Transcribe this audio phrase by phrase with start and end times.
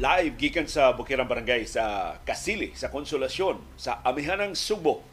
[0.00, 5.04] live gikan sa Bukirang Barangay sa Kasili sa Konsolasyon sa Amihanang Subo.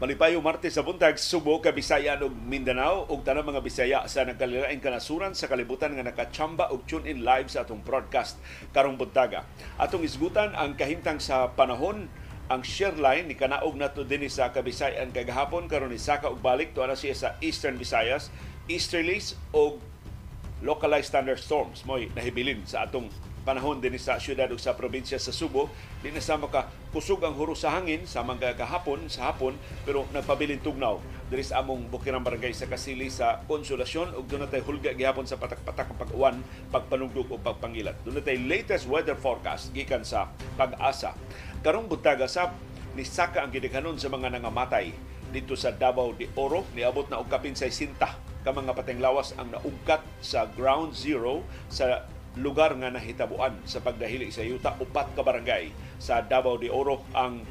[0.00, 5.36] Malipayo Martes sa buntag Subo, Kabisayan ug Mindanao ug tanang mga Bisaya sa nagkalilaing kanasuran
[5.36, 8.40] sa kalibutan nga nakachamba ug tune in live sa atong broadcast
[8.72, 9.44] karong buntaga.
[9.76, 12.08] Atong isgutan ang kahimtang sa panahon
[12.48, 16.72] ang share line ni kanaog nato dinhi sa Kabisayan kagahapon karon ni saka og balik
[16.72, 18.32] tuwa siya sa Eastern Visayas,
[18.72, 19.84] Easterlies ug
[20.64, 23.12] localized thunderstorms mo'y nahibilin sa atong
[23.48, 25.72] panahon din sa syudad ug sa probinsya sa Subo
[26.04, 29.56] di na sama ka kusog ang huro sa hangin sa mga kahapon sa hapon
[29.88, 31.00] pero nagpabilin tugnaw.
[31.32, 35.40] Diri sa among Bukirang Barangay sa Kasili sa Konsolasyon ug doon tay hulga gihapon sa
[35.40, 37.96] patak-patak pag-uwan pagpanugdog ug pagpangilat.
[38.04, 40.28] Doon tay latest weather forecast gikan sa
[40.60, 41.16] pag-asa.
[41.64, 42.52] Karong buntaga sa
[42.92, 44.92] ni saka ang gidikanon sa mga nangamatay.
[45.32, 49.52] Dito sa Davao de Oro niabot na og kapin 60 ka mga pateng lawas ang
[49.52, 55.74] naugkat sa ground zero sa lugar nga nahitabuan sa pagdahili sa yuta upat ka barangay
[55.98, 57.02] sa Davao de Oro.
[57.12, 57.42] Ang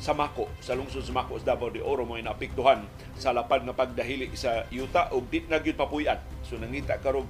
[0.00, 2.88] Samako sa lungsod Samako sa Davao de Oro mo naapektuhan
[3.20, 6.16] sa lapad nga pagdahili sa yuta ug dit na gyud papuy-an.
[6.40, 7.28] So nangita karog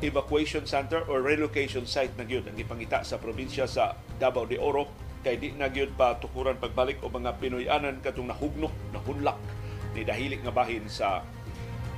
[0.00, 4.88] evacuation center or relocation site na gyud ang ipangita sa probinsya sa Davao de Oro.
[5.20, 9.36] Kay di na gyud pa tukuran pagbalik o mga Pinoyanan katong nahugnok nahunlak
[9.92, 11.20] ni dahili nga bahin sa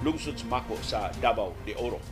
[0.00, 2.02] lungsod Mako sa Davao de Oro.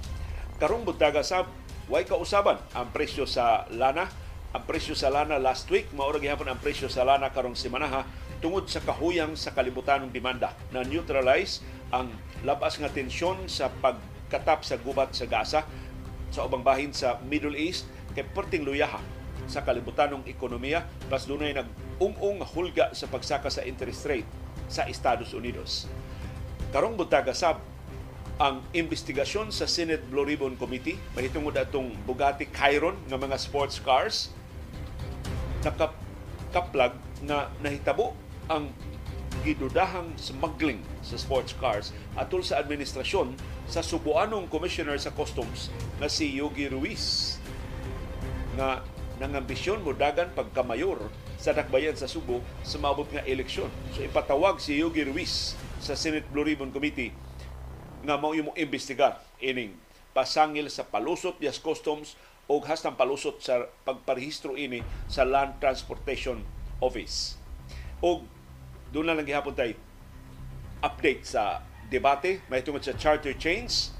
[0.63, 1.49] Karong buntaga sa
[1.89, 4.09] way kausaban ang presyo sa lana.
[4.49, 8.09] Ang presyo sa lana last week, maura gihapon ang presyo sa lana karong semanaha
[8.41, 11.61] tungod sa kahuyang sa kalibutan ng demanda na neutralize
[11.93, 12.09] ang
[12.47, 15.65] labas nga tensyon sa pagkatap sa gubat sa Gaza
[16.29, 19.01] sa ubang bahin sa Middle East kay perting luyaha
[19.49, 24.29] sa kalibutan ng ekonomiya plus dunay nag-ung-ung hulga sa pagsaka sa interest rate
[24.69, 25.89] sa Estados Unidos.
[26.69, 27.61] Karong buntaga sab
[28.39, 34.31] ang investigasyon sa Senate Blue Ribbon Committee mahitungod atong Bugatti Chiron nga mga sports cars
[35.67, 38.15] nakaplag na nahitabo
[38.47, 38.71] ang
[39.43, 43.35] gidudahang smuggling sa sports cars atol sa administrasyon
[43.67, 45.67] sa subuanong commissioner sa customs
[45.99, 47.37] na si Yogi Ruiz
[48.55, 48.87] nga
[49.19, 53.71] nangambisyon mo dagan pagkamayor sa dakbayan sa Subo sa maabot nga eleksyon.
[53.95, 57.11] So ipatawag si Yogi Ruiz sa Senate Blue Ribbon Committee
[58.09, 59.21] nga mao imong imbestigar.
[59.45, 59.77] Ining
[60.17, 62.17] pasangil sa palusot yes customs
[62.49, 66.41] o hastang palusot sa pagparehistro ini sa Land Transportation
[66.81, 67.37] Office.
[68.01, 68.25] O
[68.89, 69.77] doon na lang gihapon tay
[70.81, 71.61] update sa
[71.93, 72.41] debate.
[72.49, 73.93] May tungod sa charter chains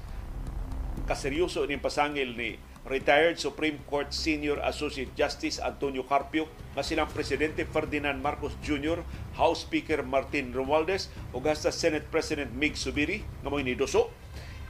[1.05, 2.57] kaseryoso ining pasangil ni
[2.89, 9.05] retired Supreme Court Senior Associate Justice Antonio Carpio nga silang Presidente Ferdinand Marcos Jr.,
[9.37, 14.09] House Speaker Martin Romualdez ug hasta Senate President Mig Subiri nga mo'y niduso.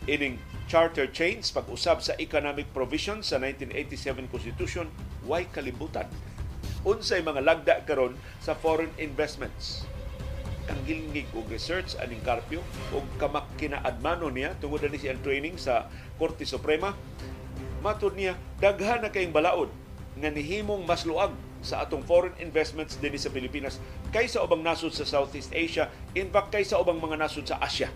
[0.05, 0.35] Ining
[0.67, 4.91] charter change pag-usab sa economic provision sa 1987 Constitution
[5.23, 6.11] way kalibutan?
[6.83, 9.87] Unsay mga lagda karon sa foreign investments?
[10.69, 15.87] Ang gilingig og research aning Carpio ug kamak kinaadmano niya tungod ni siya training sa
[16.19, 16.93] Korte Suprema
[17.79, 19.69] matud niya daghan na kayong balaod
[20.19, 23.83] nga nihimong mas luag sa atong foreign investments dinhi sa Pilipinas
[24.15, 27.91] kaysa ubang nasod sa Southeast Asia in fact kaysa ubang mga nasod sa Asia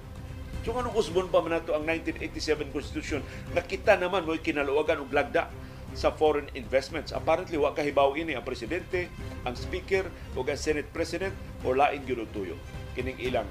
[0.64, 3.20] So anong usbon pa man ang 1987 Constitution
[3.52, 5.52] na kita naman mo'y kinaluwagan og lagda
[5.92, 7.12] sa foreign investments.
[7.12, 9.12] Apparently, wa kahibaw ini ang presidente,
[9.44, 11.36] ang speaker, o ang senate president,
[11.68, 12.56] o lain ginutuyo.
[12.96, 13.46] Kining ilang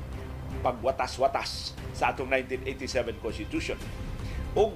[0.64, 3.76] pagwatas-watas sa atong 1987 Constitution.
[4.56, 4.72] O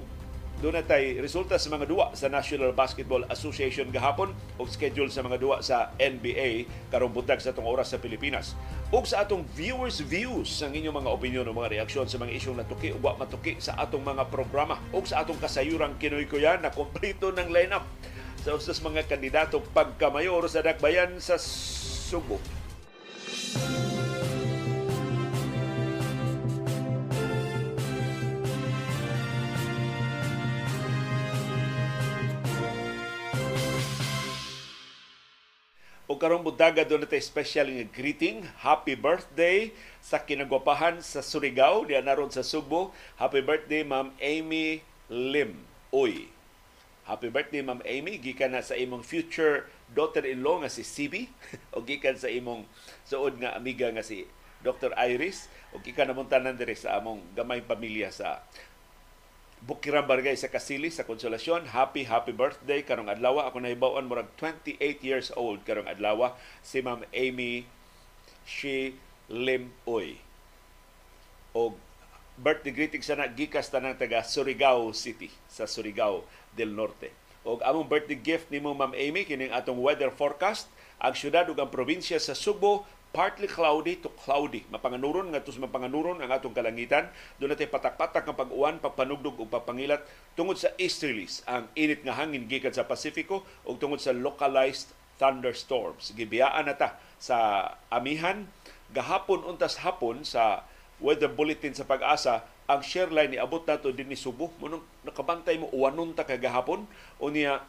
[0.57, 5.37] doon tay resulta sa mga duwa sa National Basketball Association gahapon o schedule sa mga
[5.37, 8.57] duwa sa NBA karong buntag sa atong oras sa Pilipinas.
[8.89, 12.57] O sa atong viewers views sa inyong mga opinion o mga reaksyon sa mga isyong
[12.57, 16.73] natuki o matuki sa atong mga programa o sa atong kasayurang kinoy ko yan na
[16.73, 17.85] kompleto ng lineup
[18.41, 22.41] sa usas mga kandidato pagkamayor sa Dakbayan sa Subo.
[36.07, 38.39] O karong buntaga doon natin special nga greeting.
[38.63, 42.95] Happy birthday sa kinagwapahan sa Surigao, diyan naron sa Subo.
[43.19, 45.67] Happy birthday, Ma'am Amy Lim.
[45.91, 46.31] Uy.
[47.03, 48.23] Happy birthday, Ma'am Amy.
[48.23, 51.27] Gikan na sa imong future daughter-in-law nga si CB.
[51.75, 52.63] o gikan sa imong
[53.03, 54.23] suod nga amiga nga si
[54.63, 54.95] Dr.
[54.95, 55.51] Iris.
[55.75, 58.47] O gikan na tanan dire sa among gamay pamilya sa
[59.65, 61.73] Bukirang Barangay sa Kasili sa Konsolasyon.
[61.73, 63.41] Happy happy birthday karong adlaw.
[63.49, 67.65] Ako nahibaw-an murag 28 years old karong adlaw si Ma'am Amy
[68.45, 68.93] Shi
[69.25, 70.21] Lim Uy.
[71.57, 71.73] O
[72.37, 76.21] birthday greetings sana gikas tanang taga Surigao City sa Surigao
[76.53, 77.09] del Norte.
[77.47, 80.67] og among birthday gift nimo Ma'am Amy kining atong weather forecast
[80.99, 82.83] ang syudad ug ang probinsya sa Subo
[83.15, 84.63] partly cloudy to cloudy.
[84.69, 87.09] Mapanganuron nga tus mapanganuron ang atong kalangitan.
[87.41, 90.03] Doon natin patak-patak ng pag-uwan, pagpanugdog ug pagpangilat
[90.37, 96.13] tungod sa easterlies ang init nga hangin gikan sa Pasifiko ug tungod sa localized thunderstorms.
[96.13, 98.45] Gibiyaan na ta sa amihan
[98.93, 100.63] gahapon untas hapon sa
[101.01, 104.51] weather bulletin sa pag-asa ang share line ni abot nato din ni Subo.
[104.59, 106.83] Munong nakabantay mo uwanon ta kagahapon
[107.17, 107.63] o niya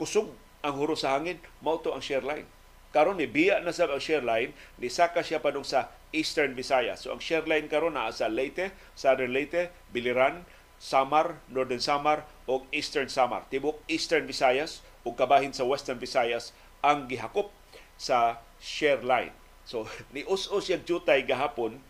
[0.00, 0.32] kusog
[0.62, 2.46] ang huro sa hangin, mao to ang share line.
[2.92, 7.02] Karon ni biya na sa share line, ni saka siya padung sa Eastern Visayas.
[7.02, 10.44] So ang share line karon naa sa Leyte, Southern Leyte, Biliran,
[10.76, 13.48] Samar, Northern Samar o Eastern Samar.
[13.48, 16.52] Tibok Eastern Visayas ug kabahin sa Western Visayas
[16.84, 17.48] ang gihakop
[17.96, 19.32] sa share line.
[19.64, 21.80] So ni us-us yung jutay gahapon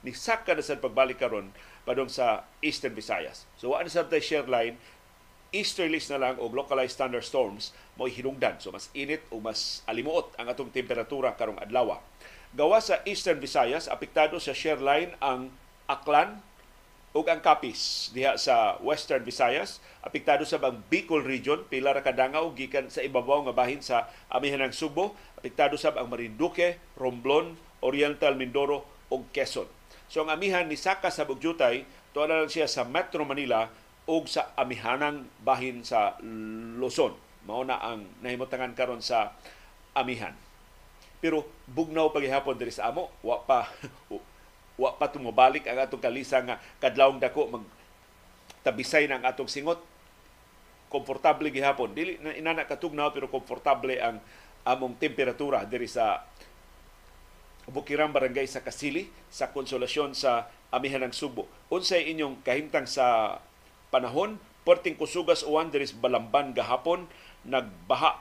[0.00, 1.52] ni saka na sa pagbalik karon
[1.84, 3.44] padung sa Eastern Visayas.
[3.60, 4.80] So wa na sa share line
[5.56, 8.60] easterlies na lang o localized thunderstorms mo hinungdan.
[8.60, 11.96] So mas init o mas alimuot ang atong temperatura karong adlaw.
[12.56, 15.52] Gawa sa Eastern Visayas, apektado sa share line ang
[15.88, 16.40] Aklan
[17.16, 19.80] ug ang Capiz diha sa Western Visayas.
[20.04, 24.76] Apektado sa bang Bicol region, pila ra kadangaw gikan sa ibabaw nga bahin sa amihanang
[24.76, 25.16] Subo.
[25.40, 29.66] Apektado sa ang Marinduque, Romblon, Oriental Mindoro ug Quezon.
[30.06, 33.68] So ang amihan ni Saka sa Bugyutay, tuwa lang siya sa Metro Manila
[34.06, 36.14] o sa amihanang bahin sa
[36.78, 37.14] Luzon.
[37.46, 39.34] Mao na ang nahimutangan karon sa
[39.94, 40.34] amihan.
[41.18, 43.66] Pero bugnaw paghihapon diri sa amo, wa pa
[44.82, 47.64] wa pa tumabalik ang atong kalisa nga kadlawng dako mag
[48.60, 49.80] tabisay ng atong singot
[50.92, 54.20] komportable gihapon dili na inana katugnaw pero komportable ang
[54.66, 56.22] among temperatura diri sa
[57.66, 61.50] Bukirang Barangay sa Kasili sa Konsolasyon sa Amihan ng Subo.
[61.66, 63.38] Unsay inyong kahimtang sa
[63.96, 64.36] panahon,
[64.68, 67.08] perting kusugas uwan diri sa Balamban gahapon
[67.48, 68.20] nagbaha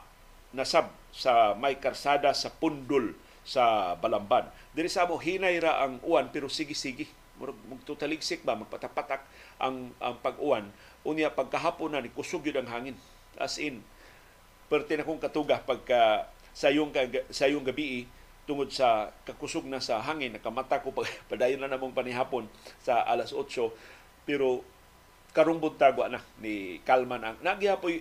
[0.56, 3.12] nasab sa may karsada sa pundol
[3.44, 4.48] sa Balamban.
[4.72, 7.12] Diri sa mo hinay ra ang uwan pero sige-sige.
[7.44, 9.28] Magtutaligsik ba magpatapatak
[9.60, 10.72] ang ang pag-uwan.
[11.04, 12.96] Unya pagkahapon na ni kusog yun ang hangin.
[13.36, 13.84] As in
[14.72, 16.96] perti na kong katuga pagka sayong
[17.30, 18.08] sayong gabi
[18.48, 22.48] tungod sa kakusog na sa hangin nakamata ko pag padayon na namong panihapon
[22.80, 23.46] sa alas 8
[24.26, 24.66] pero
[25.36, 28.00] karong buntag na ni kalman ang nagyapoy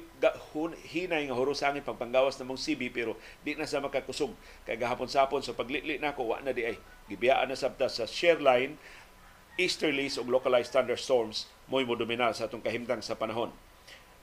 [0.86, 4.31] hinay nga huros hangin pagpanggawas namong CB pero di na sa makakusog.
[4.62, 6.78] Kay gahapon sapon sa so paglitli nako wa na di ay.
[7.10, 8.78] Gibiyaan na sabta sa share line
[9.58, 11.98] easterlies ug localized thunderstorms mo'y mo
[12.31, 13.50] sa atong kahimtang sa panahon.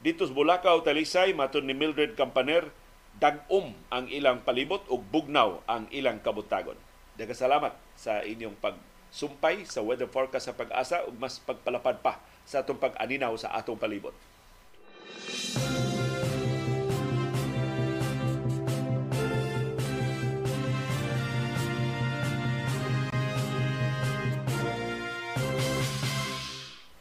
[0.01, 2.73] Dito sa Bulacau, Talisay, maton ni Mildred Campaner,
[3.19, 6.79] dagom ang ilang palibot ug bugnaw ang ilang kabutagon.
[7.19, 12.67] Daghang salamat sa inyong pagsumpay sa weather forecast sa pag-asa ug mas pagpalapad pa sa
[12.67, 14.11] atong pag-aninaw sa atong palibot.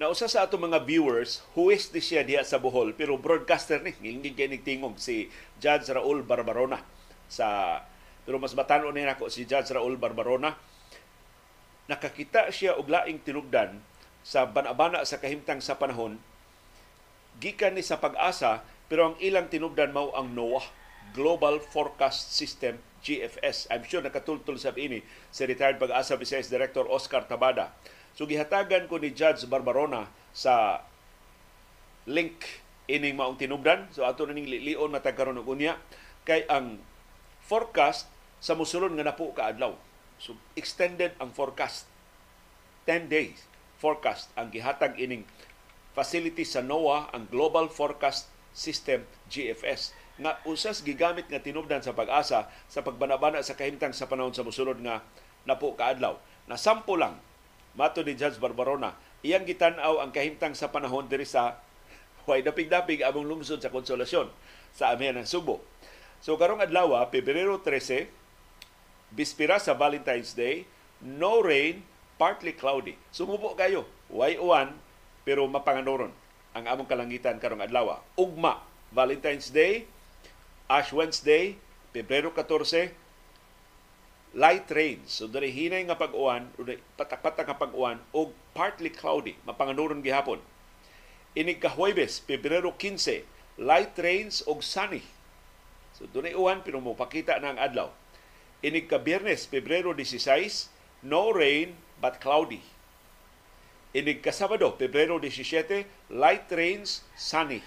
[0.00, 3.92] na usa sa ato mga viewers, huwes di siya diha sa Bohol, pero broadcaster ni,
[4.00, 5.28] hindi kay tingog si
[5.60, 6.80] Judge Raul Barbarona
[7.28, 7.76] sa
[8.24, 10.56] pero mas batan ni nako si Judge Raul Barbarona
[11.90, 13.89] nakakita siya og laing tinugdan
[14.26, 16.20] sa banabana sa kahimtang sa panahon
[17.40, 20.66] gikan ni sa pag-asa pero ang ilang tinubdan mao ang NOAA
[21.10, 23.66] Global Forecast System GFS.
[23.72, 25.00] I'm sure nakatultol sa ini
[25.32, 27.72] si retired pag-asa Vice Director Oscar Tabada
[28.14, 30.84] So gihatagan ko ni Judge Barbarona sa
[32.04, 32.42] link
[32.90, 33.86] ining maong tinubdan.
[33.94, 35.78] So ato na ning lion matagkaroon og unya
[36.26, 36.82] kay ang
[37.46, 39.72] forecast sa musulod nga napo ka adlaw.
[40.18, 41.86] So extended ang forecast.
[42.88, 43.46] 10 days
[43.80, 45.24] forecast ang gihatag ining
[45.96, 52.52] facility sa NOAA ang Global Forecast System GFS nga usas gigamit nga tinubdan sa pag-asa
[52.68, 55.00] sa pagbanabana sa kahimtang sa panahon sa musulod nga
[55.48, 56.20] napo kaadlaw.
[56.44, 57.16] Na sampo lang
[57.78, 61.62] Mato ni Judge Barbarona, iyang gitan-aw ang kahimtang sa panahon diri sa
[62.28, 64.28] way dapig-dapig among lungsod sa Konsolasyon
[64.74, 65.62] sa amihan ng Subo.
[66.20, 68.10] So karong adlaw, Pebrero 13,
[69.14, 70.66] bispira sa Valentine's Day,
[71.00, 71.86] no rain,
[72.20, 73.00] partly cloudy.
[73.08, 74.76] Sumubo kayo, way uwan,
[75.24, 76.12] pero mapanganoron
[76.52, 77.96] ang among kalangitan karong adlaw.
[78.20, 78.60] Ugma,
[78.92, 79.88] Valentine's Day,
[80.68, 81.56] Ash Wednesday,
[81.96, 82.92] Pebrero 14,
[84.36, 85.08] light rains.
[85.08, 86.52] So diri hinay nga pag-uwan,
[87.00, 90.44] patak-patak nga pag-uwan og partly cloudy, mapanganuron gihapon.
[91.32, 91.72] Ini ka
[92.28, 93.24] Pebrero 15,
[93.56, 95.02] light rains og sunny.
[95.96, 97.88] So dunay uwan pero mo pakita na ang adlaw.
[98.60, 100.68] Ini ka Biyernes, Pebrero 16,
[101.06, 102.64] no rain but cloudy.
[103.90, 107.60] Ini ka Sabado, Pebrero 17, light rains, sunny.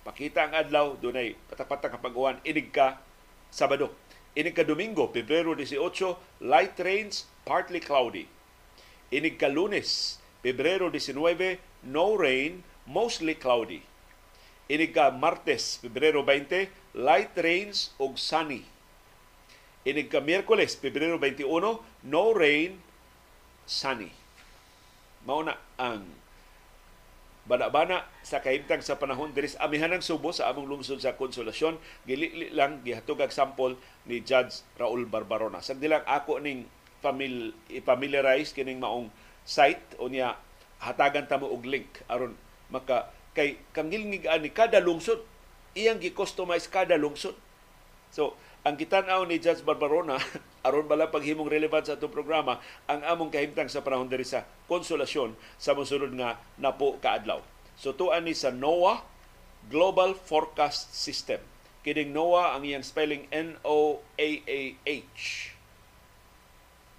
[0.00, 2.96] Pakita ang adlaw, dunay patak-patak kapag-uwan, inig ka
[3.52, 3.92] Sabado.
[4.32, 6.16] Inig ka Domingo, Pebrero 18,
[6.48, 8.24] light rains, partly cloudy.
[9.12, 11.60] Inig ka Lunes, Pebrero 19,
[11.92, 13.84] no rain, mostly cloudy.
[14.68, 18.64] Inig ka Martes, Pebrero 20, light rains ug sunny.
[19.84, 22.80] Inig ka Miyerkules, Pebrero 21, no rain,
[23.68, 24.08] sunny.
[25.28, 26.08] Mao na ang
[27.48, 32.52] bana-bana sa kahimtang sa panahon diri sa amihanang Subo sa among lungsod sa Konsolasyon gilili
[32.52, 35.60] lang gihatog ang sample ni Judge Raul Barbarona.
[35.60, 36.68] Sa dilang ako ning
[37.04, 39.12] famil i-familiarize kining maong
[39.44, 39.96] site.
[40.00, 40.36] O niya
[40.80, 42.36] hatagan ta mo og link aron
[42.68, 45.24] maka kay kangilngig ani kada lungsod.
[45.76, 47.36] Iyang gi-customize kada lungsod.
[48.12, 50.20] So ang gitan-aw ni Judge Barbarona
[50.68, 55.32] aron bala paghimong relevant sa atong programa ang among kahimtang sa panahon diri sa konsolasyon
[55.56, 57.40] sa mosunod nga napo kaadlaw.
[57.80, 59.02] So tuan ni sa NOAA
[59.72, 61.40] Global Forecast System.
[61.82, 65.54] Kining NOAA ang iyang spelling N O A A H.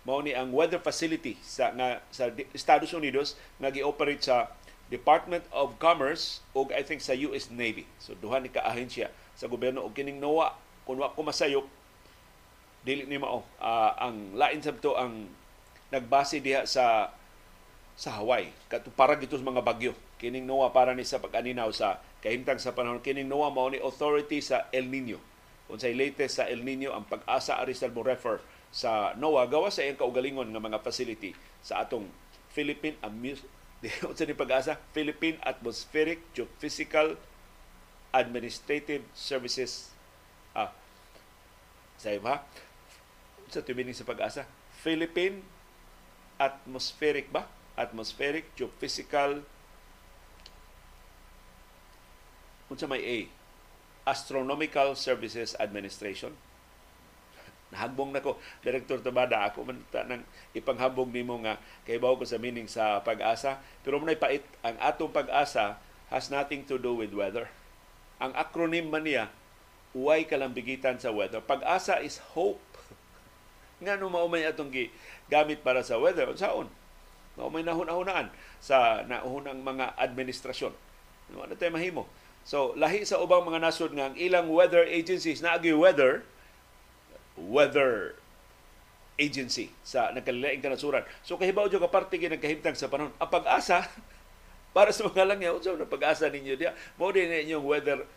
[0.07, 4.49] Mao ni ang weather facility sa nga sa Estados Unidos nga gi-operate sa
[4.89, 7.85] Department of Commerce ug I think sa US Navy.
[8.01, 10.57] So duha ni ka ahensya sa gobyerno og kining NOAA
[10.87, 11.69] kung wa ko masayop
[12.83, 13.43] dili ni mao.
[13.59, 15.27] Uh, ang lain sabto ang
[15.89, 17.13] nagbase diha sa
[17.99, 18.51] sa Hawaii.
[18.71, 19.93] Kadto para gito mga bagyo.
[20.19, 23.03] Kining NOAA para ni sa pag-aninaw sa kahimtang sa panahon.
[23.03, 25.19] Kining NOAA mao ni authority sa El Nino.
[25.67, 28.39] Unsay latest sa El Nino ang pag-asa arisal mo refer
[28.71, 32.07] sa NOAA gawa sa iyang kaugalingon nga mga facility sa atong
[32.53, 32.95] Philippine
[34.09, 34.75] unsa ni pag-asa?
[34.91, 37.15] Philippine Atmospheric Geophysical
[38.11, 39.93] Administrative Services.
[40.51, 40.73] Ah,
[41.99, 42.43] sa iba,
[43.49, 44.45] sa tumining sa pag-asa,
[44.79, 45.41] Philippine
[46.39, 47.49] Atmospheric ba?
[47.75, 49.43] Atmospheric Geophysical
[52.69, 53.17] unsa may A?
[54.05, 56.31] Astronomical Services Administration.
[57.73, 63.01] Nahagbong nako Director Tabada ako man nang ipanghambog nimo nga kay ko sa meaning sa
[63.01, 65.81] pag-asa pero mo pait ang atong pag-asa
[66.13, 67.49] has nothing to do with weather.
[68.21, 69.29] Ang acronym man niya
[69.93, 71.41] uway kalambigitan sa weather.
[71.41, 72.61] Pag-asa is hope.
[73.79, 74.71] Nga no maumay atong
[75.31, 76.27] gamit para sa weather.
[76.35, 76.67] Saon?
[77.39, 78.27] Maumay nahunahunaan
[78.59, 80.75] sa naunang mga administrasyon.
[81.31, 82.03] Ano na tayo mahimo?
[82.43, 86.25] So, lahi sa ubang mga nasod nga ang ilang weather agencies na agi weather,
[87.37, 88.19] weather
[89.19, 91.03] agency sa nagkalilaing kanasuran.
[91.27, 93.11] So kahibaw jud ka parte gyud nagkahimtang sa panahon.
[93.19, 93.83] Ang pag-asa
[94.75, 96.71] para sa mga langyaw, unsa na pag-asa ninyo diya?
[96.95, 98.07] Mao din inyong weather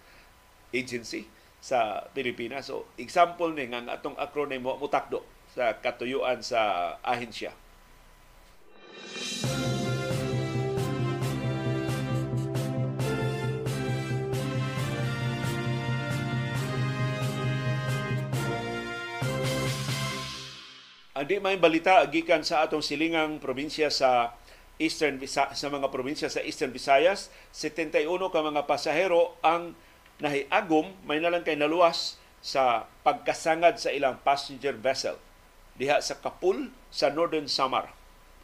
[0.71, 1.27] agency
[1.59, 2.71] sa Pilipinas.
[2.71, 7.53] So, example ni nga atong acronym mo mutakdo sa katuyuan sa ahensya.
[21.13, 24.35] Ang may balita gikan sa atong silingang probinsya sa
[24.81, 29.77] Eastern sa mga probinsya sa Eastern Visayas, 71 ka mga pasahero ang
[30.19, 35.15] nahiagom may nalang kay naluwas sa pagkasangad sa ilang passenger vessel
[35.83, 37.91] diha sa Kapul sa Northern Samar.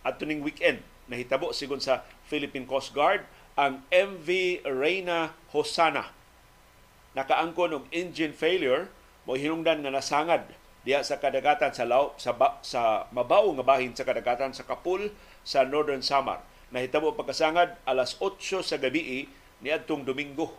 [0.03, 3.23] At tuning weekend, nahitabo sigon sa Philippine Coast Guard
[3.55, 4.27] ang MV
[4.67, 6.11] Reina Hosana.
[7.15, 8.91] Nakaangkon og engine failure
[9.23, 10.51] mo hinungdan nga nasangad
[10.83, 15.15] diha sa kadagatan sa law, sa, ba, sa mabaw nga bahin sa kadagatan sa Kapul
[15.47, 16.43] sa Northern Samar.
[16.75, 19.31] Nahitabo pagkasangad alas 8 sa gabi
[19.63, 20.59] ni adtong Domingo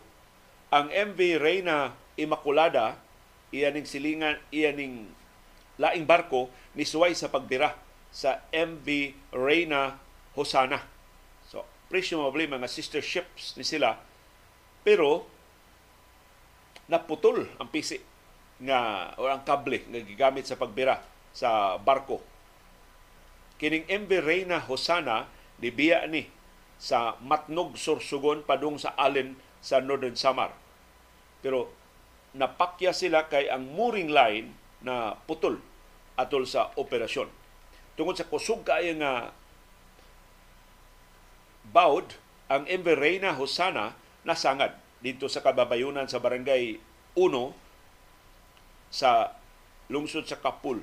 [0.70, 2.94] ang MV Reina Immaculada
[3.50, 5.10] iyaning silingan iyaning
[5.80, 7.72] laing barko ni suway sa pagbira
[8.12, 8.86] sa MV
[9.32, 9.96] Reina
[10.36, 10.84] Hosana.
[11.48, 13.96] So, presumably mga sister ships ni sila
[14.84, 15.24] pero
[16.92, 17.96] naputol ang pisi
[18.60, 21.00] nga o ang kable nga gigamit sa pagbira
[21.32, 22.20] sa barko.
[23.56, 26.28] Kining MV Reina Hosana dibiya ni
[26.80, 30.52] sa Matnog Sursugon padung sa Allen sa Northern Samar.
[31.44, 31.68] Pero
[32.32, 35.60] napakya sila kay ang mooring line na putol
[36.18, 37.28] atol sa operasyon.
[37.98, 39.34] Tungod sa kusog kaayo nga
[41.70, 42.16] baud
[42.50, 43.94] ang Embereina Hosana
[44.26, 46.76] nasangad dito sa kababayunan sa barangay
[47.14, 47.54] 1
[48.90, 49.32] sa
[49.86, 50.82] lungsod sa Kapul.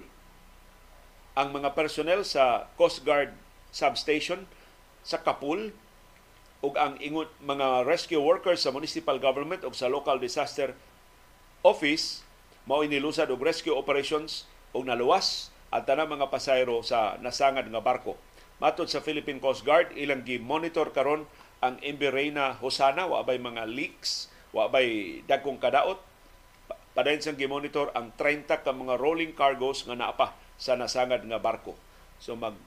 [1.37, 3.35] Ang mga personnel sa Coast Guard
[3.69, 4.47] substation
[5.05, 5.75] sa Kapul
[6.65, 10.73] ug ang ingon mga rescue workers sa municipal government ug sa local disaster
[11.61, 12.25] office
[12.65, 18.15] mao inilusad og rescue operations ug naluwas ang tanang mga pasayro sa nasangad nga barko.
[18.61, 21.27] Matod sa Philippine Coast Guard, ilang gi-monitor karon
[21.61, 23.09] ang Embereina Hosana.
[23.09, 24.29] Wa bay mga leaks?
[24.53, 25.99] Wa bay dagkong kadaot?
[26.69, 31.21] Pa- padayon sang gimonitor ang 30 ka mga rolling cargos nga naa pa sa nasangad
[31.25, 31.77] nga barko.
[32.17, 32.57] So mag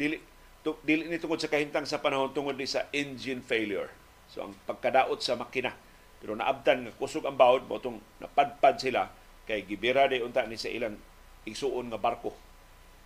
[0.00, 0.20] dili
[0.64, 3.92] tu, dili ni tungod sa kahintang sa panahon tungod ni sa engine failure.
[4.32, 5.76] So ang pagkadaot sa makina.
[6.22, 9.12] Pero naabtan nga kusog ang bawod mo tong napadpad sila
[9.46, 10.98] kay gibira day unta ni sa ilang
[11.46, 12.34] igsuon nga barko.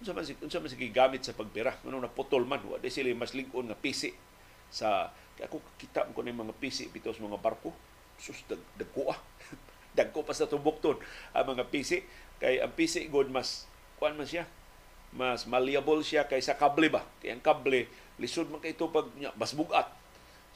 [0.00, 2.64] Unsa man unsa man si gigamit sa pagbira ngano naputol man.
[2.64, 4.10] Wa sila mas lig-on nga pisi
[4.72, 7.70] sa ako kita ko ni mga pisi bitos mga barko.
[8.16, 9.20] Sus dag dagko ah.
[9.96, 10.96] Dagko pa sa tubokton
[11.36, 12.00] ang mga pisi
[12.40, 13.68] kay ang pisi god mas
[14.00, 14.48] kuan man siya?
[15.12, 17.04] Mas malleable siya kaysa kable ba?
[17.20, 17.84] Kay ang kable
[18.16, 19.92] lisod man kay ito pag nya, mas bugat.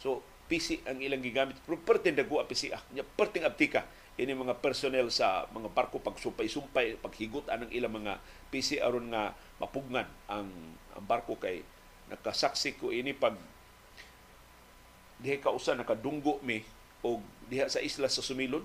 [0.00, 1.60] So pisi ang ilang gigamit.
[1.68, 2.80] Pero perting dagko ang pisi ah.
[2.96, 3.84] Nya perting aptika
[4.14, 10.06] ini mga personnel sa mga barko pagsumpay-sumpay paghigot anang ilang mga pisi aron nga mapugnan
[10.30, 10.47] ang
[10.94, 11.66] ang barko kay
[12.06, 12.94] nakasaksi ko.
[12.94, 13.35] Ini pag
[15.18, 16.62] diha ka usa nakadunggo mi
[17.02, 17.18] o
[17.50, 18.62] diha sa isla sa Sumilon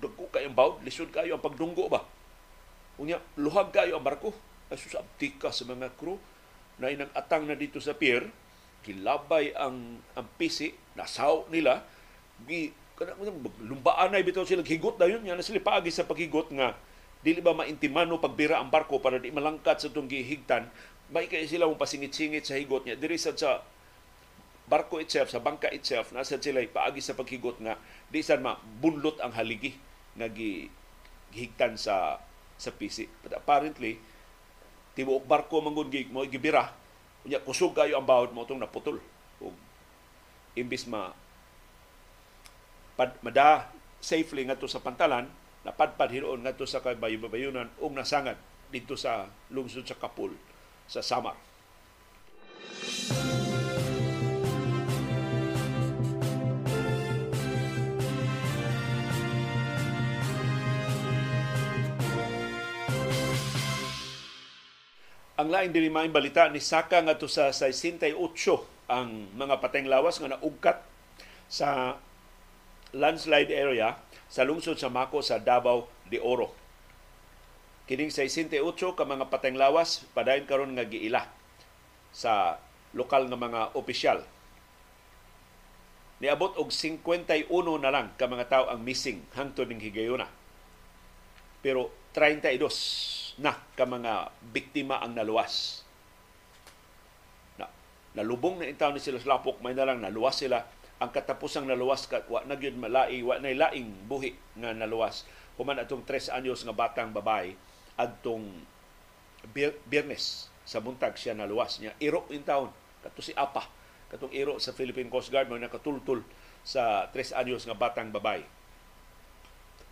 [0.00, 2.02] dagko kayo ang bawd lisod kayo ang pagdunggo ba?
[2.96, 4.32] Unya luhag kayo ang barko.
[4.72, 6.16] Ay susabtika sa mga crew.
[6.80, 8.32] Na inang atang na dito sa pier
[8.82, 11.86] kilabay ang ang pisi nasaw nila
[12.42, 13.32] gi kana
[13.62, 16.76] lumbaan na bitaw sila higot dayon na sila sa paghigot nga
[17.22, 20.66] dili ba maintimano pagbira ang barko para di malangkat sa itong gihigtan.
[21.14, 22.98] May kay sila mong pasingit-singit sa higot niya.
[22.98, 23.62] Diri sad sa
[24.66, 27.78] barko itself sa bangka itself nasa sila paagi sa paghigot nga
[28.10, 29.78] di sad mabunlot ang haligi
[30.18, 30.66] nga gi
[31.30, 32.18] gihigtan sa
[32.58, 33.98] sa PC but apparently
[34.94, 36.74] tibuok barko mangun gi mo gibira.
[37.22, 38.98] Unya kusog kayo ang bawod mo tong naputol.
[39.38, 39.54] Ug
[40.58, 41.14] imbis ma
[42.98, 43.72] pad, mada
[44.02, 45.30] safely ngadto sa pantalan
[45.62, 48.36] napadpad hiroon ngadto sa kabayo-bayunan ug nasangad
[48.72, 50.34] dito sa lungsod sa Kapul
[50.90, 51.38] sa Samar.
[65.42, 68.14] Ang lain dili balita ni Saka ngadto sa 68
[68.86, 70.78] ang mga pateng lawas nga naugkat
[71.50, 71.98] sa
[72.92, 73.96] landslide area
[74.28, 76.52] sa lungsod sa Mako sa Davao de Oro.
[77.88, 78.56] Kining 68
[78.96, 81.28] ka mga pateng lawas padayon karon nga giila
[82.12, 82.60] sa
[82.92, 84.24] lokal nga mga opisyal.
[86.22, 87.50] Niabot og 51
[87.82, 90.30] na lang ka mga tao ang missing hangtod ning higayuna.
[91.58, 95.82] Pero 32 na ka mga biktima ang naluwas.
[97.58, 97.66] Na,
[98.14, 100.62] nalubong na intaw ni sila sa lapok, may na lang naluwas sila
[101.02, 105.26] ang katapusang naluwas ka wa na gyud malai wa na laing buhi nga naluwas.
[105.58, 107.58] Human atong 3 anyos nga batang babae
[107.98, 108.46] adtong
[109.50, 111.90] Biyernes sa buntag siya naluwas niya.
[111.98, 112.70] Iro in town
[113.02, 113.66] kato si apa.
[114.14, 116.22] Katong iro sa Philippine Coast Guard mo nakatultul
[116.62, 118.46] sa 3 anyos nga batang babae.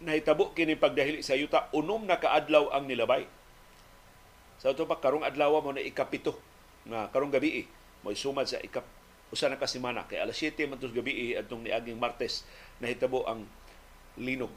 [0.07, 3.27] Nahitabo kini pagdahili sa yuta unom na kaadlaw ang nilabay.
[4.63, 6.39] Sa ito pa karong adlaw mo na ikapito
[6.87, 7.67] nga karong gabi
[8.07, 9.00] mo sumad sa ikap
[9.31, 12.43] usa na ka semana kay alas 7 man tus gabi adtong niaging Martes
[12.83, 13.47] nahitabo ang
[14.19, 14.51] linog.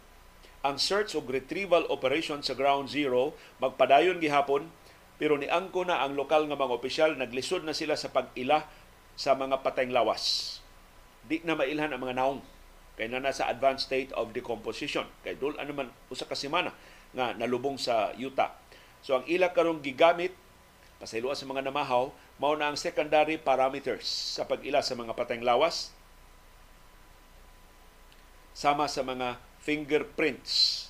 [0.64, 4.70] Ang search ug retrieval operation sa Ground Zero magpadayon gihapon
[5.22, 8.66] pero niangko na ang lokal nga mga opisyal naglisod na sila sa pag-ila
[9.14, 10.58] sa mga patayng lawas.
[11.24, 12.42] Di na mailhan ang mga naong
[12.94, 15.06] kay na nasa advanced state of decomposition.
[15.22, 16.74] Kay dul ano man usa ka semana
[17.14, 18.58] nga nalubong sa yuta.
[19.06, 20.34] So ang ila karong gigamit
[21.02, 24.06] pasayloa sa mga namahaw mao na ang secondary parameters
[24.38, 25.94] sa pag-ila sa mga patayng lawas
[28.54, 30.88] sama sa mga fingerprints,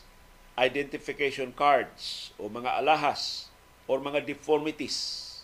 [0.60, 3.48] identification cards o mga alahas
[3.88, 4.96] o mga deformities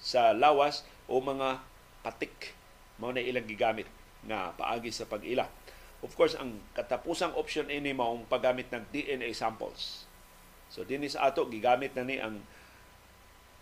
[0.04, 1.63] sa lawas o mga
[2.04, 2.54] patik
[3.00, 3.88] mao na ilang gigamit
[4.28, 5.48] nga paagi sa pag-ila.
[6.00, 10.08] Of course, ang katapusang option ini maong paggamit ng DNA samples.
[10.72, 12.43] So dinis ato gigamit na ni ang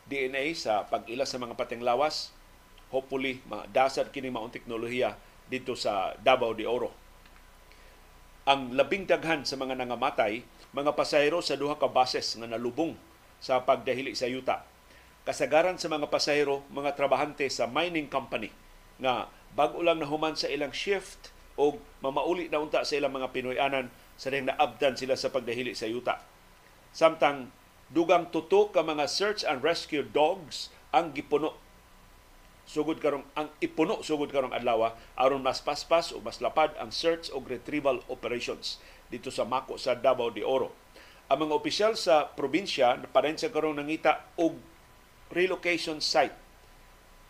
[0.07, 2.31] DNA sa pag-ila sa mga pateng lawas.
[2.91, 5.19] Hopefully, madasad kini maong teknolohiya
[5.51, 6.95] dito sa Davao de Oro.
[8.47, 12.95] Ang labing daghan sa mga nangamatay, mga pasahero sa duha ka bases nga nalubong
[13.43, 14.63] sa pagdahili sa yuta.
[15.27, 18.47] Kasagaran sa mga pasahero, mga trabahante sa mining company
[19.03, 23.91] nga bago lang nahuman sa ilang shift o mamauli na unta sa ilang mga Pinoyanan
[24.15, 26.23] sa ring naabdan sila sa pagdahili sa yuta.
[26.95, 27.51] Samtang
[27.91, 31.55] dugang tuto ka mga search and rescue dogs ang gipuno
[32.67, 37.31] sugod karong ang ipuno sugod karong adlaw aron mas paspas o mas lapad ang search
[37.31, 40.75] o retrieval operations dito sa Mako sa Davao de Oro.
[41.31, 44.59] Ang mga opisyal sa probinsya naparin sa karong nangita og
[45.31, 46.35] relocation site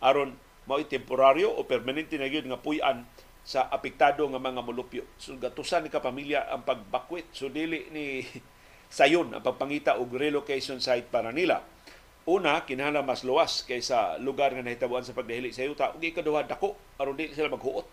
[0.02, 0.34] aron
[0.66, 3.06] mao temporaryo o permanente na gyud nga puy-an
[3.46, 5.06] sa apektado nga mga molupyo.
[5.16, 7.32] So gatusan ni kapamilya ang pagbakwit.
[7.32, 8.20] So dili ni
[8.88, 11.64] sayon ang pagpangita og relocation site para nila.
[12.28, 15.96] Una, kinahanglan mas luwas kaysa lugar nga nahitabuan sa pagdahili sa yuta.
[15.96, 17.88] Ug ikaduha dako aron dili sila maghuot.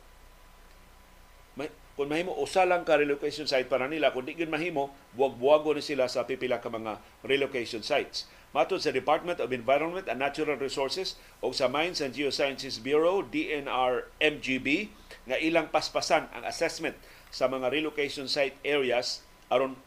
[1.55, 5.79] May, kung mahimo usa lang ka relocation site para nila, kung di gyud mahimo, buwag-buwago
[5.79, 8.27] ni sila sa pipila ka mga relocation sites.
[8.51, 14.91] Matod sa Department of Environment and Natural Resources o sa Mines and Geosciences Bureau, DNR-MGB,
[15.27, 16.99] nga ilang paspasan ang assessment
[17.31, 19.79] sa mga relocation site areas aron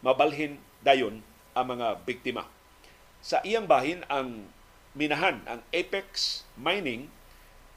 [0.00, 2.48] mabalhin dayon ang mga biktima.
[3.20, 4.48] Sa iyang bahin ang
[4.96, 7.12] minahan ang Apex Mining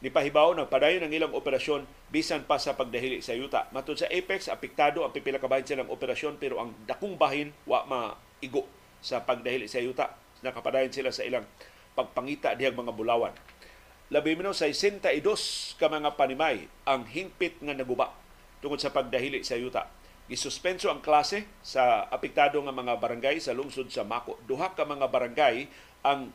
[0.03, 3.71] ni pahibaw nagpadayon ang ilang operasyon bisan pa sa pagdahili sa yuta.
[3.71, 7.87] Matod sa Apex, apektado ang pipila ka bahin silang operasyon pero ang dakong bahin wa
[7.87, 8.67] maigo
[8.99, 10.13] sa pagdahili sa yuta.
[10.43, 11.47] Nakapadayon sila sa ilang
[11.95, 13.31] pagpangita dihang mga bulawan.
[14.11, 18.13] Labi mo sa 62 ka mga panimay ang hingpit nga naguba
[18.59, 19.89] tungod sa pagdahili sa yuta.
[20.31, 24.39] Gisuspenso ang klase sa apektado nga mga barangay sa lungsod sa Mako.
[24.47, 25.67] Duha ka mga barangay
[26.07, 26.31] ang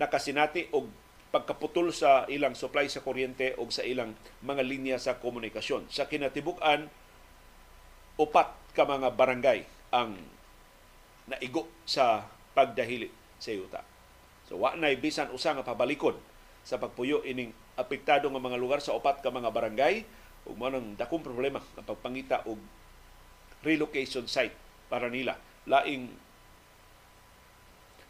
[0.00, 0.88] nakasinati og
[1.28, 5.92] pagkaputol sa ilang supply sa kuryente o sa ilang mga linya sa komunikasyon.
[5.92, 6.88] Sa kinatibuk-an,
[8.16, 10.16] upat ka mga barangay ang
[11.28, 12.24] naigo sa
[12.56, 13.82] pagdahili sa yuta.
[14.48, 16.16] So wa nay bisan usa nga pabalikod
[16.64, 20.08] sa pagpuyo ining apektado nga mga lugar sa upat ka mga barangay
[20.46, 22.56] ug mo nang dakong problema ang pagpangita og
[23.62, 24.54] relocation site
[24.90, 25.38] para nila.
[25.68, 26.12] Laing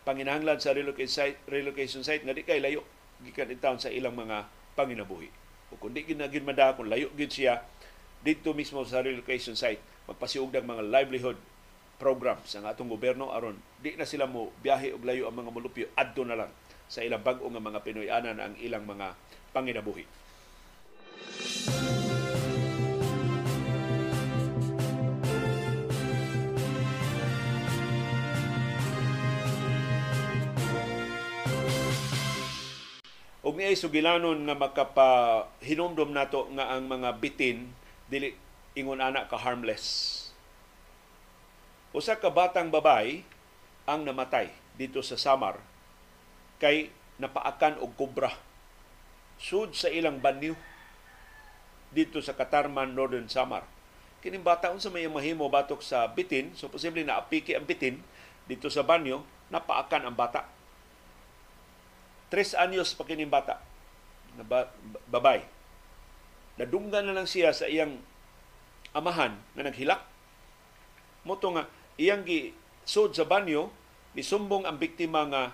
[0.06, 2.86] panginahanglan sa relocation site, relocation site nga di kay layo
[3.26, 4.46] gikan in sa ilang mga
[4.78, 5.28] panginabuhi.
[5.72, 7.64] O kung di ginagin mada, kung layo gid siya
[8.22, 11.38] dito mismo sa relocation site, magpasiug ng mga livelihood
[11.96, 15.86] programs ang atong gobyerno aron di na sila mo biyahe og layo ang mga mulupyo
[15.96, 16.52] adto na lang
[16.86, 19.16] sa ilang bag-o nga mga Pinoy-anan ang ilang mga
[19.50, 20.04] panginabuhi.
[33.46, 37.70] Og niay sugilanon nga makapahinomdom nato nga ang mga bitin
[38.10, 38.34] dili
[38.74, 39.86] ingon ana ka harmless.
[41.94, 43.22] Usa ka batang babay
[43.86, 45.62] ang namatay dito sa Samar
[46.58, 46.90] kay
[47.22, 48.34] napaakan og kobra
[49.38, 50.58] sud sa ilang banyo
[51.94, 53.62] dito sa Katarman, Northern Samar.
[54.26, 58.02] Kining bata unsa may mahimo batok sa bitin, so posible na apiki ang bitin
[58.50, 59.22] dito sa banyo,
[59.54, 60.55] napaakan ang bata
[62.26, 63.62] Tres anyos pa kining bata
[64.36, 64.68] na ba,
[65.08, 65.46] babay.
[66.58, 68.00] Nadunggan na lang siya sa iyang
[68.96, 70.02] amahan na naghilak.
[71.22, 71.68] Moto nga
[72.00, 72.52] iyang gi
[72.86, 73.70] sud sa banyo
[74.16, 75.52] sumbong ang biktima nga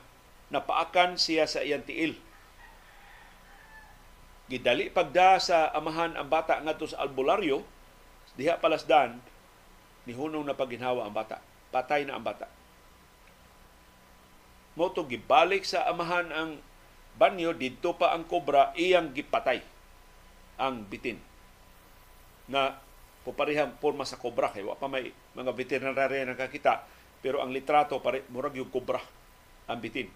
[0.55, 2.15] napaakan siya sa iyang tiil.
[4.47, 7.67] Gidali pagda sa amahan ang bata ngadto sa albularyo,
[8.39, 9.19] diha palasdan
[10.07, 11.43] ni hunong na paginhawa ang bata.
[11.75, 12.62] Patay na ang bata
[14.79, 16.51] moto gibalik sa amahan ang
[17.17, 19.61] banyo didto pa ang kobra iyang gipatay
[20.57, 21.21] ang bitin.
[22.49, 22.77] Na
[23.23, 26.83] puparihang porma sa kobra kay wa pa may mga veterinarya na nakakita
[27.23, 28.99] pero ang litrato pare murag yung kobra
[29.71, 30.11] ang bitin.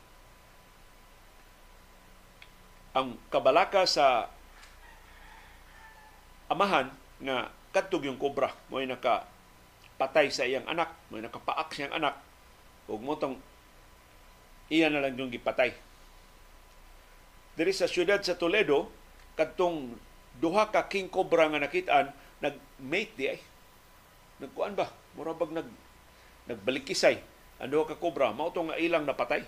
[2.96, 4.26] Ang kabalaka sa
[6.48, 6.88] amahan
[7.22, 9.28] nga kadtog yung kobra mo naka
[10.00, 12.16] patay sa iyang anak mo nakapaak siyang anak
[12.88, 13.36] ug motong
[14.72, 15.74] iya na lang yung gipatay.
[17.56, 18.92] Diri sa syudad sa Toledo,
[19.38, 19.96] kadtong
[20.36, 22.12] duha ka king cobra nga nakitaan,
[22.44, 23.40] nag-mate di ay.
[24.44, 24.92] Nagkuan ba?
[25.16, 25.68] Mura bag nag
[26.46, 27.16] nagbalikisay
[27.56, 29.40] ang duha ka cobra, mao nga ilang napatay.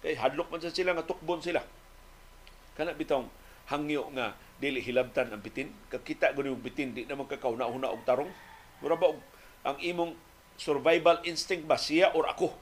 [0.00, 1.60] Kay hadlok man sa sila nga tukbon sila.
[2.78, 3.26] Kana bitong
[3.68, 5.74] hangyo nga dili hilabtan ang bitin.
[5.90, 8.30] Kakita gud yung bitin di naman kakahuna-huna og tarong.
[8.80, 9.12] Mura ba
[9.66, 10.14] ang imong
[10.56, 12.54] survival instinct ba siya or ako?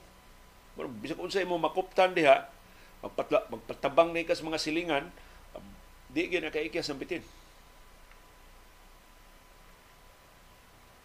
[0.87, 2.47] Bisag unsa imo makuptan diha
[3.03, 5.11] magpatla, magpatabang ni kas mga silingan
[6.09, 7.21] di gyud na kaikya sa bitin.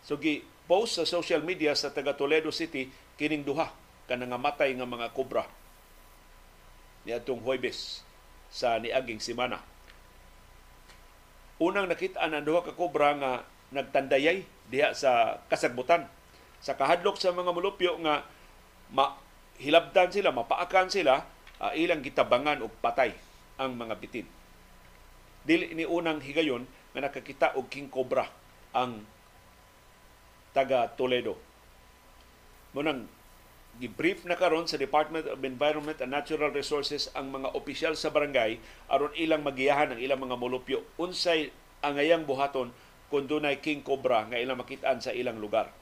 [0.05, 3.71] So gi post sa social media sa taga Toledo City kining duha
[4.05, 5.47] kanang matay nga mga kobra
[7.07, 8.03] niadtong Huwebes
[8.51, 9.63] sa niaging semana
[11.63, 13.31] unang nakita ang duha ka kobra nga
[13.73, 16.05] nagtandayay diha sa kasagbutan.
[16.63, 18.23] Sa kahadlok sa mga mulupyo nga
[18.93, 19.15] ma
[19.63, 21.23] hilabdan sila, mapaakan sila,
[21.63, 23.15] uh, ilang gitabangan og patay
[23.55, 24.27] ang mga bitin.
[25.47, 28.27] Dili ni unang higayon nga nakakita og king cobra
[28.75, 29.07] ang
[30.51, 31.39] taga Toledo.
[32.75, 33.07] Munang
[33.81, 38.61] gibrief na karon sa Department of Environment and Natural Resources ang mga opisyal sa barangay
[38.85, 41.49] aron ilang magiyahan ang ilang mga molupyo unsay
[41.81, 42.69] angayang buhaton
[43.09, 45.73] kung dunay king cobra nga ilang makitaan sa ilang lugar.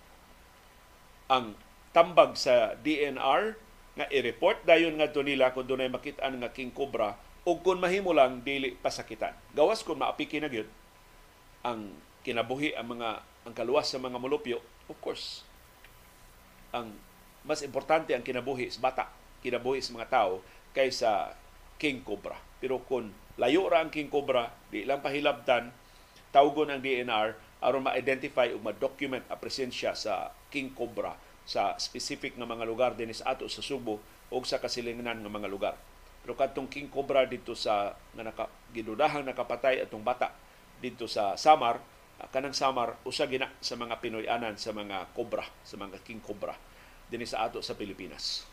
[1.28, 1.56] Ang
[1.92, 3.60] tambag sa DNR
[3.96, 8.46] nga i-report dayon nga nila kung dunay makitaan nga king cobra o kung mahimo lang
[8.46, 9.36] dili pasakitan.
[9.52, 10.70] Gawas kung maapiki na gyud
[11.62, 13.10] ang kinabuhi ang mga
[13.42, 15.42] ang kaluwas sa mga mulupyo, of course,
[16.70, 16.94] ang
[17.42, 19.10] mas importante ang kinabuhi sa bata,
[19.42, 20.46] kinabuhi sa mga tao
[20.78, 21.34] kaysa
[21.82, 22.38] king cobra.
[22.62, 23.10] Pero kung
[23.42, 25.74] layo ra ang king cobra, di lang pahilabtan,
[26.30, 31.18] tawgon ang DNR aron ma-identify o ma-document a presensya sa king cobra
[31.52, 34.00] sa specific nga mga lugar dinis ato sa Subo
[34.32, 35.76] o sa kasilinganan nga mga lugar.
[36.24, 40.32] Pero kadtong king cobra dito sa nga naka, gidudahang nakapatay atong bata
[40.80, 41.84] dito sa Samar,
[42.32, 46.56] kanang Samar usa gina sa mga Pinoy-anan sa mga cobra, sa mga king cobra
[47.12, 48.48] dinhi sa ato sa Pilipinas.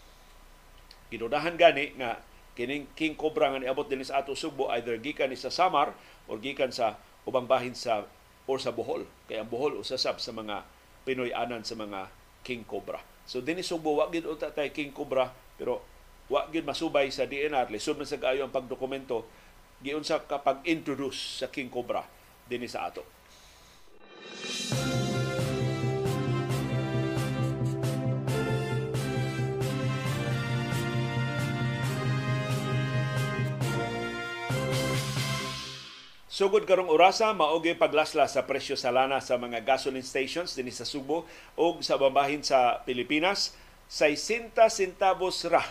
[1.14, 2.18] Gidudahan gani nga
[2.58, 5.94] kining king cobra nga niabot dinhi sa ato Subo either gikan ni sa Samar
[6.26, 8.08] or gikan sa ubang bahin sa
[8.50, 9.06] or sa Bohol.
[9.30, 10.66] Kaya ang Bohol usasab sa mga
[11.06, 12.10] Pinoy-anan sa mga
[12.48, 12.96] king cobra.
[13.28, 15.28] So dinhi Subo wa gid uta tay king cobra
[15.60, 15.84] pero
[16.32, 19.28] wa gid masubay sa DNR lisod man sa kaayo ang pagdokumento
[19.84, 22.08] giunsa kapag introduce sa king cobra
[22.48, 23.04] dinhi sa ato.
[36.38, 40.86] Sugod karong orasa maogi paglasla sa presyo sa lana sa mga gasoline stations dinhi sa
[40.86, 41.26] Subo
[41.58, 43.58] o sa bambahin sa Pilipinas
[43.90, 45.66] 60 centavos ra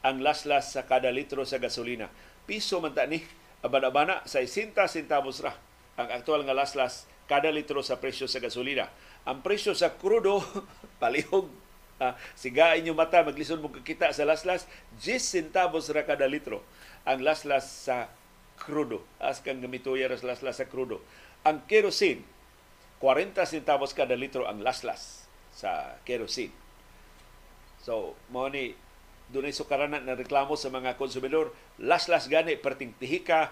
[0.00, 2.08] ang laslas sa kada litro sa gasolina.
[2.48, 3.20] Piso man ta ni
[3.60, 5.52] abana-abana 60 centavos ra
[6.00, 8.88] ang aktual nga laslas kada litro sa presyo sa gasolina.
[9.28, 10.40] Ang presyo sa krudo
[10.96, 11.52] palihog
[12.00, 14.64] uh, siga inyo mata maglisod mo kita sa laslas
[14.96, 16.64] 10 centavos ra kada litro
[17.04, 18.08] ang laslas sa
[18.56, 19.04] krudo.
[19.20, 21.04] As kang gamituya ras laslas sa krudo.
[21.46, 22.24] Ang kerosene,
[22.98, 26.52] 40 centavos kada litro ang laslas sa kerosene.
[27.84, 28.74] So, mo ni
[29.30, 33.50] dunay sukaranan na reklamo sa mga konsumidor, laslas gani perting tihika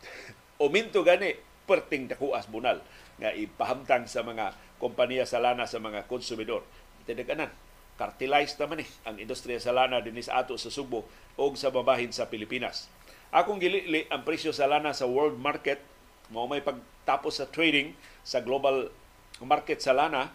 [0.62, 1.36] o minto gani
[1.68, 2.80] perting dakuas bunal
[3.20, 6.64] nga ipahamtang sa mga kompanya sa lana sa mga konsumidor.
[7.04, 7.50] Tinaganan,
[7.98, 12.14] cartelized naman eh ang industriya sa lana din sa ato sa Subo o sa babahin
[12.14, 12.86] sa Pilipinas.
[13.28, 15.84] Akong gilili ang presyo sa lana sa world market,
[16.32, 17.92] mo may pagtapos sa trading
[18.24, 18.88] sa global
[19.44, 20.32] market sa lana,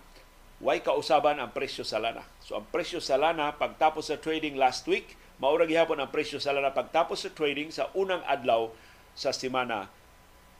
[0.61, 2.21] way kausaban ang presyo sa lana.
[2.45, 6.53] So ang presyo sa lana pagtapos sa trading last week, maura gihapon ang presyo sa
[6.53, 8.69] lana pagtapos sa trading sa unang adlaw
[9.17, 9.89] sa semana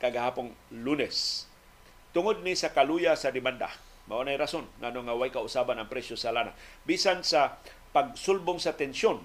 [0.01, 1.45] kagahapong Lunes.
[2.17, 3.69] Tungod ni sa kaluya sa demanda.
[4.09, 6.57] Mao nay rason ngano nga way kausaban ang presyo sa lana.
[6.81, 7.61] Bisan sa
[7.93, 9.21] pagsulbong sa tensyon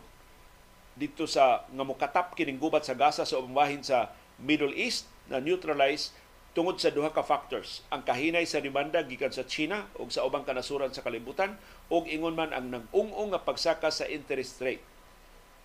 [0.98, 4.10] dito sa nga mokatap kining gubat sa Gaza sa umbahin sa
[4.42, 6.10] Middle East na neutralize
[6.58, 7.86] tungod sa duha ka factors.
[7.94, 11.54] Ang kahinay sa demanda gikan sa China ug sa ubang kanasuran sa kalibutan
[11.86, 14.82] ug ingon man ang nag-ung-ung nga pagsaka sa interest rate.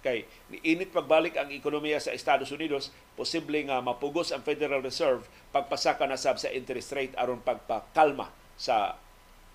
[0.06, 0.28] Kay
[0.62, 6.20] init pagbalik ang ekonomiya sa Estados Unidos posible nga mapugos ang Federal Reserve pagpasaka na
[6.20, 9.00] sab sa interest rate aron pagpakalma sa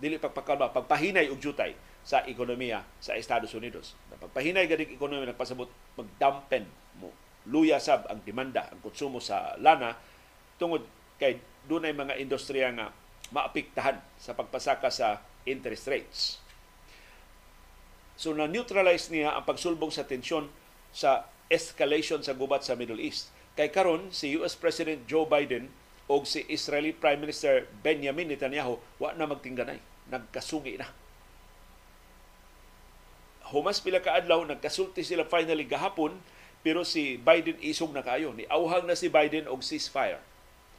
[0.01, 1.77] dili pagpakalma pagpahinay og jutay
[2.09, 3.93] sa ekonomiya sa Estados Unidos.
[4.09, 6.65] Napagpahinay ganing ekonomiya nagpasabot magdampen
[6.97, 7.13] mo
[7.53, 9.93] luya sab ang demanda, ang konsumo sa lana
[10.57, 10.89] tungod
[11.21, 11.37] kay
[11.69, 12.97] dunay mga industriya nga
[13.29, 16.21] maapektahan sa pagpasaka sa interest rates.
[18.17, 20.49] So na-neutralize niya ang pagsulbong sa tensyon
[20.97, 23.29] sa escalation sa gubat sa Middle East.
[23.53, 25.69] Kay karon si US President Joe Biden
[26.09, 29.77] o si Israeli Prime Minister Benjamin Netanyahu wa na magtingganay,
[30.09, 30.89] nagkasugi na
[33.53, 36.17] humas pila ka adlaw nagkasulti sila finally gahapon
[36.63, 38.35] pero si Biden isog na kayo.
[38.35, 40.19] Ni auhang na si Biden og ceasefire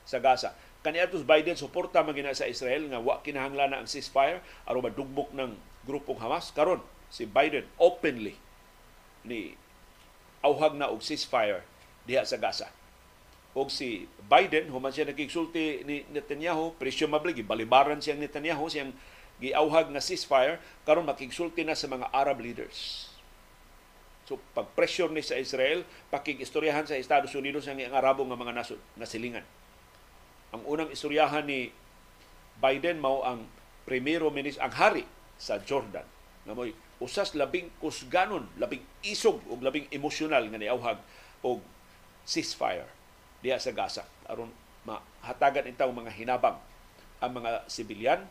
[0.03, 0.51] sa Gaza.
[0.79, 5.55] Kaniadtos Biden suporta man sa Israel nga wa kinahanglan na ang ceasefire aron madugmok ng
[5.87, 6.51] grupong Hamas.
[6.51, 8.35] Karon si Biden openly
[9.25, 9.55] ni
[10.43, 11.63] auhag na og ceasefire
[12.07, 12.67] diha sa Gaza.
[13.57, 18.93] Og si Biden human siya nagkigsulti ni Netanyahu presumably gibalibaran siyang Netanyahu siyang
[19.39, 23.09] giauhag na ceasefire karon makigsulti na sa mga Arab leaders.
[24.29, 25.81] So pag-pressure ni sa Israel,
[26.13, 29.41] pakig-istoryahan sa Estados Unidos ang ang Arabo nga mga nasod nga silingan.
[30.53, 31.73] Ang unang istoryahan ni
[32.61, 33.49] Biden mao ang
[33.89, 35.07] primero ministro ang hari
[35.39, 36.05] sa Jordan
[36.45, 40.99] nga mo'y usas labing kusganon, labing isog ug labing emosyonal nga niauhag
[41.41, 41.63] og
[42.27, 42.85] ceasefire
[43.39, 44.51] diha sa Gaza aron
[44.83, 46.59] mahatagan intaw mga hinabang
[47.23, 48.21] ang mga sibilyan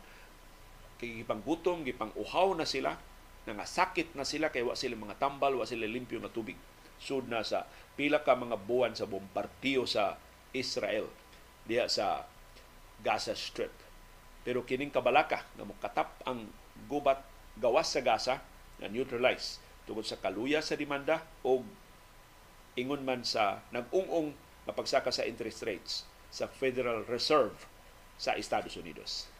[0.99, 2.99] kay gipang gutom, gipang uhaw na sila,
[3.47, 6.59] nangasakit na sila kay wa sila mga tambal, wa sila limpyo na tubig.
[6.99, 7.63] Sud na sa
[7.95, 10.19] pila ka mga buwan sa bombardiyo sa
[10.51, 11.07] Israel
[11.63, 12.27] diha sa
[12.99, 13.71] Gaza Strip.
[14.43, 16.51] Pero kining kabalaka nga mokatap ang
[16.91, 17.23] gubat
[17.55, 18.43] gawas sa Gaza
[18.83, 21.63] na neutralize tungod sa kaluya sa demanda o
[22.75, 24.35] ingon man sa nag-ung-ung
[24.67, 25.93] nga pagsaka sa interest rates
[26.29, 27.55] sa Federal Reserve
[28.19, 29.31] sa Estados Unidos.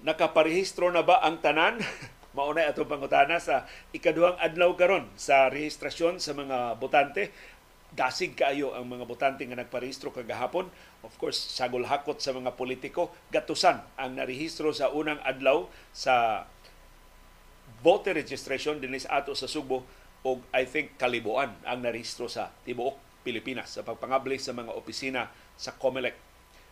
[0.00, 1.76] Nakaparehistro na ba ang tanan?
[2.36, 7.28] Maunay atong pangutana sa ikaduhang adlaw karon sa rehistrasyon sa mga botante.
[7.90, 10.70] Dasig kaayo ang mga botante nga nagparehistro kagahapon.
[11.04, 16.46] Of course, sagol hakot sa mga politiko, gatusan ang narehistro sa unang adlaw sa
[17.84, 19.84] voter registration dinis ato sa Subo
[20.24, 25.76] og I think kalibuan ang narehistro sa tibuok Pilipinas sa pagpangabli sa mga opisina sa
[25.76, 26.29] COMELEC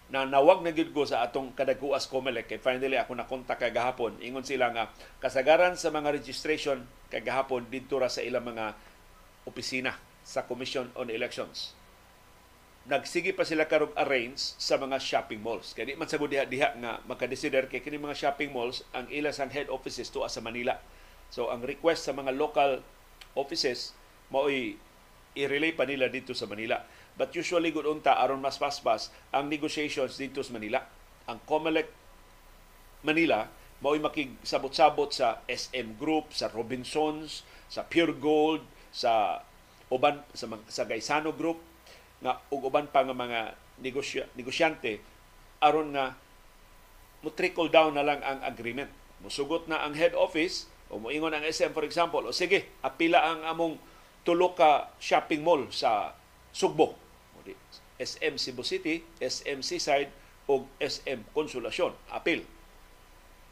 [0.08, 4.16] na nawag na gyud ko sa atong kadaguas COMELEC kay finally ako nakontak kay gahapon.
[4.24, 4.88] Ingon sila nga
[5.20, 8.72] kasagaran sa mga registration kay gahapon didto ra sa ilang mga
[9.44, 11.76] opisina sa Commission on Elections.
[12.88, 15.76] Nagsige pa sila karong arrange sa mga shopping malls.
[15.76, 19.28] Kay di man sagud diha diha nga makadesider kay kini mga shopping malls ang ila
[19.28, 20.80] sang head offices tuwa sa Manila.
[21.28, 22.80] So ang request sa mga local
[23.36, 23.92] offices
[24.32, 24.80] mao'y
[25.36, 26.80] i-relay pa nila dito sa Manila
[27.18, 30.86] But usually gud unta aron mas paspas ang negotiations dito sa Manila.
[31.26, 31.90] Ang COMELEC
[33.02, 39.42] Manila mao'y makigsabot-sabot sa SM Group, sa Robinsons, sa Pure Gold, sa
[39.90, 41.62] uban sa, sa Gaisano Group
[42.18, 44.98] nga ug uban pa nga mga negosya, negosyante
[45.62, 46.18] aron nga
[47.22, 48.90] mo trickle down na lang ang agreement.
[49.22, 53.42] Musugot na ang head office o moingon ang SM for example, o sige, apila ang
[53.46, 53.74] among
[54.22, 56.14] tulo ka shopping mall sa
[56.50, 57.07] Sugbo
[57.98, 60.10] SM Cebu City, SM Seaside
[60.48, 61.92] o SM Konsolasyon.
[62.14, 62.42] Apil.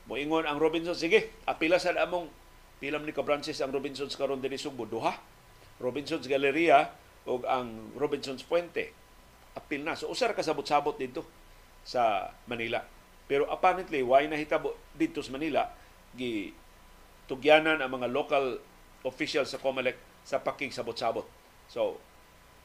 [0.06, 2.30] Moingon ang Robinsons, sige, apila sa among
[2.78, 5.18] pilam ni ka-branches ang Robinsons karon dinhi Sugbo, duha.
[5.82, 6.88] Robinsons Galleria
[7.26, 8.94] o ang Robinsons Puente.
[9.58, 9.98] Apil na.
[9.98, 11.26] So usar kasabot-sabot dito
[11.82, 12.80] sa Manila.
[13.26, 15.66] Pero apparently, why nahitabo dito sa Manila,
[16.14, 16.54] gi
[17.26, 18.62] tugyanan ang mga local
[19.02, 21.26] officials sa COMELEC sa paking sabot-sabot.
[21.66, 21.98] So,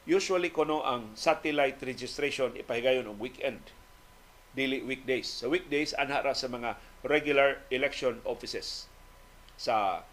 [0.08, 3.62] usually kono ang satellite registration ipahigayon og weekend.
[4.52, 5.30] Dili weekdays.
[5.40, 8.90] Sa weekdays anha ra sa mga regular election offices
[9.56, 10.04] sa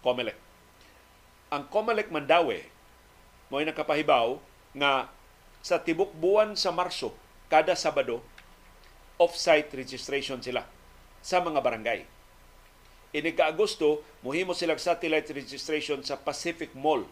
[0.00, 0.38] COMELEC.
[1.52, 2.64] Ang COMELEC Mandawi
[3.50, 4.38] mo'y nakapahibaw
[4.78, 5.10] nga
[5.60, 7.12] sa tibok buwan sa Marso
[7.50, 8.22] kada Sabado
[9.20, 10.64] off-site registration sila
[11.20, 12.00] sa mga barangay.
[13.10, 17.04] Ini ka Agosto, muhimo silang satellite registration sa Pacific Mall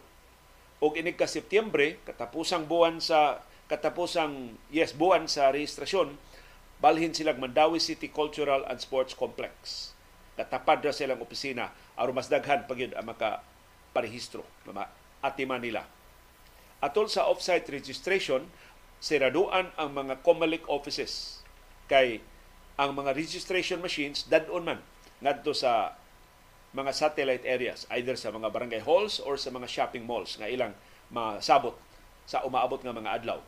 [0.79, 6.15] og inig ka Setyembre katapusang buwan sa katapusang yes buwan sa rehistrasyon
[6.79, 9.91] balhin sila Mandawi City Cultural and Sports Complex.
[10.39, 11.75] Katapad ra silang opisina.
[11.99, 13.43] Aron mas daghan pagyud ang maka
[13.91, 14.47] parehistro
[15.19, 15.83] atiman nila.
[16.79, 18.47] Atol sa offsite registration
[19.03, 21.43] siraduan ang mga COMELEC offices.
[21.91, 22.23] Kay
[22.79, 24.79] ang mga registration machines dadon man
[25.19, 25.99] ngadto sa
[26.73, 30.77] mga satellite areas either sa mga barangay halls or sa mga shopping malls nga ilang
[31.09, 31.73] masabot
[32.29, 33.41] sa umaabot nga mga adlaw.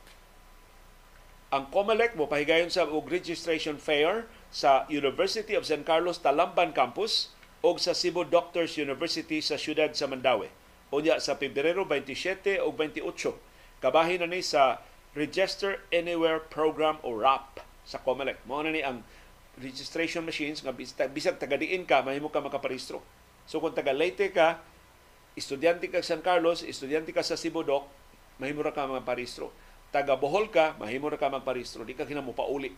[1.52, 7.36] Ang COMELEC mo pahigayon sa og registration fair sa University of San Carlos Talamban Campus
[7.62, 10.50] o sa Cebu Doctors University sa siyudad sa Mandawi.
[10.90, 13.06] Unya sa Pebrero 27 o 28
[13.84, 14.82] kabahin na ni sa
[15.14, 18.42] Register Anywhere Program o RAP sa COMELEC.
[18.48, 19.04] Mao na ni ang
[19.60, 20.72] registration machines nga
[21.10, 23.04] bisag tagadiin ka mahimo ka makaparehistro.
[23.50, 24.64] So kung taga Leyte ka,
[25.36, 27.88] estudyante ka sa San Carlos, estudyante ka sa Doc,
[28.40, 29.52] mahimo ra ka magparehistro.
[29.92, 31.84] Taga Bohol ka, mahimo ra ka magparehistro.
[31.84, 32.72] Di ka kinamo pauli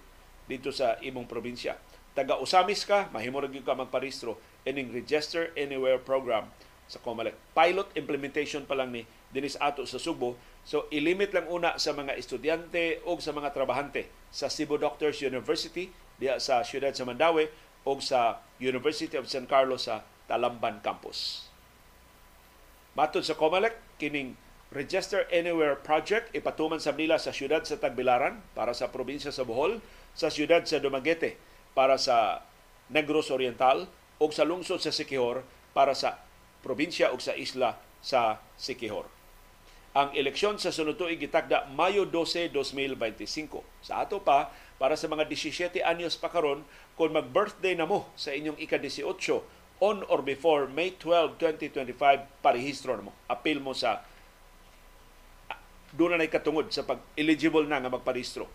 [0.50, 1.78] dito sa imong probinsya.
[2.18, 6.50] Taga Usamis ka, mahimo ra ka magparehistro ining Register Anywhere program
[6.90, 7.36] sa COMELEC.
[7.56, 10.38] Pilot implementation pa lang ni dinis ato sa Subo.
[10.64, 15.92] So ilimit lang una sa mga estudyante o sa mga trabahante sa Cebu Doctors University
[16.18, 17.50] diya sa siyudad sa Mandawi
[17.84, 21.50] o sa University of San Carlos sa Talamban Campus.
[22.94, 24.38] Matod sa COMELEC, kining
[24.74, 29.82] Register Anywhere Project ipatuman sa nila sa siyudad sa Tagbilaran para sa probinsya sa Bohol,
[30.18, 31.38] sa siyudad sa Dumaguete
[31.78, 32.46] para sa
[32.90, 36.22] Negros Oriental o sa lungsod sa Siquijor para sa
[36.62, 39.10] probinsya o sa isla sa Siquijor.
[39.94, 43.62] Ang eleksyon sa sunod tuig gitakda Mayo 12, 2025.
[43.86, 44.50] Sa ato pa,
[44.82, 46.66] para sa mga 17 anyos pa karon
[46.98, 49.06] kung mag-birthday na mo sa inyong ika-18
[49.84, 53.14] on or before May 12, 2025, parehistro na mo.
[53.28, 54.06] Appeal mo sa
[55.94, 58.50] doon na katungod sa pag-eligible na nga magparehistro.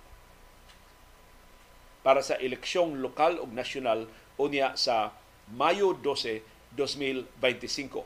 [2.09, 4.09] para sa eleksyong lokal ug nasyonal
[4.41, 5.13] unya sa
[5.49, 6.41] Mayo 12,
[6.77, 8.05] 2025.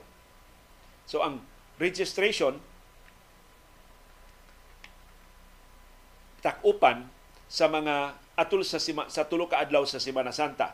[1.07, 1.43] So ang
[1.79, 2.59] registration
[6.43, 7.11] takupan
[7.53, 10.73] sa mga atul sa sima, sa tulo ka adlaw sa Semana Santa.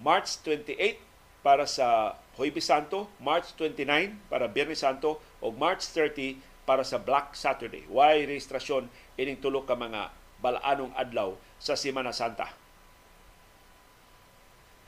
[0.00, 0.96] March 28
[1.44, 7.36] para sa Huwebes Santo, March 29 para Biyernes Santo o March 30 para sa Black
[7.36, 7.84] Saturday.
[7.92, 8.88] Why registrasyon
[9.20, 10.08] ining tulo ka mga
[10.40, 12.48] balaanong adlaw sa Semana Santa.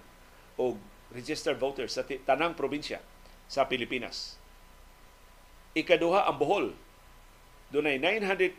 [0.60, 0.76] og
[1.12, 2.98] registered voters sa tanang probinsya
[3.46, 4.42] sa Pilipinas.
[5.72, 6.76] Ikaduha ang Bohol.
[7.72, 7.96] Dunay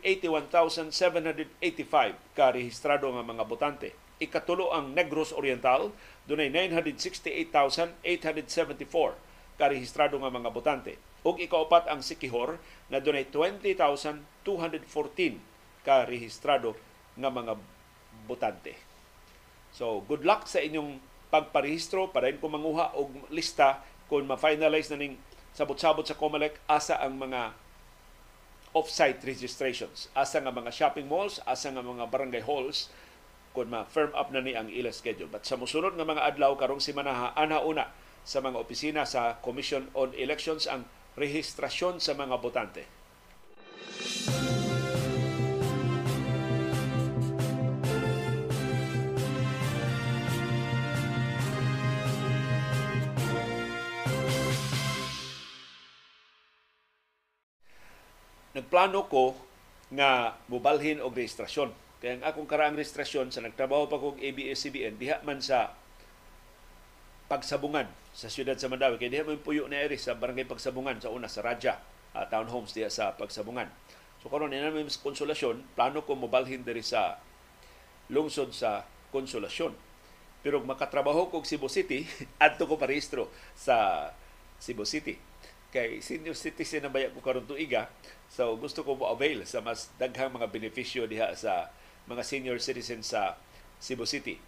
[0.02, 3.94] 981,785 ka rehistrado nga mga botante.
[4.18, 5.94] Ikatulo ang Negros Oriental,
[6.26, 9.14] dunay 968,874
[9.54, 10.98] ka rehistrado nga mga botante.
[11.22, 12.58] Ug ikaupat ang Sikihor
[12.90, 15.38] na dunay 20,214
[15.86, 16.74] ka rehistrado
[17.14, 17.54] nga mga
[18.26, 18.74] botante.
[19.70, 25.18] So, good luck sa inyong pagparehistro para ko manguha og lista kung ma-finalize na ning
[25.50, 27.50] sabot-sabot sa COMELEC asa ang mga
[28.74, 32.90] off-site registrations, asa nga mga shopping malls, asa nga mga barangay halls
[33.54, 35.30] kung ma-firm up na ni ang ila schedule.
[35.30, 37.90] But sa musunod nga mga adlaw karong semana ana una
[38.26, 42.82] sa mga opisina sa Commission on Elections ang rehistrasyon sa mga botante.
[58.54, 59.34] Nagplano ko
[59.90, 61.74] nga mubalhin og registrasyon.
[61.98, 65.74] Kaya ang akong karaang registrasyon sa nagtrabaho pa kong ABS-CBN, diha man sa
[67.26, 68.96] pagsabungan sa siyudad sa Mandawi.
[68.96, 71.82] Kaya diha man puyo na eri sa barangay pagsabungan sa una, sa Raja
[72.14, 73.66] uh, Townhomes diha sa pagsabungan.
[74.22, 77.18] So karon ina may konsolasyon, plano ko mobalhin diri sa
[78.08, 79.74] lungsod sa konsolasyon.
[80.44, 82.06] Pero makatrabaho ko Cebu City,
[82.44, 84.08] adto ko parehistro sa
[84.62, 85.34] Cebu City
[85.74, 87.90] kay senior citizen na baya ko karon tuiga
[88.30, 91.68] so gusto ko mo avail sa mas daghang mga benepisyo diha sa
[92.08, 93.36] mga senior citizen sa
[93.80, 94.40] Cebu City.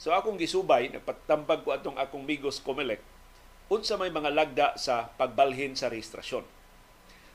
[0.00, 3.00] So akong gisubay nagpatambag ko atong akong Migos Comelec
[3.70, 6.42] unsa may mga lagda sa pagbalhin sa registrasyon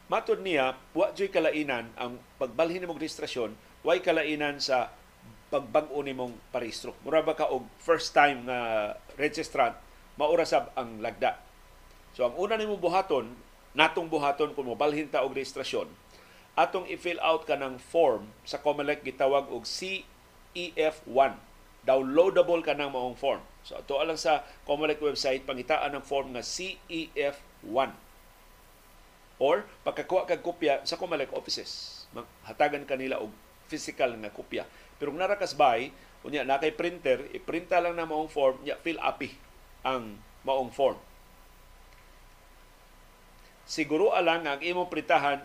[0.06, 4.94] matud niya wa joy kalainan ang pagbalhin nimong registrasyon way kalainan sa
[5.50, 6.98] pagbag-o nimong parehistro.
[7.06, 9.78] Mura ba ka og first time nga registrant
[10.18, 11.38] maura sab ang lagda.
[12.18, 13.30] So ang una nimo buhaton,
[13.76, 15.92] natong buhaton kung mobalhin ta og registrasyon,
[16.56, 21.36] atong i-fill out ka ng form sa COMELEC gitawag og CEF1.
[21.86, 23.44] Downloadable ka ng maong form.
[23.68, 27.92] So ato lang sa COMELEC website pangitaan ng form nga CEF1.
[29.44, 32.08] Or pagkakuha kag kopya sa COMELEC offices.
[32.48, 33.30] Hatagan kanila og
[33.68, 34.64] physical nga kopya.
[34.96, 35.92] Pero kung narakas bay,
[36.24, 39.36] unya na kay printer, iprinta lang na maong form, nya fill api
[39.84, 40.16] ang
[40.48, 40.98] maong form
[43.66, 45.41] siguro alang ang imong pritahan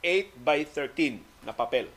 [0.00, 1.90] 8 by 13 na papel.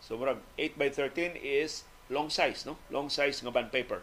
[0.00, 2.80] So murag 8 by 13 is long size, no?
[2.88, 4.00] Long size nga bond paper.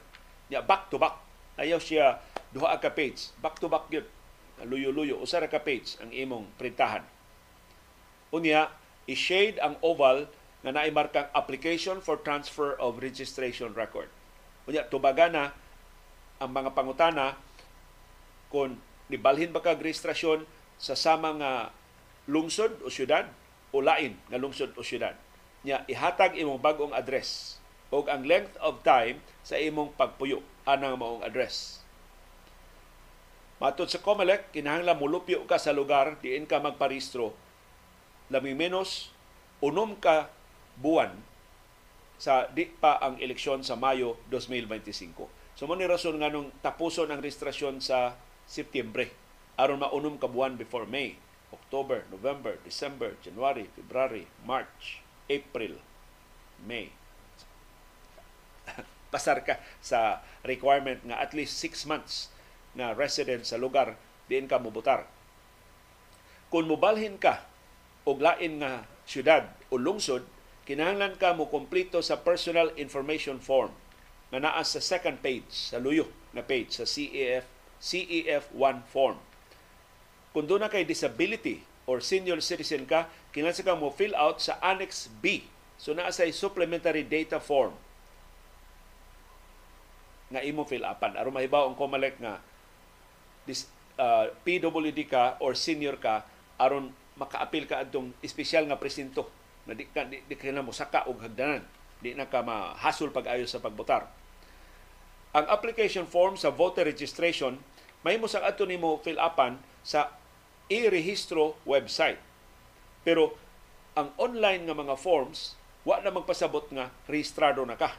[0.47, 1.17] Ya back to back.
[1.57, 2.21] Ayaw siya
[2.53, 3.33] duha ka page.
[3.41, 4.05] Back to back gyud.
[4.63, 7.03] Luyo-luyo usa ra ka page ang imong printahan.
[8.31, 8.71] Unya,
[9.07, 10.31] i-shade ang oval
[10.63, 14.07] nga naay markang application for transfer of registration record.
[14.65, 15.51] Unya tubagana
[16.39, 17.35] ang mga pangutana
[18.51, 18.79] kung
[19.11, 21.51] nibalhin ba kag registrasyon sa sama nga
[22.25, 23.29] lungsod o syudad
[23.71, 25.15] o lain nga lungsod o syudad.
[25.65, 27.57] Nya ihatag imong bagong address
[27.89, 31.81] o ang length of time sa imong pagpuyo anang maong address.
[33.55, 37.31] Matod sa COMELEC, kinahanglan mulupyo ka sa lugar diin ka magparehistro
[38.29, 39.13] lami menos
[39.61, 40.33] unom ka
[40.81, 41.13] buwan
[42.15, 45.55] sa di pa ang eleksyon sa Mayo 2025.
[45.55, 49.24] So mo ni rason nga nung tapuson ang registrasyon sa Setyembre
[49.55, 51.15] aron maunom ka buwan before May,
[51.51, 54.99] October, November, December, January, February, March,
[55.31, 55.79] April,
[56.63, 56.91] May.
[59.13, 62.29] Pasar ka sa requirement nga at least 6 months
[62.75, 63.95] na resident sa lugar
[64.27, 65.07] diin ka mubutar.
[66.51, 67.47] Kung mubalhin ka
[68.03, 70.27] og lain nga syudad o lungsod,
[70.67, 73.71] kinahanglan ka mo kompleto sa personal information form
[74.33, 77.47] nga naa sa second page sa luyo na page sa CEF
[77.79, 79.19] CEF1 form.
[80.35, 84.59] Kung doon na kay disability or senior citizen ka, kinahanglan ka mo fill out sa
[84.59, 85.47] Annex B.
[85.79, 87.71] So naa sa supplementary data form
[90.27, 91.15] nga imo fill upan.
[91.15, 92.43] Aron mahibaw ang COMELEC nga
[93.47, 96.27] dis, uh, PWD ka or senior ka
[96.59, 99.31] aron makaapil ka adtong espesyal nga presinto
[99.63, 101.63] na di ka di, di ka na mosaka og hagdanan.
[102.03, 104.11] Di na ka mahasol pag-ayo sa pagbotar.
[105.31, 107.55] Ang application form sa voter registration
[108.03, 110.11] mahimo sa adto nimo fill upan sa
[110.71, 112.19] i-rehistro website
[113.05, 113.37] pero
[113.95, 115.53] ang online nga mga forms
[115.85, 117.93] wa na magpasabot nga rehistrado na ka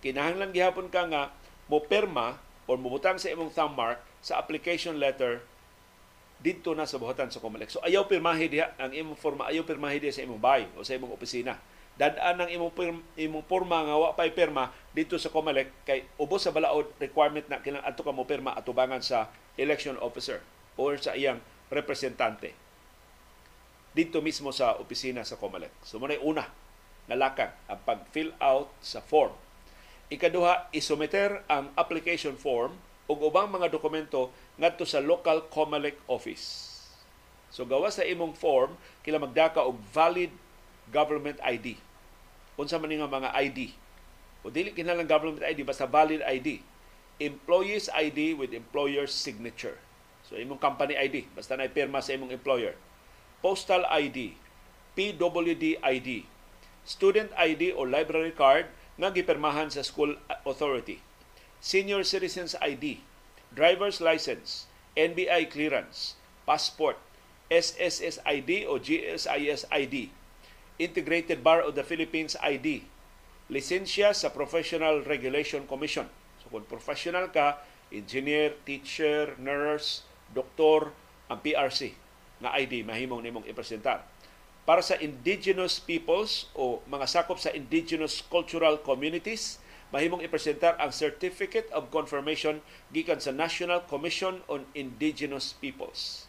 [0.00, 1.34] kinahanglan gihapon ka nga
[1.68, 5.40] mo perma o mubutang sa imong thumb mark sa application letter
[6.38, 7.74] dito na sa buhatan sa COMELEC.
[7.74, 10.94] So ayaw pirmahi diha ang imong forma, ayaw pirmahi diha sa imong bahay o sa
[10.94, 11.58] imong opisina.
[11.98, 16.46] Dadaan ang imong pirma, imong forma nga wa pay pirma dito sa COMELEC kay ubos
[16.46, 19.26] sa balaod requirement na kinang adto ka mo pirma atubangan sa
[19.58, 20.38] election officer
[20.78, 22.52] or sa iyang representante
[23.92, 25.72] dito mismo sa opisina sa COMELEC.
[25.82, 26.44] So mo una
[27.08, 29.32] nga lakang ang pag-fill out sa form
[30.08, 32.72] Ikaduha, isumeter ang application form
[33.04, 36.76] ug ubang mga dokumento ngadto sa local COMELEC office.
[37.52, 38.72] So gawa sa imong form,
[39.04, 40.32] kila magdaka og valid
[40.88, 41.76] government ID.
[42.56, 43.76] Unsa man nga mga ID?
[44.40, 46.64] O dili kinahanglan government ID basta valid ID.
[47.20, 49.76] Employee's ID with employer's signature.
[50.28, 52.76] So imong company ID basta na pirma sa imong employer.
[53.40, 54.36] Postal ID,
[54.92, 56.28] PWD ID,
[56.84, 58.68] student ID o library card
[59.00, 61.00] nga gipirmahan sa school authority.
[61.64, 63.00] Senior Citizens ID,
[63.56, 64.68] driver's license,
[64.98, 67.00] NBI clearance, passport,
[67.48, 70.12] SSS ID o GSIS ID,
[70.76, 72.84] Integrated Bar of the Philippines ID,
[73.48, 76.06] lisensya sa Professional Regulation Commission.
[76.44, 80.92] So kung professional ka, engineer, teacher, nurse, doktor,
[81.28, 81.92] ang PRC
[82.40, 84.06] na ID mahimong nimong ipresentar
[84.68, 89.56] para sa indigenous peoples o mga sakop sa indigenous cultural communities,
[89.88, 92.60] mahimong ipresentar ang Certificate of Confirmation
[92.92, 96.28] gikan sa National Commission on Indigenous Peoples.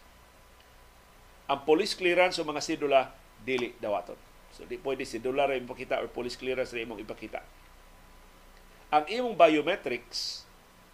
[1.51, 3.11] Ang police clearance o mga sidula
[3.43, 4.15] dili dawaton.
[4.55, 7.43] So di pwede sidula ra ipakita or police clearance ra imong ipakita.
[8.87, 10.47] Ang imong biometrics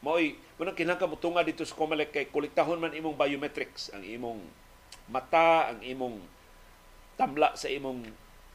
[0.06, 4.38] mo'y kunang kinahanglan mo tunga dito sa COMELEC kay kolektahon man imong biometrics, ang imong
[5.10, 6.22] mata, ang imong
[7.18, 8.06] tamla sa imong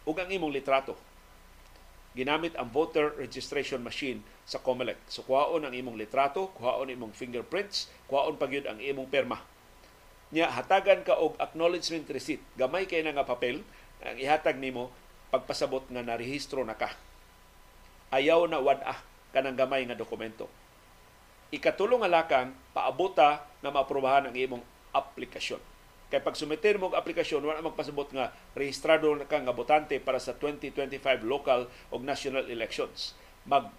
[0.06, 0.94] ug ang imong litrato
[2.14, 4.98] ginamit ang voter registration machine sa COMELEC.
[5.06, 9.38] So kuhaon ang imong litrato, kuhaon imong fingerprints, kuhaon pa gyud ang imong perma.
[10.34, 12.42] Nya hatagan ka og acknowledgement receipt.
[12.58, 13.62] Gamay kay na nga papel
[14.02, 14.90] ang ihatag nimo
[15.30, 16.90] pagpasabot nga narehistro na ka.
[18.10, 18.98] Ayaw na wad-ah
[19.30, 20.50] kanang gamay nga dokumento.
[21.50, 24.62] Ikatulong nga lakang paabota na maaprubahan ang imong
[24.94, 25.58] aplikasyon.
[26.10, 30.34] Kay pag sumiter mo aplikasyon, wala magpasabot nga rehistrado na ka nga botante para sa
[30.34, 33.14] 2025 local o national elections.
[33.46, 33.70] Mag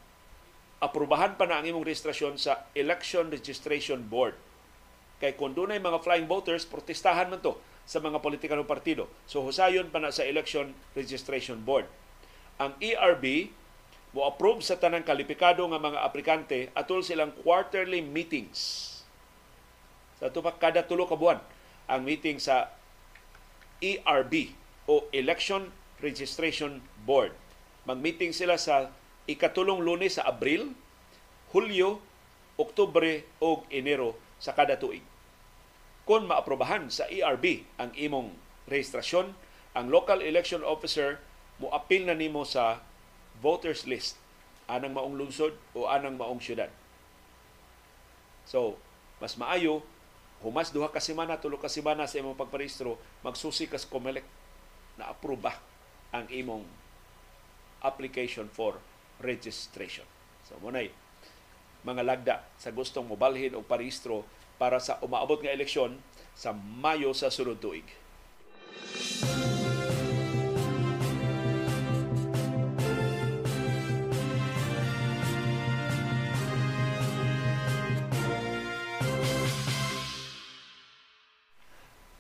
[0.79, 4.33] aprubahan pa na ang imong registrasyon sa Election Registration Board.
[5.19, 7.53] Kay kung doon mga flying voters, protestahan man to
[7.85, 9.11] sa mga politikal partido.
[9.27, 11.85] So husayon pa na sa Election Registration Board.
[12.57, 13.51] Ang ERB
[14.11, 18.89] mo approve sa tanang kalipikado nga mga aplikante atol silang quarterly meetings.
[20.19, 21.39] Sa tupak kada tulo ka buwan
[21.87, 22.75] ang meeting sa
[23.79, 24.53] ERB
[24.85, 25.71] o Election
[26.03, 27.33] Registration Board.
[27.87, 28.93] Mag-meeting sila sa
[29.25, 30.75] ikatulong lunes sa Abril,
[31.55, 32.03] Hulyo,
[32.59, 35.01] Oktubre o Enero sa kada tuig.
[36.05, 38.35] Kung maaprobahan sa ERB ang imong
[38.69, 39.33] registrasyon,
[39.71, 41.23] ang local election officer
[41.57, 42.83] mo apil na nimo sa
[43.41, 44.15] voters list
[44.69, 46.71] anang maong lungsod o anang maong syudad.
[48.47, 48.79] So,
[49.19, 49.83] mas maayo
[50.41, 54.25] humas duha ka semana, tulo ka semana sa imong pagparehistro, magsusi ka sa COMELEC
[54.97, 55.53] na aproba
[56.09, 56.65] ang imong
[57.81, 58.77] application for
[59.21, 60.05] registration.
[60.49, 60.89] So munay
[61.81, 64.25] mga lagda sa gustong mobalhin og parehistro
[64.61, 65.97] para sa umaabot nga eleksyon
[66.37, 67.85] sa Mayo sa sunod tuig.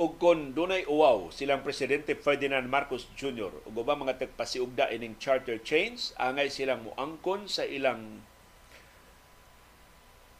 [0.01, 3.53] Ug kon dunay uwaw silang presidente Ferdinand Marcos Jr.
[3.69, 8.25] ug ubang mga tagpasiugda ining charter change angay silang muangkon sa ilang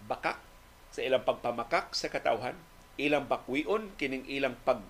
[0.09, 0.41] bakak
[0.89, 2.57] sa ilang pagpamakak sa katawhan
[2.97, 4.82] ilang bakwion kining ilang pag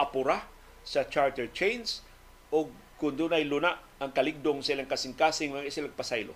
[0.00, 0.48] apura
[0.80, 2.00] sa charter change
[2.48, 6.34] ug kun dunay luna ang kaligdong sa ilang kasing-kasing mga silang pasaylo.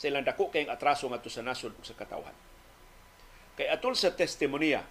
[0.00, 2.34] Sa ilang dako kayong atraso nga sa nasod sa katawhan.
[3.54, 4.82] Kay atol sa testimonya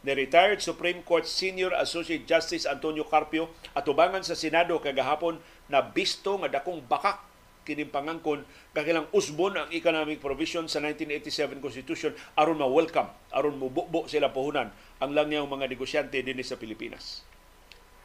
[0.00, 5.36] ni retired Supreme Court Senior Associate Justice Antonio Carpio atubangan sa Senado kagahapon
[5.68, 7.20] na bisto nga dakong bakak
[7.68, 14.32] kining pangangkon kakilang usbon ang economic provision sa 1987 Constitution aron ma-welcome, aron mubukbo sila
[14.32, 14.72] puhunan
[15.04, 17.20] ang langyaw mga negosyante dinhi sa Pilipinas.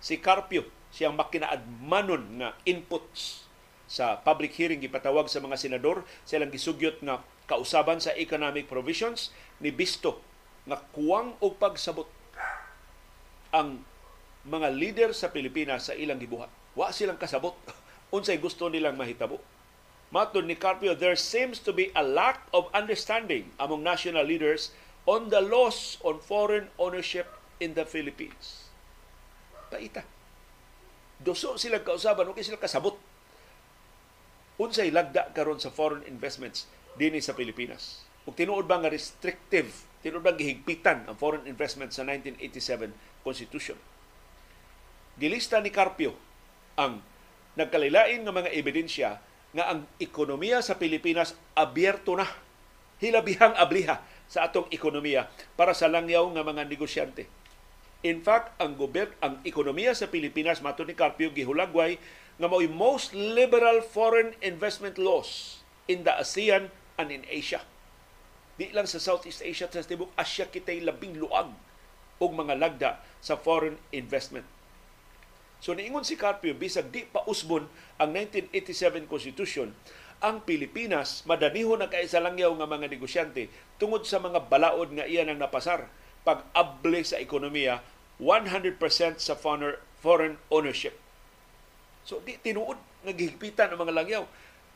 [0.03, 3.47] Si Carpio, siyang makinaadmanon nga inputs
[3.87, 9.31] sa public hearing gipatawag sa mga senador, silang gisugyot nga kausaban sa economic provisions
[9.63, 10.34] ni Bisto
[10.65, 12.09] nga kuwang og pagsabot
[13.53, 13.85] ang
[14.45, 16.49] mga leader sa Pilipinas sa ilang gibuhat.
[16.77, 17.55] Wa silang kasabot
[18.15, 19.41] unsay gusto nilang mahitabo.
[20.13, 24.71] Matod ni Carpio, there seems to be a lack of understanding among national leaders
[25.09, 27.27] on the laws on foreign ownership
[27.59, 28.69] in the Philippines.
[29.69, 30.05] Paita.
[31.19, 32.95] Doso sila kausaban, okay sila kasabot.
[34.61, 38.07] Unsay lagda karon sa foreign investments dinhi sa Pilipinas.
[38.23, 42.93] Ug tinuod ba nga restrictive, tinuod ba gihigpitan ang foreign investment sa 1987
[43.25, 43.73] Constitution.
[45.17, 46.13] Gilista ni Carpio
[46.77, 47.01] ang
[47.57, 49.17] nagkalilain nga mga ebidensya
[49.57, 52.29] nga ang ekonomiya sa Pilipinas abierto na
[53.01, 53.97] hilabihang abliha
[54.29, 55.25] sa atong ekonomiya
[55.57, 57.25] para sa langyaw nga mga negosyante.
[58.05, 61.97] In fact, ang gobyerno, ang ekonomiya sa Pilipinas mato ni Carpio gihulagway
[62.37, 66.69] nga mao'y most liberal foreign investment laws in the ASEAN
[67.01, 67.65] and in Asia.
[68.55, 71.51] Di lang sa Southeast Asia sa tibok Asya kitay labing luag
[72.23, 74.47] og mga lagda sa foreign investment.
[75.59, 77.67] So niingon si Carpio bisag di pa usbon
[77.99, 79.75] ang 1987 Constitution,
[80.23, 85.35] ang Pilipinas madanihon na kaisa langyaw nga mga negosyante tungod sa mga balaod nga iyan
[85.35, 85.91] ang napasar
[86.23, 87.83] pag-able sa ekonomiya
[88.23, 88.79] 100%
[89.19, 89.35] sa
[89.99, 90.95] foreign ownership.
[92.07, 94.23] So di tinuod nga gihigpitan ang mga langyaw.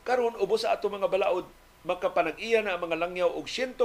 [0.04, 1.48] Karon ubos sa ato mga balaod
[1.82, 3.80] makapanag-iya na ang mga langyaw og 100%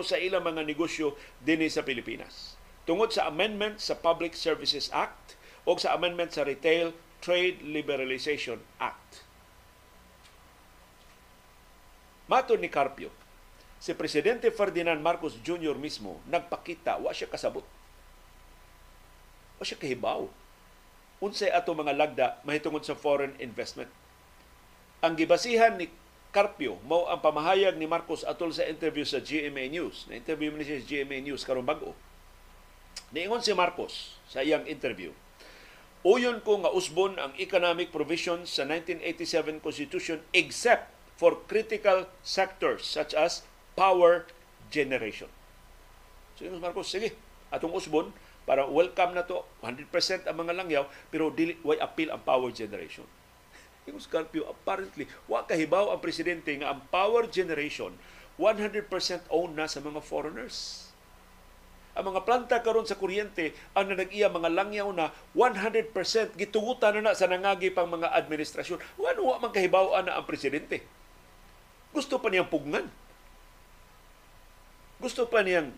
[0.00, 2.56] sa ilang mga negosyo dinhi sa Pilipinas.
[2.88, 9.26] Tungod sa amendment sa Public Services Act o sa amendment sa Retail Trade Liberalization Act.
[12.26, 13.10] Mato ni Carpio,
[13.78, 15.78] si Presidente Ferdinand Marcos Jr.
[15.78, 17.62] mismo nagpakita, wa siya kasabot.
[19.58, 20.26] Wa siya kahibaw.
[21.22, 23.88] Unsay ato mga lagda mahitungod sa foreign investment.
[25.00, 25.88] Ang gibasihan ni
[26.36, 30.04] Carpio mao ang pamahayag ni Marcos atol sa interview sa GMA News.
[30.04, 31.96] Na interview ni sa GMA News karon bag-o.
[33.16, 35.16] Niingon si Marcos sa iyang interview
[36.06, 40.86] Uyon ko nga usbon ang economic provisions sa 1987 Constitution except
[41.18, 43.42] for critical sectors such as
[43.74, 44.22] power
[44.70, 45.26] generation.
[46.38, 47.10] So yun, Marcos, sige,
[47.50, 48.14] atong usbon
[48.46, 53.02] para welcome na to 100% ang mga langyaw pero dili way appeal ang power generation.
[53.86, 57.94] Yung Scorpio, apparently, wa kahibaw ang presidente nga ang power generation
[58.36, 58.90] 100%
[59.32, 60.86] owned na sa mga foreigners
[61.96, 65.96] ang mga planta karon sa kuryente ang nanag-iya mga langyaw na 100%
[66.36, 68.76] gitugutan na na sa nangagi pang mga administrasyon.
[69.00, 70.84] Ano wa man kahibaw na ang presidente?
[71.96, 72.92] Gusto pa niyang pugnan.
[75.00, 75.72] Gusto pa niyang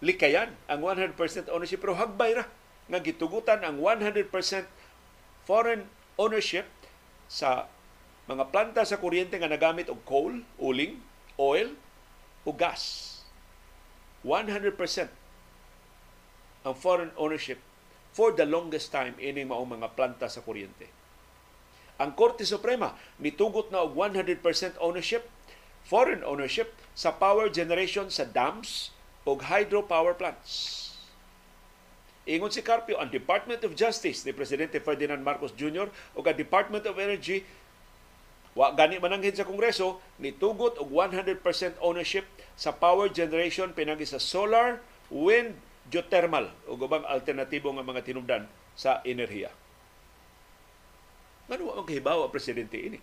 [0.00, 1.12] likayan ang 100%
[1.52, 2.48] ownership pero hagbay ra
[2.88, 4.32] nga gitugutan ang 100%
[5.44, 5.84] foreign
[6.16, 6.64] ownership
[7.30, 7.70] sa
[8.26, 10.98] mga planta sa kuryente nga nagamit og coal, uling,
[11.38, 11.78] oil
[12.42, 13.06] o gas
[14.26, 14.74] 100%
[16.60, 17.62] ang foreign ownership
[18.10, 20.90] for the longest time ining maong mga planta sa kuryente.
[22.02, 24.42] Ang Korte Suprema nitugot na og 100%
[24.82, 25.30] ownership,
[25.86, 28.90] foreign ownership sa power generation sa dams
[29.24, 30.89] o hydropower plants.
[32.30, 35.90] Ingon si Carpio, ang Department of Justice ni Presidente Ferdinand Marcos Jr.
[36.14, 37.42] o ang Department of Energy
[38.50, 41.38] Wa gani mananghid sa Kongreso nitugot og 100%
[41.78, 42.26] ownership
[42.58, 45.54] sa power generation pinagi sa solar, wind,
[45.86, 49.54] geothermal o ubang alternatibo nga mga tinubdan sa enerhiya.
[51.46, 52.98] Ngano ang kahibaw ang presidente ini?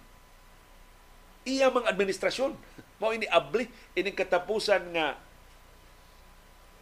[1.47, 2.51] Iya mga administrasyon
[2.99, 5.15] mao ini abli ini katapusan nga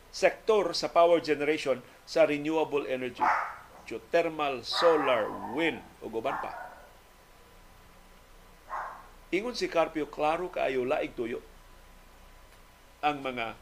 [0.10, 3.26] sektor sa power generation sa renewable energy,
[3.90, 6.66] geothermal, solar, wind o uban pa
[9.36, 11.44] Ingon si Carpio, klaro kaayo laig tuyo
[13.04, 13.58] ang mga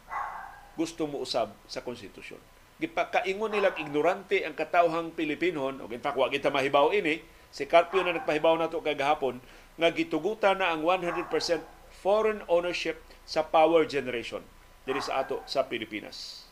[0.77, 2.39] gusto mo usab sa konstitusyon.
[2.77, 8.05] Gipakaingon nilang ignorante ang katawhang Pilipinon, o in fact, wag kita mahibaw ini, si Carpio
[8.05, 9.41] na nagpahibaw na to kagahapon,
[9.79, 11.31] nga gitugutan na ang 100%
[11.89, 14.43] foreign ownership sa power generation
[14.83, 16.42] diri sa ato sa Pilipinas.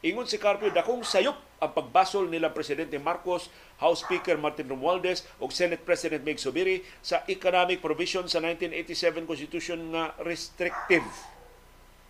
[0.00, 3.52] Ingon si Carpio, dakong sayop ang pagbasol nila Presidente Marcos,
[3.84, 9.92] House Speaker Martin Romualdez ug Senate President Meg Subiri sa economic provision sa 1987 Constitution
[9.92, 11.04] nga restrictive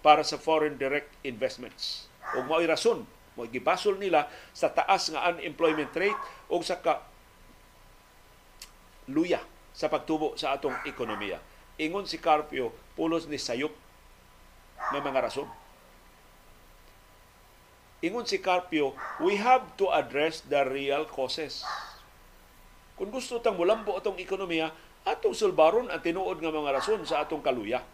[0.06, 2.06] para sa foreign direct investments.
[2.38, 3.02] Ug mao'y rason
[3.34, 7.02] mo gibasol nila sa taas nga unemployment rate ug sa ka
[9.10, 9.42] luya
[9.74, 11.42] sa pagtubo sa atong ekonomiya.
[11.82, 13.74] Ingon si Carpio, pulos ni sayop
[14.94, 15.50] ng mga rason
[18.00, 21.60] Ingon si Carpio, we have to address the real causes.
[22.96, 24.72] Kung gusto tang mulambo atong ekonomiya,
[25.04, 27.84] atong sulbaron ang tinuod nga mga rason sa atong kaluya.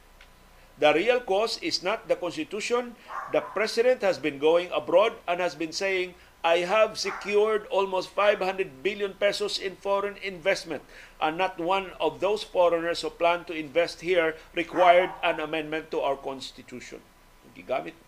[0.79, 2.95] The real cause is not the Constitution.
[3.35, 6.15] The President has been going abroad and has been saying,
[6.47, 10.87] I have secured almost 500 billion pesos in foreign investment
[11.19, 15.99] and not one of those foreigners who plan to invest here required an amendment to
[15.99, 17.03] our Constitution.
[17.59, 17.99] Gigamit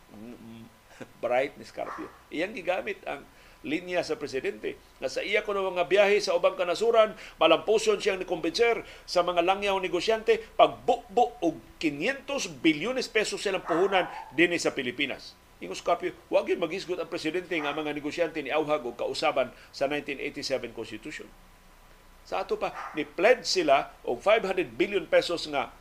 [1.22, 2.09] bright ni Scarpio.
[2.30, 3.24] Iyang gigamit ang
[3.66, 8.86] linya sa presidente na sa iya kuno mga biyahe sa ubang kanasuran malampuson siyang nikumbinser
[9.03, 15.34] sa mga langyaw negosyante pagbukbo og 500 bilyones pesos silang puhunan dinhi sa Pilipinas.
[15.59, 19.90] Ingo Scarpio, wag yun magisgot ang presidente nga mga negosyante ni Auhag og kausaban sa
[19.90, 21.26] 1987 Constitution.
[22.22, 25.74] Sa ato pa, ni pledge sila og 500 billion pesos nga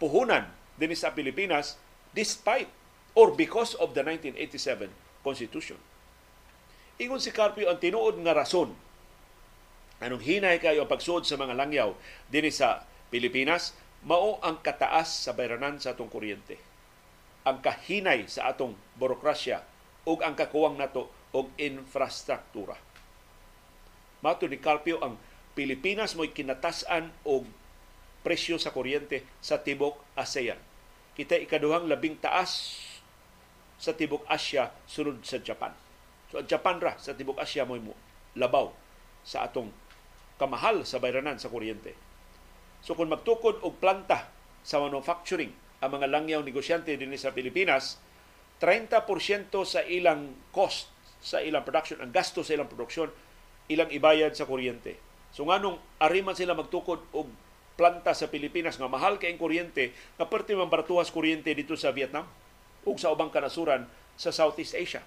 [0.00, 0.48] puhunan
[0.80, 1.76] dinhi sa Pilipinas
[2.16, 2.79] despite
[3.14, 4.90] or because of the 1987
[5.20, 5.78] Constitution.
[7.00, 8.76] Ingon si Carpio ang tinuod nga rason
[10.00, 11.92] anong hinay kayo ang pagsuod sa mga langyaw
[12.32, 16.56] dinhi sa Pilipinas mao ang kataas sa bayranan sa atong kuryente.
[17.44, 19.60] Ang kahinay sa atong burokrasya
[20.08, 22.76] ug ang kakuwang nato og infrastruktura.
[24.20, 25.16] Mato ni Carpio ang
[25.56, 27.44] Pilipinas mo'y kinatasan og
[28.20, 30.60] presyo sa kuryente sa tibok ASEAN.
[31.16, 32.80] Kita ikaduhang labing taas
[33.80, 35.72] sa tibok Asya sunod sa Japan.
[36.28, 37.80] So ang Japan ra sa tibok Asya mo
[38.36, 38.68] labaw
[39.24, 39.72] sa atong
[40.36, 41.96] kamahal sa bayranan sa kuryente.
[42.84, 44.28] So kung magtukod og planta
[44.60, 47.96] sa manufacturing ang mga langyaw negosyante dinhi sa Pilipinas,
[48.60, 49.00] 30%
[49.64, 53.12] sa ilang cost sa ilang production, ang gasto sa ilang produksyon,
[53.68, 54.96] ilang ibayad sa kuryente.
[55.32, 57.28] So nganong ariman sila magtukod og
[57.76, 62.28] planta sa Pilipinas nga mahal kay kuryente, nga perti man baratuhas kuryente dito sa Vietnam
[62.84, 63.84] ug sa ubang kanasuran
[64.16, 65.02] sa Southeast Asia.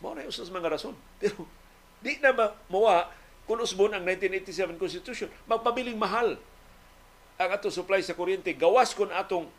[0.00, 0.96] Mao na usas mga rason.
[1.20, 1.44] Pero
[2.00, 3.12] di na ba mawa
[3.44, 6.38] kung usbon ang 1987 Constitution, magpabiling mahal
[7.40, 8.54] ang ato supply sa kuryente.
[8.54, 9.50] Gawas kun atong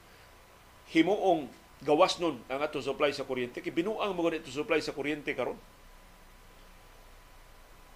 [0.95, 1.49] himuong
[1.81, 3.59] gawas nun ang ato supply sa kuryente.
[3.59, 5.57] Kay binuang mo ito supply sa kuryente karon.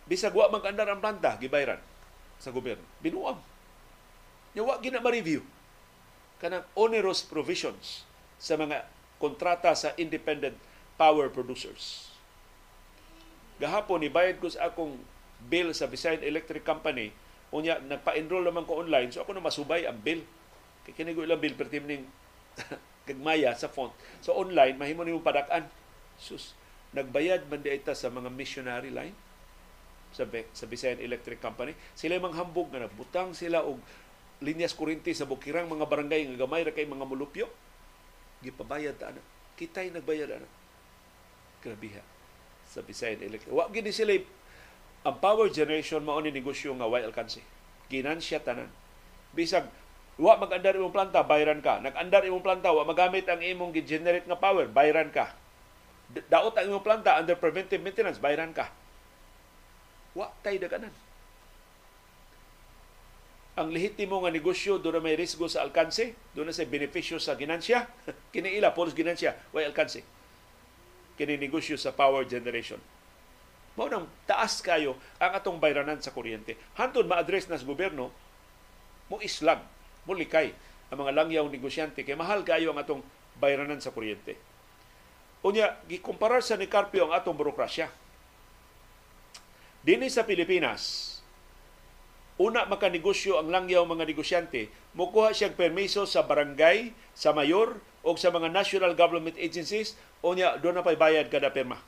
[0.05, 1.81] Bisag wa mag-andar ang planta, gibayran
[2.37, 2.85] sa gobyerno.
[3.01, 3.41] Binuang.
[4.53, 5.41] Yawa gina ma-review
[6.39, 8.03] kanang onerous provisions
[8.39, 8.85] sa mga
[9.17, 10.55] kontrata sa independent
[10.99, 12.11] power producers.
[13.55, 14.99] Gahapon, ibayad ko sa akong
[15.47, 17.15] bill sa Visayan Electric Company,
[17.55, 20.23] unya nagpa-enroll naman ko online, so ako na masubay ang bill.
[20.83, 22.03] Kaya kinigo ilang bill, pero ning
[23.07, 23.95] kagmaya sa font.
[24.19, 25.67] So online, mahimo nimo padakan.
[26.19, 26.55] Sus,
[26.91, 29.15] nagbayad man di ita sa mga missionary line
[30.15, 30.23] sa,
[30.55, 31.75] sa Visayan Electric Company.
[31.95, 33.79] Sila mang hambog nga nagbutang sila og
[34.43, 37.47] linyas kurinti sa bukirang mga barangay nga gamay ra kay mga mulupyo
[38.43, 39.21] gipabayad ta ana.
[39.55, 40.47] Kitay nagbayad ana.
[41.63, 42.03] Grabe ha.
[42.67, 43.53] Sa Bisayan Electric.
[43.53, 44.17] Wa gini sila
[45.05, 47.39] ang power generation mao ni negosyo nga way alkanse.
[47.87, 48.67] Ginansya tanan.
[49.37, 49.69] Bisag
[50.17, 51.77] wa mag-andar imong planta, bayran ka.
[51.83, 55.35] Nag-andar imong planta, wa magamit ang imong gi-generate nga power, bayran ka.
[56.31, 58.73] Daot ang imong planta under preventive maintenance, bayran ka.
[60.17, 61.04] Wa tay daganan
[63.55, 67.39] ang lehitimo nga negosyo doon na may risgo sa alkanse, doon na sa benepisyo sa
[67.39, 67.87] ginansya,
[68.35, 70.03] kiniila, pulos ginansya, way alkanse.
[71.15, 72.79] Kini negosyo sa power generation.
[73.79, 76.59] Mao nang taas kayo ang atong bayranan sa kuryente.
[76.75, 78.11] Hantod ma-address na sa gobyerno,
[79.07, 79.63] mo islag,
[80.03, 80.51] mo likay
[80.91, 83.01] ang mga langyaw negosyante kay mahal kayo ang atong
[83.39, 84.35] bayranan sa kuryente.
[85.47, 87.87] Unya, gikumparar sa ni Carpio ang atong burokrasya.
[89.85, 91.14] Dini sa Pilipinas,
[92.35, 98.29] una makanegosyo ang langyaw mga negosyante, mukuha siyang permiso sa barangay, sa mayor, o sa
[98.29, 101.79] mga national government agencies, o niya doon na pa'y bayad kada perma.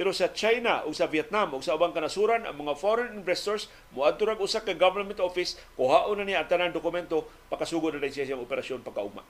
[0.00, 4.24] Pero sa China o sa Vietnam o sa ubang kanasuran, ang mga foreign investors muadto
[4.24, 8.32] rag usa ka government office, kuhaon na niya ang tanang dokumento, pakasugod na rin siya
[8.32, 9.22] siyang operasyon pagkaugma.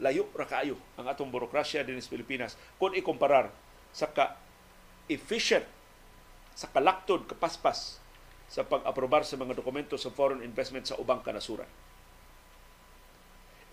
[0.00, 3.52] Layo ra kaayo ang atong burokrasya din sa Pilipinas kung ikumparar
[3.94, 4.34] sa ka
[5.06, 5.68] efficient
[6.56, 8.02] sa kalaktod kapaspas
[8.54, 11.66] sa pag-aprobar sa mga dokumento sa foreign investment sa ubang kanasuran.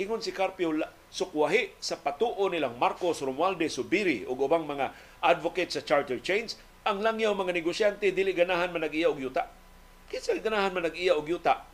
[0.02, 0.74] Ingon si Carpio,
[1.14, 4.90] sukwahi sa patuo nilang Marcos Romualdez Subiri ug ubang mga
[5.22, 9.46] advocate sa charter chains ang langyaw mga negosyante dili ganahan man nag-iya og yuta.
[10.10, 11.70] Kinsa ganahan man nag-iya og yuta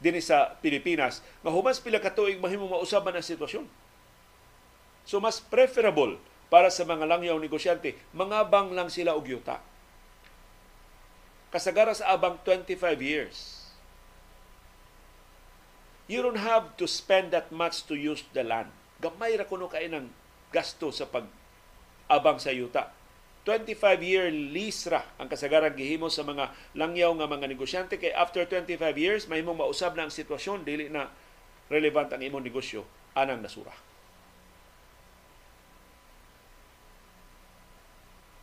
[0.00, 3.64] dinhi sa Pilipinas nga humas pila ka tuig mahimo mausaban ang sitwasyon.
[5.08, 6.20] So mas preferable
[6.52, 9.62] para sa mga langyaw negosyante, mangabang lang sila og yuta.
[11.50, 13.66] Kasagara sa abang 25 years.
[16.06, 18.70] You don't have to spend that much to use the land.
[18.98, 20.10] Gamay ra kuno kay ng
[20.50, 21.26] gasto sa pag
[22.10, 22.90] abang sa yuta.
[23.46, 28.76] 25-year lease ra ang kasagaran gihimo sa mga langyaw nga mga negosyante kay after 25
[29.00, 31.08] years mahimong mausab na ang sitwasyon dili na
[31.72, 32.84] relevant ang imong negosyo
[33.16, 33.72] anang nasura.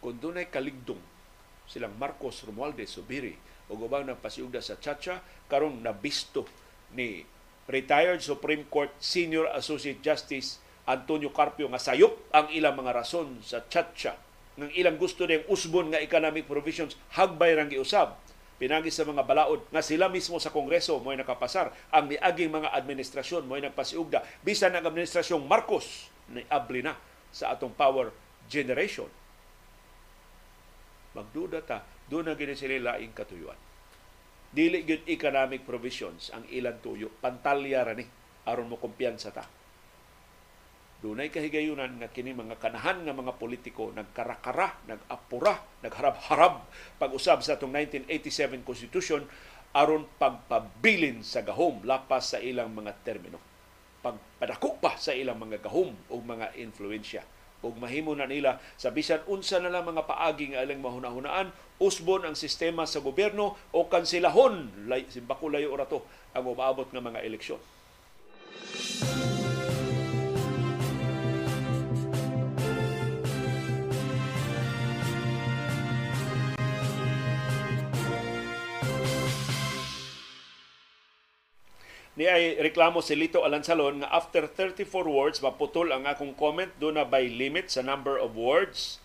[0.01, 1.16] Kung dunay kaligdong
[1.67, 3.35] silang Marcos Romualdez Subiri
[3.67, 5.19] o ubang ng pasiugda sa Chacha
[5.51, 6.47] karong nabisto
[6.95, 7.27] ni
[7.67, 13.67] retired Supreme Court Senior Associate Justice Antonio Carpio nga sayop ang ilang mga rason sa
[13.67, 14.15] Chacha.
[14.55, 18.15] Ng ilang gusto ding usbon nga economic provisions hagbay rang giusab.
[18.57, 21.69] Pinagi sa mga balaod nga sila mismo sa Kongreso mo'y nakapasar.
[21.93, 24.23] Ang miaging mga administrasyon mo'y nagpasiugda.
[24.41, 26.95] Bisan ang administrasyong Marcos ni abli na
[27.29, 28.09] sa atong power
[28.47, 29.11] generation
[31.17, 33.57] magduda ta doon na gini sila laing katuyuan.
[34.53, 37.09] Dili gyud economic provisions ang ilang tuyo.
[37.09, 38.05] Pantalya ra ni
[38.45, 39.43] aron mo kumpiyansa ta.
[40.97, 46.65] Dunay kahigayunan nga kini mga kanahan nga mga politiko nagkarakara, nagapura, nagharab-harab
[46.97, 47.69] pag-usab sa atong
[48.09, 49.21] 1987 Constitution
[49.77, 53.37] aron pagpabilin sa gahom lapas sa ilang mga termino.
[54.01, 57.21] Pagpadako pa sa ilang mga gahom o mga influensya
[57.65, 61.49] ug mahimo na nila sa bisan unsa na lang mga paagi nga ilang mahunahunaan
[61.81, 67.21] usbon ang sistema sa gobyerno o kansilahon lay simbako layo orato ang umaabot nga mga
[67.25, 67.61] eleksyon.
[82.17, 86.89] Ni ay reklamo si Lito Alansalon nga after 34 words maputol ang akong comment do
[86.89, 88.97] na by limit sa number of words.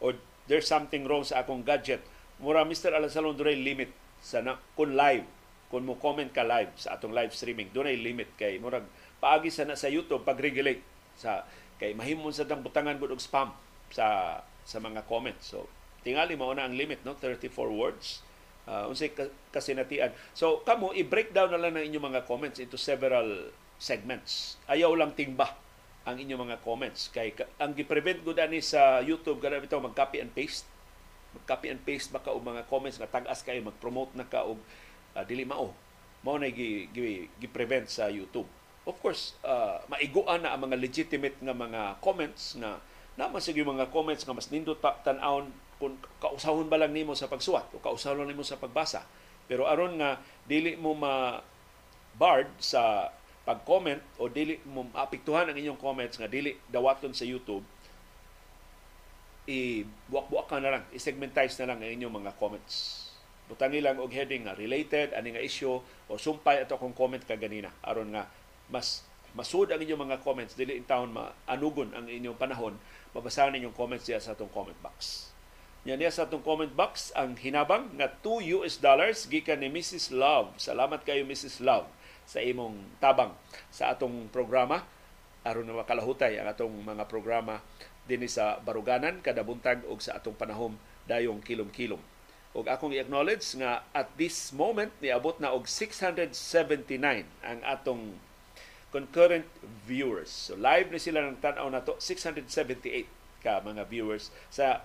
[0.00, 0.16] Or
[0.48, 2.00] there's something wrong sa akong gadget.
[2.40, 2.96] Mura Mr.
[2.96, 3.92] Alansalon do limit
[4.24, 5.28] sa na, kun live.
[5.68, 8.88] Kung mo comment ka live sa atong live streaming do limit kay murag
[9.20, 10.80] paagi sa na sa YouTube pag regulate
[11.12, 11.44] sa
[11.76, 13.52] kay mahimon sa dang butangan gud og spam
[13.92, 15.52] sa sa mga comments.
[15.52, 15.68] So
[16.00, 17.12] tingali mao na ang limit no?
[17.12, 18.24] 34 words
[18.68, 19.08] uh, unsay
[19.48, 20.12] kasinatian.
[20.36, 23.48] So kamo i-break down na lang ng inyong mga comments into several
[23.80, 24.60] segments.
[24.68, 25.56] Ayaw lang tingba
[26.04, 30.32] ang inyong mga comments kay ang gi-prevent gud ani sa YouTube kada bitaw mag-copy and
[30.36, 30.68] paste.
[31.32, 34.60] Mag-copy and paste baka og mga comments nga tag-as kayo mag-promote na ka og
[35.16, 35.72] uh, dili mao.
[36.20, 38.48] Mao na gi, gi, gi-prevent sa YouTube.
[38.88, 42.80] Of course, uh, maiguan na ang mga legitimate nga mga comments na
[43.18, 47.70] naman sige mga comments nga mas nindot tan-awon kung kausahon ba lang nimo sa pagsuwat
[47.74, 49.06] o kausahon nimo sa pagbasa.
[49.46, 51.38] Pero aron nga dili mo ma
[52.18, 53.14] barred sa
[53.46, 57.64] pag-comment o dili mo apektuhan ang inyong comments nga dili dawaton sa YouTube
[59.48, 63.08] i-buwak-buwak ka na lang, i-segmentize na lang ang inyong mga comments.
[63.48, 67.32] Butangi lang og heading nga related ani nga issue o sumpay ato kung comment ka
[67.40, 68.28] ganina aron nga
[68.68, 72.76] mas masud ang inyong mga comments dili in town maanugon ang inyong panahon
[73.16, 75.27] mabasahan ninyong comments diya sa atong comment box.
[75.88, 80.12] Yan niya sa atong comment box ang hinabang nga 2 US dollars gikan ni Mrs.
[80.12, 80.52] Love.
[80.60, 81.64] Salamat kayo Mrs.
[81.64, 81.88] Love
[82.28, 83.32] sa imong tabang
[83.72, 84.84] sa atong programa
[85.48, 87.64] aron na makalahutay ang atong mga programa
[88.04, 90.76] dinhi sa Baruganan kada buntag og sa atong panahom
[91.08, 92.04] dayong kilom-kilom.
[92.52, 96.36] Og akong i-acknowledge nga at this moment niabot na og 679
[97.40, 98.20] ang atong
[98.92, 99.48] concurrent
[99.88, 100.52] viewers.
[100.52, 103.08] So live ni sila ng tanaw na to 678
[103.40, 104.84] ka mga viewers sa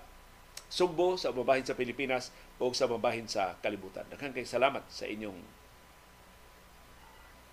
[0.74, 4.02] Sugbo sa mabahin sa Pilipinas o sa mabahin sa kalibutan.
[4.10, 5.38] Daghang kay salamat sa inyong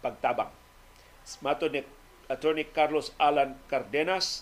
[0.01, 0.49] pagtabang.
[1.45, 1.85] Mato ni
[2.25, 4.41] Attorney Carlos Alan Cardenas,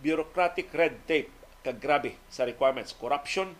[0.00, 1.28] bureaucratic red tape
[1.60, 2.96] kag grabe sa requirements.
[2.96, 3.52] Corruption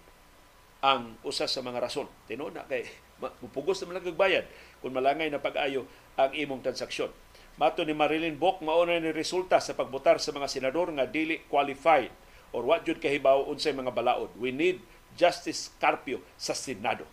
[0.81, 2.09] ang usa sa mga rason.
[2.25, 2.89] Tino na kay
[3.45, 4.49] mupugos na lang bayad
[4.81, 5.85] kung malangay na pag-ayo
[6.17, 7.13] ang imong transaksyon.
[7.61, 12.09] Mato ni Marilyn Bok mao ni resulta sa pagbotar sa mga senador nga dili qualified
[12.51, 14.31] or what jud kahibaw unsay mga balaod.
[14.39, 14.83] We need
[15.15, 17.07] Justice Carpio sa Senado.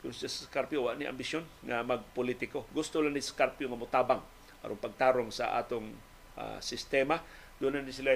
[0.00, 2.68] Kung Justice Carpio wa ni ambisyon nga magpolitiko.
[2.72, 4.22] Gusto lang ni Carpio nga motabang
[4.64, 5.92] aron pagtarong sa atong
[6.36, 7.20] uh, sistema.
[7.56, 8.12] Doon na ni sila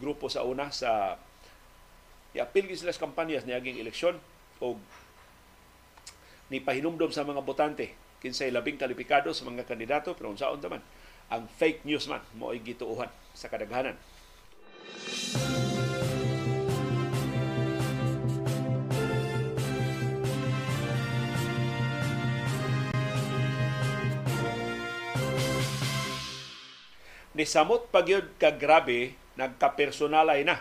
[0.00, 1.20] grupo sa una sa
[2.32, 4.16] iapil sila sa kampanyas niaging eleksyon
[4.62, 4.78] o
[6.50, 10.82] ni pahinumdom sa mga botante kinsay labing kalipikado sa mga kandidato pero unsaon taman
[11.30, 13.94] ang fake news man mo ay gituuhan sa kadaghanan.
[13.94, 15.79] ni
[27.46, 30.58] samot pagyud ka grabe nagkapersonalay na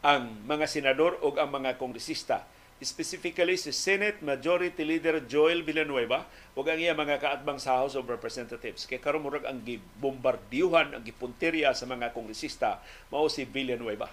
[0.00, 2.48] ang mga senador o ang mga kongresista.
[2.78, 8.06] Specifically si Senate Majority Leader Joel Villanueva ug ang iya mga kaatbang sa House of
[8.06, 8.86] Representatives.
[8.86, 12.78] Kay karon murag ang gibombardiyuhan ang gipunteriya sa mga kongresista.
[13.10, 14.06] Mao si Villanueva.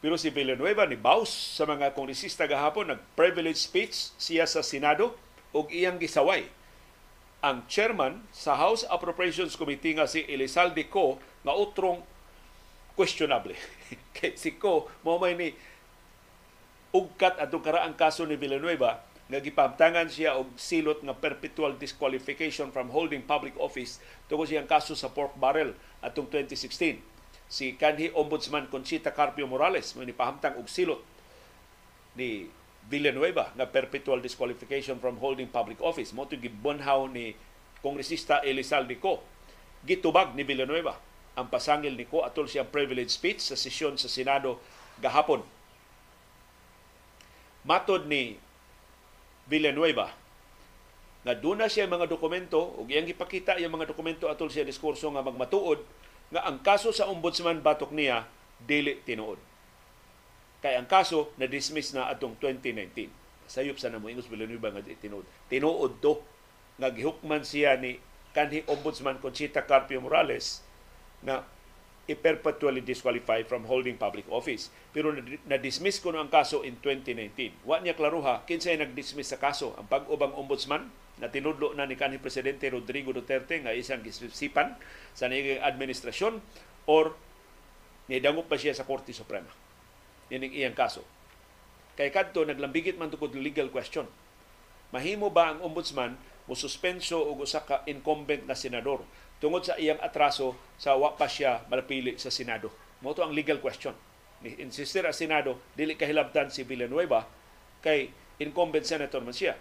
[0.00, 5.12] Pero si Villanueva ni Baus sa mga kongresista gahapon nag privilege speech siya sa Senado
[5.52, 6.48] ug iyang gisaway
[7.40, 12.04] ang chairman sa House Appropriations Committee nga si Elizalde Co nga utrong
[12.92, 13.56] questionable.
[14.16, 15.48] Kay si Co mo may ni
[16.92, 22.90] ugkat atong karaang kaso ni Villanueva nga gipamtangan siya og silot nga perpetual disqualification from
[22.90, 25.72] holding public office tungod siyang kaso sa pork barrel
[26.02, 26.98] atong 2016.
[27.50, 31.00] Si kanhi Ombudsman Conchita Carpio Morales mo ni pahamtang og silot
[32.18, 32.50] ni
[32.90, 36.10] Villanueva nga perpetual disqualification from holding public office.
[36.10, 37.38] Mo gibunhaw ni
[37.78, 39.22] Kongresista Elizalde Co.
[39.86, 40.98] Gitubag ni Villanueva
[41.38, 44.58] ang pasangil ni Co atol siyang privilege speech sa sesyon sa Senado
[44.98, 45.46] gahapon.
[47.62, 48.34] Matod ni
[49.46, 50.10] Villanueva
[51.20, 55.22] nga duna siya mga dokumento ug iyang gipakita yung mga dokumento atol siya diskurso nga
[55.22, 55.78] magmatuod
[56.32, 58.26] nga ang kaso sa ombudsman batok niya
[58.58, 59.49] dili tinuod.
[60.60, 63.08] Kay ang kaso na dismiss na atong 2019.
[63.48, 65.24] Sayop sa namo ingos Villanueva nga tinuod.
[65.48, 66.20] Tinuod to
[66.76, 67.98] nga gihukman siya ni
[68.30, 70.62] kanhi ombudsman Conchita Carpio Morales
[71.24, 71.42] na
[72.10, 74.70] i-perpetually disqualify from holding public office.
[74.90, 75.14] Pero
[75.46, 77.62] na-dismiss ko ang kaso in 2019.
[77.62, 79.78] Wa niya klaruha, kinsay nag-dismiss sa kaso.
[79.78, 80.90] Ang pag-ubang ombudsman
[81.20, 84.74] na tinudlo na ni kanhi Presidente Rodrigo Duterte nga isang gisisipan
[85.12, 86.40] sa naging administrasyon
[86.88, 87.14] or
[88.10, 89.52] nidangop pa siya sa Korte Suprema.
[90.30, 91.02] Yan ang iyang kaso.
[91.98, 94.06] Kay kadto naglambigit man tungkol legal question.
[94.94, 96.14] Mahimo ba ang ombudsman
[96.50, 99.06] mo suspenso og usa ka incumbent na senador
[99.38, 102.70] tungod sa iyang atraso sa wa pa siya malapili sa Senado.
[103.00, 103.94] Mo ang legal question.
[104.42, 107.24] Ni insister ang Senado dili kahilabtan si Villanueva
[107.80, 108.12] kay
[108.42, 109.54] incumbent senator man siya.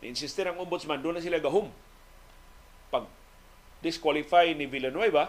[0.00, 1.68] Ni insister ang ombudsman doon na sila gahum.
[2.88, 3.10] Pag
[3.84, 5.28] disqualify ni Villanueva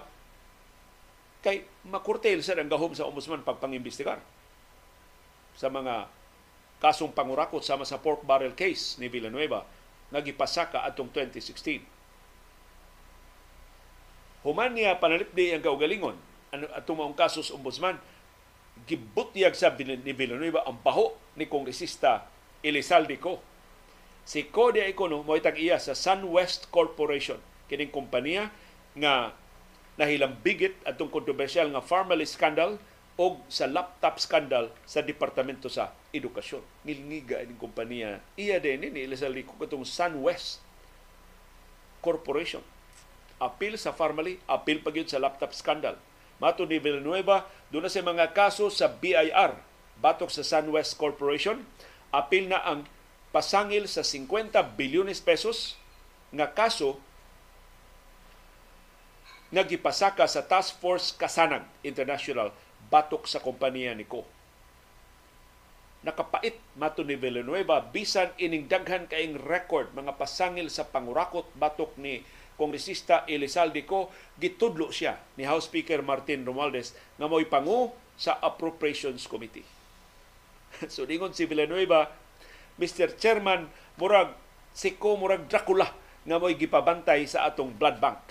[1.43, 4.19] kay makurtel sa ang gahom sa ombudsman pagpangimbestigar
[5.57, 6.05] sa mga
[6.77, 9.65] kasong pangurakot sama sa pork barrel case ni Villanueva
[10.13, 11.97] nga gipasaka atong 2016
[14.45, 16.15] Human niya panalipdi ang kaugalingon
[16.53, 17.99] ano atong maong kasos ombudsman
[18.85, 22.29] gibutyag sa ni Villanueva ang baho ni kongresista
[22.61, 23.41] Elizalde Co.
[24.27, 28.53] Si de Econo mo itag iya sa SunWest Corporation kining kompanya
[28.95, 29.33] nga
[29.97, 32.77] nahilambigit atong kontrobersyal nga Farmally scandal
[33.17, 36.61] o sa laptop scandal sa Departamento sa Edukasyon.
[36.85, 38.21] Ngilngiga ining kompanya.
[38.37, 40.61] Iya din ni Elizalde Co katong SunWest
[42.05, 42.61] Corporation
[43.37, 45.97] apil sa Farmally, apil pa sa laptop scandal.
[46.37, 49.57] Mato ni Villanueva, doon na sa mga kaso sa BIR,
[50.01, 51.65] batok sa SunWest Corporation,
[52.13, 52.85] apil na ang
[53.33, 55.77] pasangil sa 50 bilyones pesos
[56.33, 57.01] nga kaso
[59.47, 62.51] nga gipasaka sa Task Force Kasanag International
[62.87, 64.23] batok sa kompanya ni Ko.
[66.05, 72.21] Nakapait mato ni Villanueva bisan ining daghan kaing record mga pasangil sa pangurakot batok ni
[72.55, 74.09] kongresista Elizalde Co
[74.39, 79.65] gitudlo siya ni House Speaker Martin Romualdez nga mo'y pangu sa Appropriations Committee.
[80.93, 82.09] so dingon si Villanueva,
[82.81, 83.13] Mr.
[83.17, 83.69] Chairman,
[84.01, 84.33] murag
[84.73, 85.89] si Ko murag Dracula
[86.25, 88.21] nga mo'y gipabantay sa atong blood bank.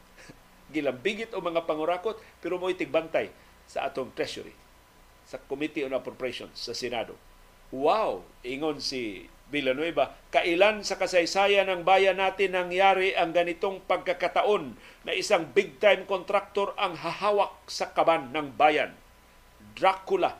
[0.72, 4.54] Gilambigit o mga pangurakot pero mo'y tigbantay sa atong treasury
[5.26, 7.18] sa Committee on Appropriations sa Senado.
[7.74, 8.22] Wow!
[8.46, 14.74] Ingon si Villanueva, kailan sa kasaysayan ng bayan natin nangyari ang ganitong pagkakataon
[15.06, 18.94] na isang big-time contractor ang hahawak sa kaban ng bayan.
[19.74, 20.38] Dracula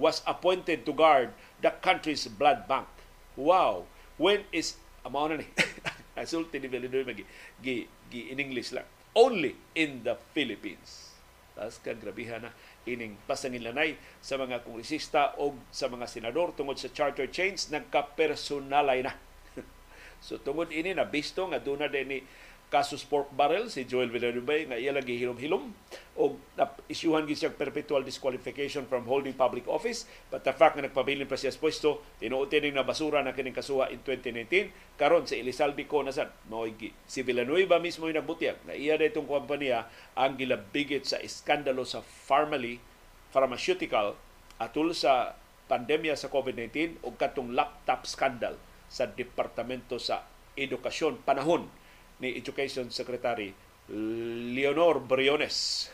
[0.00, 2.88] was appointed to guard the country's blood bank.
[3.36, 3.88] Wow!
[4.20, 4.76] When is...
[5.00, 5.48] Amo na ni.
[6.20, 7.24] Asulti ni Villanueva, gi,
[8.12, 8.88] gi in English lang.
[9.16, 11.09] Only in the Philippines.
[11.60, 12.56] Tapos kagrabihan na
[12.88, 19.12] ining pasangilanay sa mga kongresista o sa mga senador tungod sa charter change nagka-personalay na.
[20.24, 22.18] so tungod ini na bisto nga duna din ni
[22.70, 25.74] kasus pork barrel si Joel Villarubay nga iya lagi hilom-hilom
[26.14, 26.38] o
[26.86, 30.06] isyuhan gid siya perpetual disqualification from holding public office.
[30.30, 33.90] But the fact nga nagpabilin pa siya sa pwesto tinuotin na basura na kining kasuha
[33.90, 36.62] in 2019 karon sa Elizalde ko na sad mao
[37.10, 42.78] si Villanueva mismo yung nagbutyak na iya daytong kompanya ang gilabigit sa iskandalo sa Pharmaly
[43.34, 44.14] pharmaceutical
[44.62, 45.34] atul sa
[45.66, 48.54] pandemya sa COVID-19 ug katong laptop scandal
[48.86, 50.26] sa Departamento sa
[50.58, 51.22] Edukasyon.
[51.22, 51.70] Panahon
[52.20, 53.52] ni Education Secretary
[54.54, 55.88] Leonor Briones.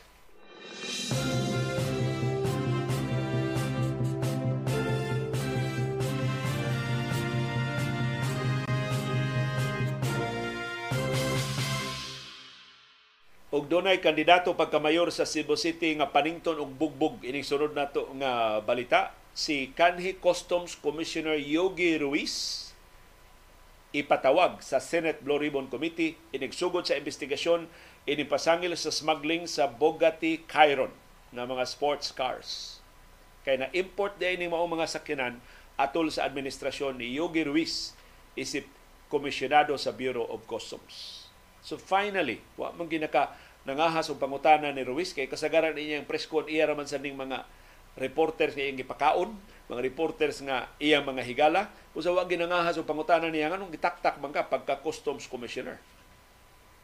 [13.57, 18.61] og dunay kandidato pagkamayor sa Cebu City nga panington og bugbog ining sunod nato nga
[18.61, 22.66] balita si kanhi Customs Commissioner Yogi Ruiz
[23.95, 27.71] ipatawag sa Senate Blue Ribbon Committee inigsugod sa investigasyon
[28.07, 30.95] inipasangil sa smuggling sa Bugatti Chiron
[31.35, 32.79] na mga sports cars.
[33.47, 35.39] Kaya na import din ni mao mga sakyanan
[35.79, 37.95] atol sa administrasyon ni Yogi Ruiz
[38.35, 38.67] isip
[39.07, 41.27] komisyonado sa Bureau of Customs.
[41.63, 43.35] So finally, wa man ginaka
[43.67, 47.19] nangahas og pangutana ni Ruiz kay kasagaran niya ang press con iya raman sa ning
[47.19, 47.43] mga
[47.99, 49.31] reporters nga iyang gipakaon,
[49.67, 54.23] mga reporters nga iyang mga higala, kung sa wag ginangahas o pangutanan niya, anong gitaktak
[54.23, 55.79] man ka pagka Customs Commissioner.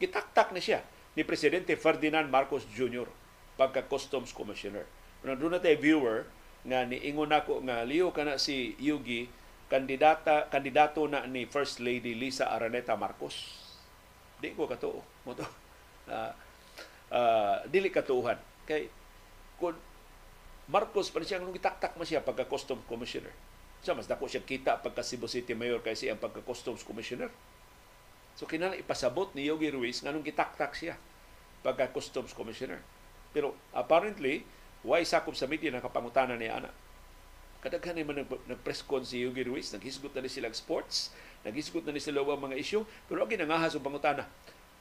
[0.02, 0.82] Gitaktak ni siya
[1.14, 3.06] ni Presidente Ferdinand Marcos Jr.
[3.54, 4.82] pagka Customs Commissioner.
[5.22, 6.26] Kung doon na viewer
[6.62, 9.26] nga niingon nako nga liyo kana si Yugi
[9.66, 13.62] kandidata kandidato na ni First Lady Lisa Araneta Marcos.
[14.42, 15.02] Di ko katuo.
[15.22, 15.46] Mo to.
[16.10, 16.32] Uh,
[17.14, 18.36] uh, dili katuuhan.
[18.66, 18.90] Kay
[19.58, 19.78] kung
[20.70, 23.34] Marcos pa siya nung itaktak mo siya pagka customs commissioner.
[23.82, 27.30] Sa mas dako siya kita pagka Cebu City Mayor kay siya pagka customs commissioner.
[28.38, 30.94] So kinala ipasabot ni Yogi Ruiz nganong gitaktak siya
[31.66, 32.78] pagka customs commissioner.
[33.34, 34.46] Pero apparently,
[34.86, 36.70] why sakop sa media nakapangutana ni ana.
[37.62, 41.14] Kadaghan man nag-press con si Yogi Ruiz, naghisgot na ni sila sports,
[41.46, 44.26] naghisgot na ni sila mga issue, pero agi nangahas og pangutana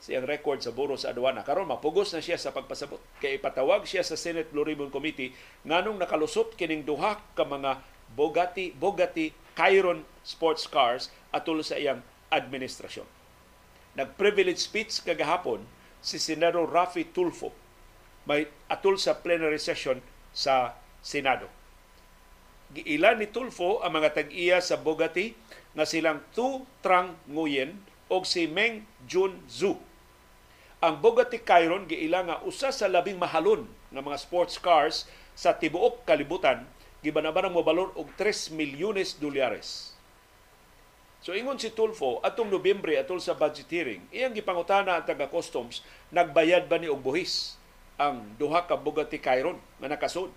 [0.01, 1.45] siyang record sa buro sa aduana.
[1.45, 2.97] Karon mapugos na siya sa pagpasabot.
[3.21, 8.73] Kay ipatawag siya sa Senate Blue Ribbon Committee nganong nakalusot kining duha ka mga Bugatti
[8.73, 12.01] Bugatti Chiron sports cars atol sa iyang
[12.33, 13.05] administrasyon.
[13.93, 15.69] Nag-privilege speech kagahapon
[16.01, 17.53] si Senador Rafi Tulfo
[18.25, 20.01] may atol sa plenary session
[20.33, 20.73] sa
[21.05, 21.45] Senado.
[22.73, 25.37] Giilan ni Tulfo ang mga tag-iya sa Bugatti
[25.77, 27.77] nga silang Tu Trang Nguyen
[28.09, 29.90] o si Meng Jun Zhu
[30.81, 35.05] ang Bugatti Chiron giila nga usa sa labing mahalon nga mga sports cars
[35.37, 36.65] sa tibuok kalibutan
[37.05, 39.93] gibanabanang mobalor og 3 milyones dolyares.
[41.21, 45.85] So ingon si Tulfo atong Nobyembre atol sa budget hearing, iyang gipangutana ang taga customs
[46.09, 47.61] nagbayad ba ni og buhis
[48.01, 50.33] ang duha ka Bugatti Chiron nga nakasud.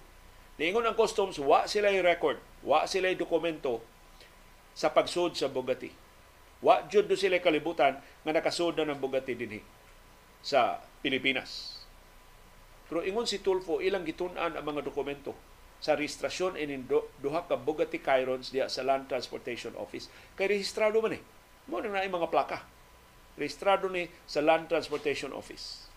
[0.61, 3.81] Niingon ang customs wa sila record, wa sila dokumento
[4.77, 5.89] sa pagsud sa Bugatti.
[6.61, 9.65] Wa jud do sila kalibutan nga nakasud na ng Bugatti dinhi
[10.45, 11.81] sa Pilipinas.
[12.93, 15.33] Pero ingon si Tulfo, ilang gitun-an ang mga dokumento
[15.81, 16.85] sa registrasyon in
[17.21, 20.13] duha ka Bugatti Chirons diya sa Land Transportation Office.
[20.37, 21.23] Kay rehistrado man eh.
[21.69, 22.65] Mo na mga plaka.
[23.41, 25.89] Rehistrado ni sa Land Transportation Office.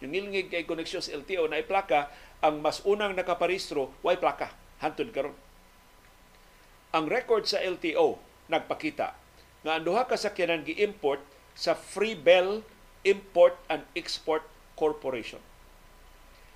[0.00, 2.08] Yung ilingig kay koneksyon sa LTO na plaka,
[2.40, 4.52] ang mas unang nakaparehistro, way plaka.
[4.80, 5.36] Hantod karon.
[6.96, 8.16] Ang record sa LTO
[8.48, 9.14] nagpakita
[9.60, 11.20] nga ang duha ka sakyanan gi-import
[11.52, 12.64] sa Free Bell
[13.04, 14.44] Import and Export
[14.76, 15.40] Corporation.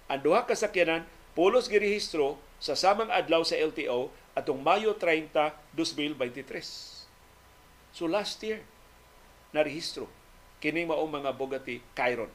[0.08, 5.32] Ang duha ka sakyanan pulos girehistro sa samang adlaw sa LTO atong Mayo 30,
[5.76, 7.94] 2023.
[7.94, 8.62] So last year
[9.54, 10.10] na rehistro
[10.58, 12.32] kini mao mga Bugatti Chiron.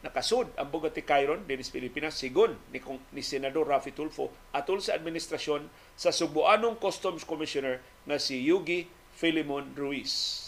[0.00, 2.80] Nakasud ang Bugatti Chiron din sa Pilipinas sigon ni,
[3.12, 5.68] ni Senador Rafi Tulfo atol sa administrasyon
[5.98, 10.45] sa Subuanong Customs Commissioner na si Yugi Filimon Ruiz.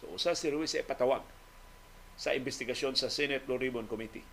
[0.00, 1.20] So usa si Ruiz ay patawag
[2.16, 4.24] sa investigasyon sa Senate Blue Ribbon Committee.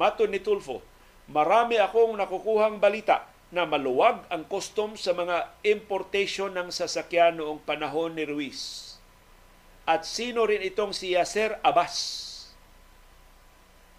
[0.00, 0.80] Maton ni Tulfo,
[1.28, 8.16] marami akong nakukuhang balita na maluwag ang custom sa mga importation ng sasakyan noong panahon
[8.16, 8.96] ni Ruiz.
[9.88, 12.24] At sino rin itong si Yasser Abbas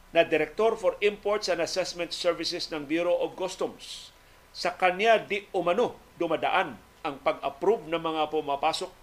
[0.09, 4.13] na Director for Imports and Assessment Services ng Bureau of Customs.
[4.49, 8.98] Sa kanya di umano dumadaan ang pag-approve ng mga pumapasok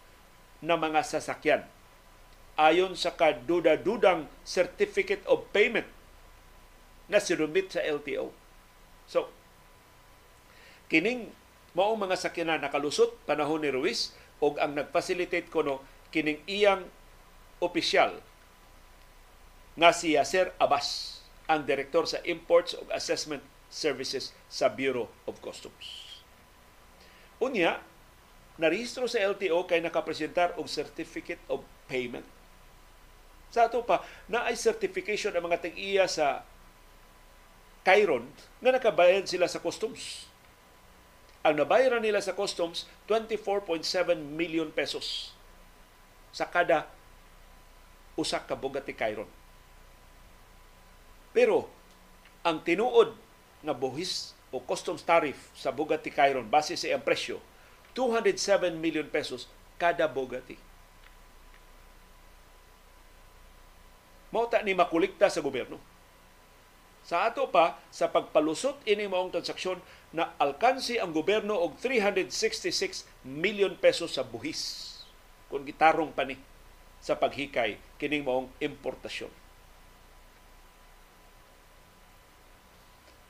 [0.64, 1.64] na mga sasakyan
[2.56, 5.86] ayon sa kaduda-dudang Certificate of Payment
[7.06, 8.32] na sinumit sa LTO.
[9.06, 9.28] So,
[10.88, 11.30] kining
[11.76, 16.88] mao mga sakyanan nakalusot panahon ni Ruiz og ang nagfacilitate kuno kining iyang
[17.60, 18.24] opisyal
[19.76, 26.16] nga si Yasser Abbas, ang direktor sa Imports ug Assessment Services sa Bureau of Customs.
[27.44, 27.84] Unya,
[28.56, 32.24] narehistro sa LTO kay nakapresentar og Certificate of Payment.
[33.52, 36.44] Sa ato pa, na ay certification ang mga tag-iya sa
[37.86, 38.26] Chiron
[38.58, 40.26] nga nakabayad sila sa customs.
[41.46, 45.30] Ang nabayaran nila sa customs, 24.7 million pesos
[46.34, 46.90] sa kada
[48.18, 49.30] usak ka Bugatti Chiron.
[51.30, 51.70] Pero
[52.42, 53.14] ang tinuod
[53.62, 57.38] nga buhis o customs tariff sa Bugatti Chiron base sa iyang presyo
[57.96, 59.48] 207 million pesos
[59.80, 60.60] kada Bugatti.
[64.36, 65.80] Mao ta ni makulikta sa gobyerno.
[67.06, 69.80] Sa ato pa, sa pagpalusot ini maong transaksyon
[70.12, 74.92] na alkansi ang gobyerno og 366 million pesos sa buhis
[75.46, 76.36] kung gitarong pa ni
[76.98, 79.30] sa paghikay kining maong importasyon.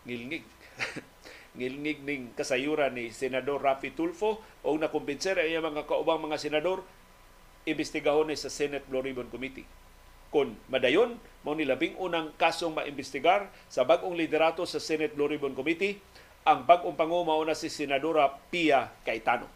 [0.08, 0.46] Ngilngig.
[1.56, 6.84] Ngilngig ning kasayuran ni Senador Rafi Tulfo o nakumbinser ay mga kaubang mga senador
[7.64, 9.66] imbestigahon ni sa Senate Blue Ribbon Committee
[10.36, 11.16] kon madayon
[11.46, 15.96] mao ni labing unang kasong maimbestigar sa bag-ong liderato sa Senate Blue Ribbon Committee
[16.46, 19.50] ang bag-ong pangu mao na si senadora Pia Cayetano.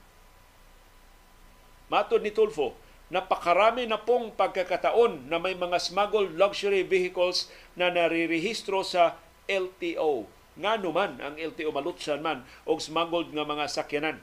[1.91, 2.75] Matod ni Tulfo,
[3.11, 9.19] napakarami na pong pagkakataon na may mga smuggled luxury vehicles na narirehistro sa
[9.51, 10.27] LTO.
[10.61, 14.21] Nga naman ang LTO malutsan man og smuggled nga mga sakyanan.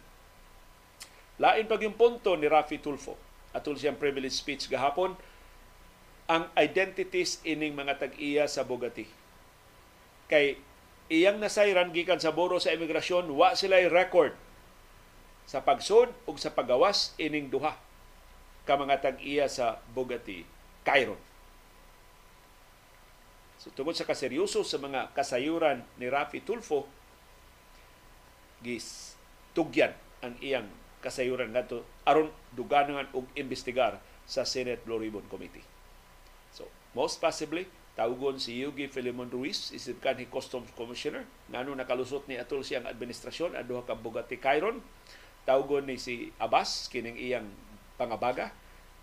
[1.42, 3.18] Lain pag yung punto ni Rafi Tulfo.
[3.58, 5.18] Atul siyang privilege speech gahapon,
[6.30, 9.08] ang identities ining mga tag-iya sa Bugatti.
[10.28, 10.60] Kay
[11.08, 14.36] iyang nasayran gikan sa buro sa imigrasyon, wa sila record
[15.48, 17.80] sa pagsud ug sa pagawas ining duha
[18.68, 20.44] ka mga tag-iya sa Bugatti
[20.84, 21.37] Chiron.
[23.68, 26.88] So tungod sa kaseryoso sa mga kasayuran ni Rafi Tulfo,
[28.64, 29.20] gis
[29.52, 29.92] tugyan
[30.24, 30.72] ang iyang
[31.04, 35.68] kasayuran ngadto aron dugangan og imbestigar sa Senate Blue Ribbon Committee.
[36.98, 42.66] Most possibly, tawgon si Yugi Filimon Ruiz, isip kan Customs Commissioner, ngano nakalusot ni atol
[42.66, 44.82] siyang administrasyon, duha ka Bugatti Chiron.
[45.46, 47.46] Tawgon ni si Abbas, kining iyang
[48.02, 48.50] pangabaga,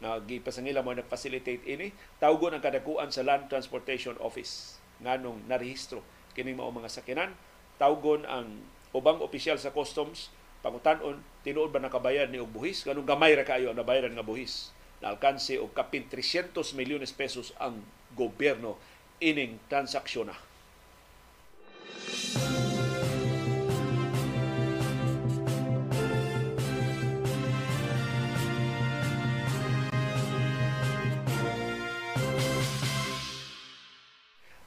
[0.04, 1.88] na gipasangila mo nag-facilitate ini.
[2.20, 6.04] Tawgon ang kadakuan sa Land Transportation Office, nganong narehistro
[6.36, 7.32] kining mao mga sakinan.
[7.80, 8.60] Tawgon ang
[8.92, 10.28] ubang opisyal sa customs,
[10.60, 12.84] pangutanon, tinuod ba nakabayad ni og buhis?
[12.84, 17.56] Ganong gamay ra kayo ang nabayaran nga buhis na alkanse og kapin 300 milyones pesos
[17.56, 17.80] ang
[18.12, 18.76] gobyerno
[19.24, 20.36] ining transaksyon na.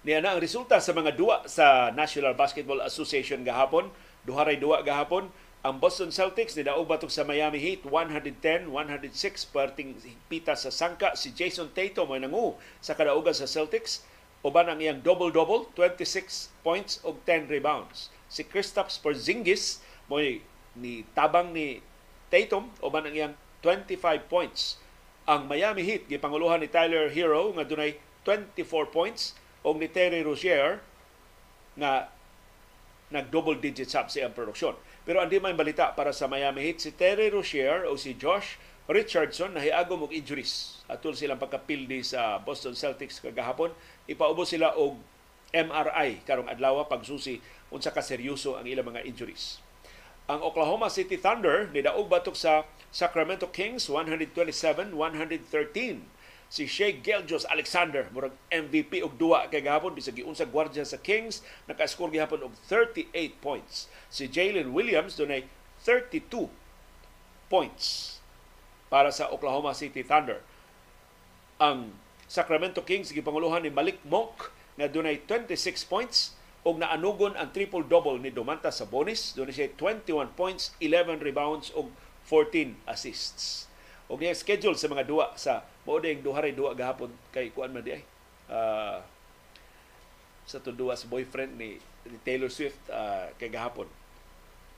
[0.07, 3.91] Niya na ang resulta sa mga duwa sa National Basketball Association gahapon.
[4.23, 5.27] Duha ray duwa gahapon
[5.67, 8.71] ang Boston Celtics ni batok sa Miami Heat 110-106
[9.51, 9.99] perting
[10.31, 14.07] pita sa sangka si Jason Tatum ay nangu sa kadaugan sa Celtics
[14.47, 18.07] uban ang iyang double-double 26 points ug 10 rebounds.
[18.31, 20.23] Si Kristaps Porzingis mo
[20.79, 21.83] ni tabang ni
[22.31, 23.99] Tatum uban ang iyang 25
[24.31, 24.79] points.
[25.27, 28.55] Ang Miami Heat gipanguluhan ni Tyler Hero nga dunay 24
[28.87, 29.35] points
[29.67, 30.79] ug ni Terry Rozier
[31.75, 32.07] nga
[33.11, 34.75] nag double digit sub sa produksyon.
[35.03, 39.51] Pero andi may balita para sa Miami Heat si Terry Rozier o si Josh Richardson
[39.51, 40.79] na hiagom og injuries.
[40.87, 43.75] Atul silang pagkapildi sa Boston Celtics kagahapon,
[44.07, 44.95] ipaubos sila og
[45.51, 47.39] MRI karong adlaw pagsusi
[47.71, 49.59] unsa ka seryoso ang ilang mga injuries.
[50.27, 54.95] Ang Oklahoma City Thunder nidaog batok sa Sacramento Kings 127-113
[56.47, 61.43] si Shea Geljos Alexander murag MVP og duwa kay gahapon bisag giunsa gwardiya sa Kings
[61.67, 63.91] naka-score gihapon og 38 points.
[64.07, 65.43] Si Jalen Williams dunay
[65.83, 66.47] 32
[67.51, 68.17] points
[68.87, 70.39] para sa Oklahoma City Thunder.
[71.59, 71.91] Ang
[72.27, 76.37] Sacramento Kings gipanguluhan ni Malik Monk nga dunay 26 points
[76.67, 79.31] og naanugon ang triple-double ni Domantas Sabonis.
[79.35, 81.91] Dunay siya 21 points, 11 rebounds og
[82.27, 83.71] 14 assists.
[84.11, 87.71] Og niya schedule sa mga duwa sa mao ding duha ray duwa gahapon kay kuan
[87.71, 88.03] man di ay.
[88.51, 88.99] Uh,
[90.43, 93.87] sa to duwa sa boyfriend ni, ni Taylor Swift uh, kay gahapon.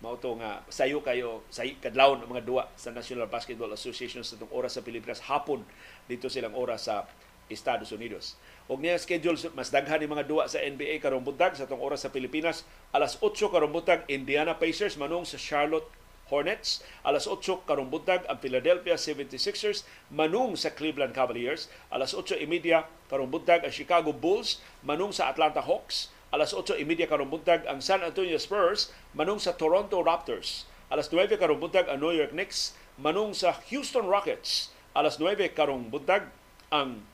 [0.06, 4.38] Mao to nga sayo kayo sa kadlaw ng mga duwa sa National Basketball Association sa
[4.38, 5.66] tong oras sa Pilipinas hapon
[6.06, 7.10] dito silang oras sa
[7.50, 8.38] Estados Unidos.
[8.70, 12.06] Og niya schedule mas daghan ni mga duwa sa NBA karong buntag sa tong oras
[12.06, 12.64] sa Pilipinas
[12.94, 15.90] alas 8 karong buntag Indiana Pacers manung sa Charlotte
[16.30, 16.86] Hornets.
[17.04, 19.84] Alas 8 karong buntag ang Philadelphia 76ers
[20.14, 21.68] manung sa Cleveland Cavaliers.
[21.90, 26.14] Alas 8:30 karong buntag ang Chicago Bulls manung sa Atlanta Hawks.
[26.30, 30.70] Alas 8:30 karong buntag ang San Antonio Spurs manung sa Toronto Raptors.
[30.90, 34.74] Alas 9 karong buntag ang New York Knicks manung sa Houston Rockets.
[34.98, 36.34] Alas 9 karong buntag
[36.74, 37.06] ang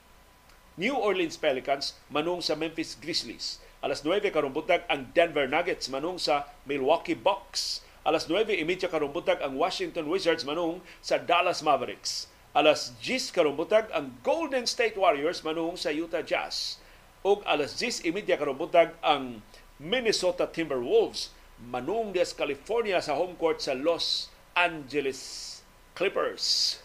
[0.80, 3.60] New Orleans Pelicans manung sa Memphis Grizzlies.
[3.84, 7.85] Alas 9 karong buntag ang Denver Nuggets manung sa Milwaukee Bucks.
[8.06, 12.30] Alas 9.30 karong buntag ang Washington Wizards manung sa Dallas Mavericks.
[12.54, 16.78] Alas 10 karong buntag ang Golden State Warriors manung sa Utah Jazz.
[17.26, 19.42] Ug alas 10.30 karong buntag ang
[19.82, 25.66] Minnesota Timberwolves manung des California sa home court sa Los Angeles
[25.98, 26.78] Clippers.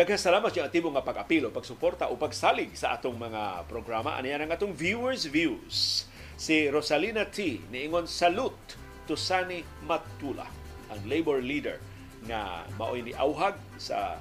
[0.00, 4.16] Daghang salamat sa atibong nga pag-apilo, pagsuporta o pagsalig sa atong mga programa.
[4.16, 6.08] Ano yan ang atong viewers' views.
[6.40, 7.60] Si Rosalina T.
[7.68, 10.48] niingon salute to Sani Matula,
[10.88, 11.76] ang labor leader
[12.24, 14.16] nga maoy ni auhag sa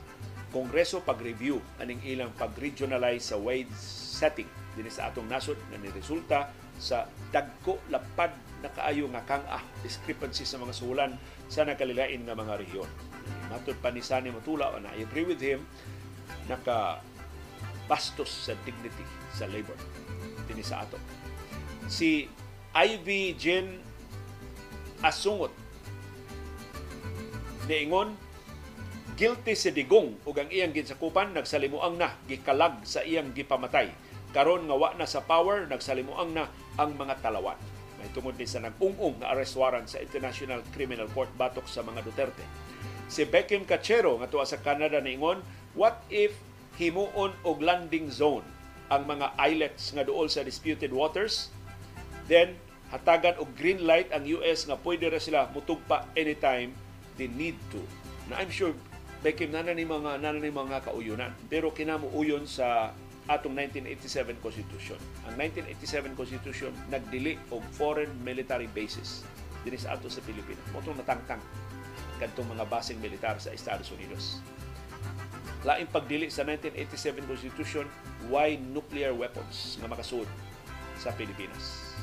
[0.51, 6.39] Kongreso pag-review aning ilang pag-regionalize sa wage setting dinhi sa atong nasod nga niresulta
[6.75, 11.15] sa dagko lapad na kaayo nga kang-ah discrepancy sa mga sulan
[11.47, 13.08] sa nakalilain nga mga rehiyon.
[13.49, 15.65] Matod pa ni Sani Matula, and I agree with him,
[16.45, 17.01] naka
[17.89, 19.73] bastos sa dignity sa labor
[20.45, 21.01] dinhi sa ato.
[21.89, 22.29] Si
[22.73, 23.81] Ivy Jen
[25.01, 25.55] Asungot
[27.65, 28.17] niingon
[29.13, 33.93] guilty si Digong ug ang iyang ginsakupan nagsalimuang na gikalag sa iyang gipamatay.
[34.29, 37.57] Karon nga wa na sa power nagsalimuang na ang mga talawan.
[37.97, 42.05] May tungod ni sa nag-ung-ung na arrest warrant sa International Criminal Court batok sa mga
[42.05, 42.45] Duterte
[43.09, 45.41] si Beckham Cachero nga tuwa sa Canada niingon
[45.73, 46.37] what if
[46.77, 48.45] himuon og landing zone
[48.93, 51.49] ang mga islets nga duol sa disputed waters
[52.29, 52.53] then
[52.93, 56.69] hatagan og green light ang US nga pwede ra sila mutugpa anytime
[57.17, 57.81] they need to
[58.29, 58.77] na I'm sure
[59.19, 62.95] Beckham na ni mga na ni mga kauyunan pero kinamo uyon sa
[63.29, 64.97] atong 1987 Constitution.
[65.29, 69.21] Ang 1987 Constitution nagdili og foreign military bases
[69.61, 70.65] dinhi sa ato sa Pilipinas.
[70.73, 71.37] Motong natangtang
[72.19, 74.43] kadtong mga basing militar sa Estados Unidos.
[75.63, 77.85] Laing pagdili sa 1987 Constitution,
[78.31, 80.27] why nuclear weapons nga makasud
[80.99, 81.95] sa Pilipinas?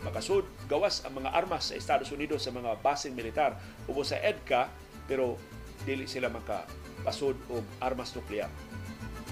[0.00, 4.72] Makasud, gawas ang mga armas sa Estados Unidos sa mga basing militar ubo sa EDCA,
[5.04, 5.36] pero
[5.84, 8.48] dili sila makapasod og armas nuklear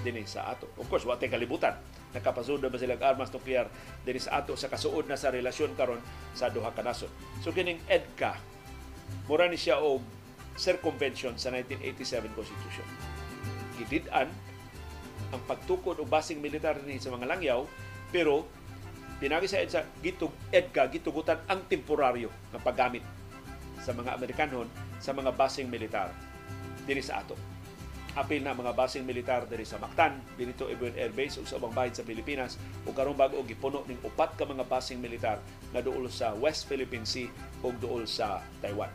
[0.03, 0.71] dinhi sa ato.
[0.79, 1.75] Of course, wa kalibutan.
[2.15, 3.67] Nakapasod na ba silang armas nuklear
[4.07, 6.01] dinhi sa ato sa kasuod na sa relasyon karon
[6.33, 7.11] sa duha ka nasod.
[7.43, 8.58] So kining EDCA
[9.29, 10.01] mura ni siya og
[10.59, 12.87] circumvention sa 1987 Constitution.
[13.79, 14.29] Gidid-an
[15.29, 17.69] ang pagtukod og basing militar ni sa mga langyaw
[18.09, 18.49] pero
[19.21, 23.05] pinagi sa EDSA gitug EDCA gitugutan ang temporaryo nga paggamit
[23.83, 24.69] sa mga Amerikanon
[24.99, 26.11] sa mga basing militar
[26.89, 27.37] diri sa ato.
[28.19, 31.71] Apil na mga basing militar diri sa Mactan, Benito Ebuen Air Base ug sa ubang
[31.71, 35.39] bahin sa Pilipinas ug karon bag-o gipuno ning upat ka mga basing militar
[35.71, 37.31] nga duol sa West Philippine Sea
[37.63, 38.91] ug duol sa Taiwan.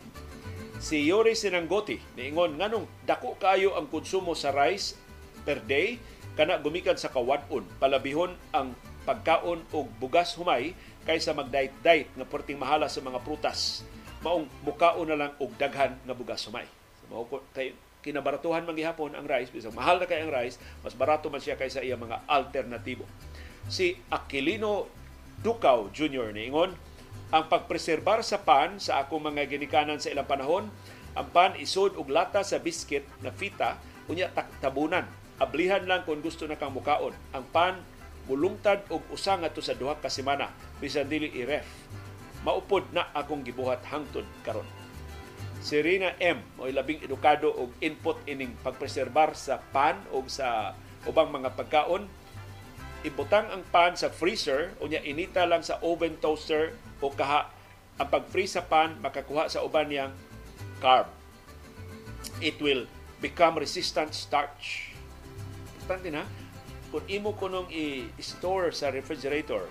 [0.83, 4.99] Si Yuri Sinanggoti niingon nganong dako kayo ang konsumo sa rice
[5.47, 6.03] per day
[6.35, 8.75] kana gumikan sa kawadon palabihon ang
[9.07, 10.75] pagkaon og bugas humay
[11.07, 13.87] kaysa magdayt-dayt nga perting mahala sa mga prutas
[14.19, 16.67] maong mukaon na lang og daghan nga bugas humay.
[16.99, 17.23] So, mao
[17.55, 17.71] kay
[18.03, 21.55] kinabaratuhan man gihapon ang rice bisag mahal na kay ang rice mas barato man siya
[21.55, 23.07] kaysa iya mga alternatibo.
[23.71, 24.91] Si Aquilino
[25.39, 26.35] Ducaw Jr.
[26.35, 26.75] niingon
[27.33, 30.69] ang pagpreserbar sa pan sa akong mga ginikanan sa ilang panahon,
[31.17, 34.29] ang pan isod og lata sa biscuit na fita unya
[34.61, 35.09] tabunan.
[35.41, 37.17] Ablihan lang kung gusto na kang mukaon.
[37.33, 37.81] Ang pan
[38.29, 41.65] bulungtad og usa ngadto sa duha ka semana bisan dili i-ref.
[42.45, 44.82] Maupod na akong gibuhat hangtod karon.
[45.63, 46.43] Si Rina M.
[46.59, 50.75] mo labing edukado og input ining pagpreserbar sa pan o sa
[51.07, 52.03] ubang mga pagkaon.
[53.07, 57.47] Ibutang ang pan sa freezer unya inita lang sa oven toaster o kaha
[57.95, 60.11] ang pag-freeze sa pan makakuha sa uban niyang
[60.83, 61.07] carb.
[62.43, 62.83] It will
[63.23, 64.91] become resistant starch.
[65.79, 66.27] Importante na,
[66.91, 69.63] kung imo kunong i-store sa refrigerator,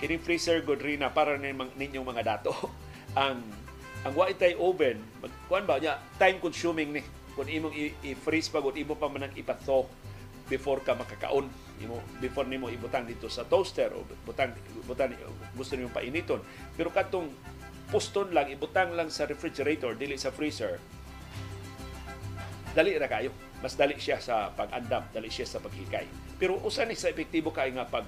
[0.00, 2.52] kining freezer good rin na para ninyong mga dato.
[3.20, 3.44] ang
[4.04, 5.00] ang wa itay oven,
[5.48, 7.00] kuan ba niya time consuming ni
[7.34, 7.74] kung imong
[8.04, 9.90] i-freeze pa gud imo pa man ipatho
[10.46, 11.50] before ka makakaon
[11.82, 14.54] imo before nimo ibutang dito sa toaster o butang
[14.86, 15.10] butang
[15.56, 16.38] gusto nimo painiton
[16.78, 17.26] pero katong
[17.90, 20.78] puston lang ibutang lang sa refrigerator dili sa freezer
[22.74, 23.30] dali ra kayo.
[23.62, 26.04] Mas dali siya sa pag-andam, dali siya sa paghikay.
[26.36, 28.04] Pero usa ni sa epektibo kay nga pag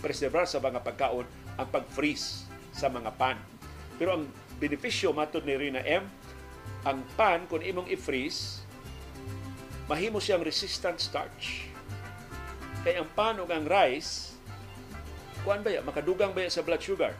[0.00, 1.26] preserve sa mga pagkaon
[1.60, 3.36] ang pag-freeze sa mga pan.
[4.00, 4.24] Pero ang
[4.58, 6.06] benepisyo matod ni Rina M,
[6.84, 8.62] ang pan kung imong i-freeze,
[9.88, 11.68] mahimo siyang resistant starch.
[12.84, 14.36] Kaya ang pan ug ang rice,
[15.42, 17.16] kuan ba ya, makadugang ba ya sa blood sugar?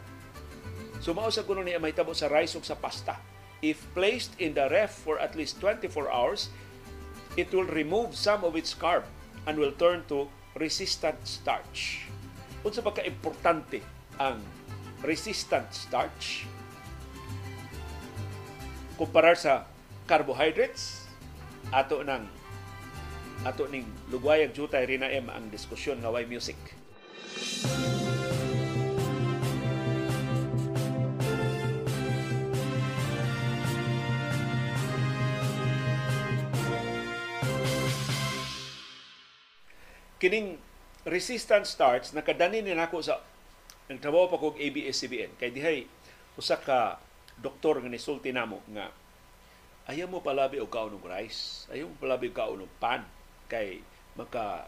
[1.01, 3.17] So mao sa kuno niya mahitabo sa rice ug sa pasta.
[3.65, 6.53] If placed in the ref for at least 24 hours,
[7.33, 9.03] it will remove some of its carb
[9.49, 12.05] and will turn to resistant starch.
[12.61, 13.81] Unsa ba ka importante
[14.21, 14.41] ang
[15.01, 16.47] resistant starch
[18.95, 19.67] kumparar sa
[20.07, 21.03] carbohydrates
[21.71, 22.23] ato ng
[23.43, 26.57] ato ning lugwayag jutay rina M ang diskusyon nga why music.
[40.15, 40.57] Kining
[41.05, 43.19] resistant starch nakadani ni nako sa
[43.91, 45.85] nagtrabaho pa kog ABS-CBN kay dihay
[46.39, 46.97] usa ka
[47.39, 48.91] doktor nga nisulti namo nga
[49.85, 53.05] ayaw mo palabi og kaon og rice, ayaw mo palabi og kaon og pan
[53.45, 53.85] kay
[54.17, 54.65] maka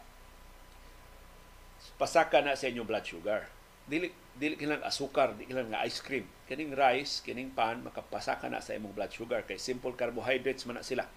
[1.98, 3.49] pasaka na sa inyong blood sugar.
[3.88, 6.27] Dili dili kinang asukar, di kinang nga ice cream.
[6.45, 10.85] Kining rice, kining pan makapasaka na sa imong blood sugar kay simple carbohydrates man na
[10.85, 11.07] sila.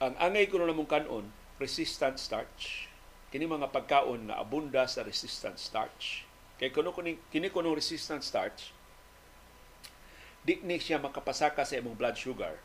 [0.00, 1.28] Ang angay ko na mong kanon,
[1.60, 2.88] resistant starch.
[3.30, 6.26] Kini mga pagkaon nga abunda sa resistant starch.
[6.58, 8.74] Kay kuno kini kuno resistant starch,
[10.50, 12.58] di ni siya makapasaka sa imong blood sugar.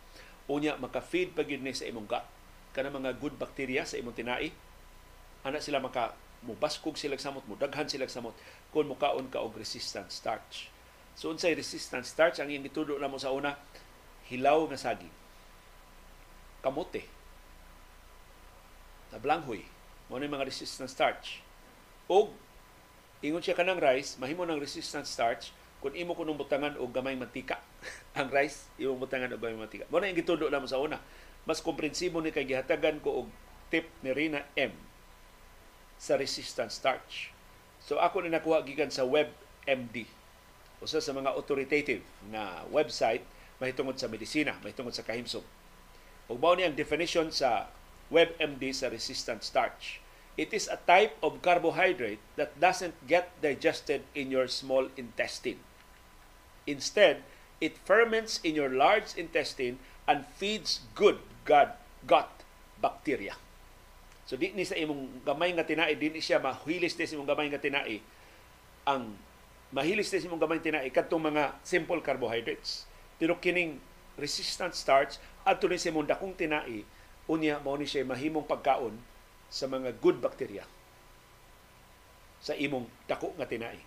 [0.50, 2.26] Unya maka-feed pagid ni sa imong gut.
[2.74, 4.50] Kana mga good bacteria sa imong tinai
[5.46, 8.34] ana sila maka mubaskog sila samot mudaghan sila samot
[8.74, 10.74] kung mukaon ka og resistant starch.
[11.14, 13.54] So unsay resistant starch ang initudo na mo sa una?
[14.26, 15.14] Hilaw nga saging.
[16.66, 17.06] Kamote.
[19.14, 19.62] Tablanghoy
[20.10, 21.46] mo ni mga resistant starch.
[22.10, 22.34] Og
[23.22, 25.54] ingon siya kanang rice mahimo ng resistant starch
[25.86, 27.62] kung imo kunong butangan og gamay mantika
[28.20, 31.02] ang rice imo butangan og gamay mantika mo na yung gitudo na mo sa una.
[31.46, 33.28] Mas komprensibo ni kay gihatagan ko og
[33.70, 34.74] tip ni Rina M
[36.02, 37.32] sa resistant starch.
[37.86, 40.10] So ako ni nakuha gikan sa WebMD
[40.84, 43.24] usa sa mga authoritative na website
[43.58, 45.46] mahitungod sa medisina mahitungod sa kahimsog.
[46.26, 47.70] Ug mao ni ang definition sa
[48.10, 50.02] WebMD sa resistant starch.
[50.36, 55.64] It is a type of carbohydrate that doesn't get digested in your small intestine.
[56.68, 57.24] Instead,
[57.64, 62.30] it ferments in your large intestine and feeds good gut, gut
[62.82, 63.38] bacteria.
[64.26, 67.48] So di ni sa imong gamay nga tinai, di ni siya mahilis sa imong gamay
[67.54, 68.02] nga tinai
[68.86, 69.14] ang
[69.70, 72.90] mahilis sa imong gamay tinai kadtong mga simple carbohydrates.
[73.22, 73.78] Pero kining
[74.18, 76.82] resistant starch adto ni sa imong dakong tinai
[77.30, 78.98] unya mao ni siya mahimong pagkaon
[79.50, 80.66] sa mga good bacteria
[82.42, 83.82] sa imong dako nga tinai.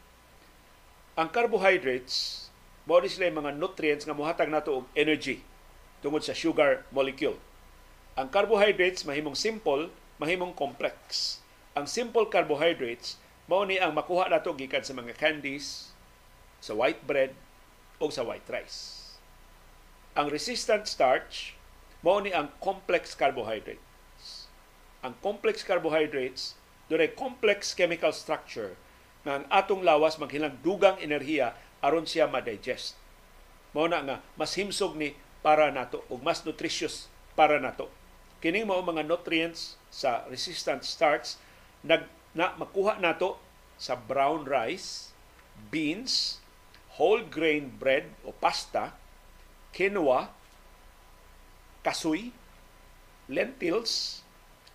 [1.18, 2.47] Ang carbohydrates
[2.88, 5.44] mao ni sila mga nutrients nga mohatag nato og energy
[6.00, 7.36] tungod sa sugar molecule.
[8.16, 11.36] Ang carbohydrates mahimong simple, mahimong complex.
[11.76, 15.92] Ang simple carbohydrates mao ni ang makuha nato gikan sa mga candies,
[16.64, 17.36] sa white bread
[18.00, 19.12] o sa white rice.
[20.16, 21.60] Ang resistant starch
[22.00, 24.48] mao ni ang complex carbohydrates.
[25.04, 26.56] Ang complex carbohydrates
[26.88, 28.80] dunay complex chemical structure
[29.28, 31.52] nga ang atong lawas maghilang dugang enerhiya
[31.84, 32.98] aron siya ma-digest.
[33.74, 35.14] Mao na nga mas himsog ni
[35.44, 37.06] para nato ug mas nutritious
[37.38, 37.86] para nato.
[38.42, 41.38] Kining mao mga nutrients sa resistant starch
[41.86, 43.38] nag na makuha nato
[43.78, 45.14] sa brown rice,
[45.70, 46.42] beans,
[46.98, 48.98] whole grain bread o pasta,
[49.70, 50.34] quinoa,
[51.86, 52.34] kasoy,
[53.30, 54.26] lentils,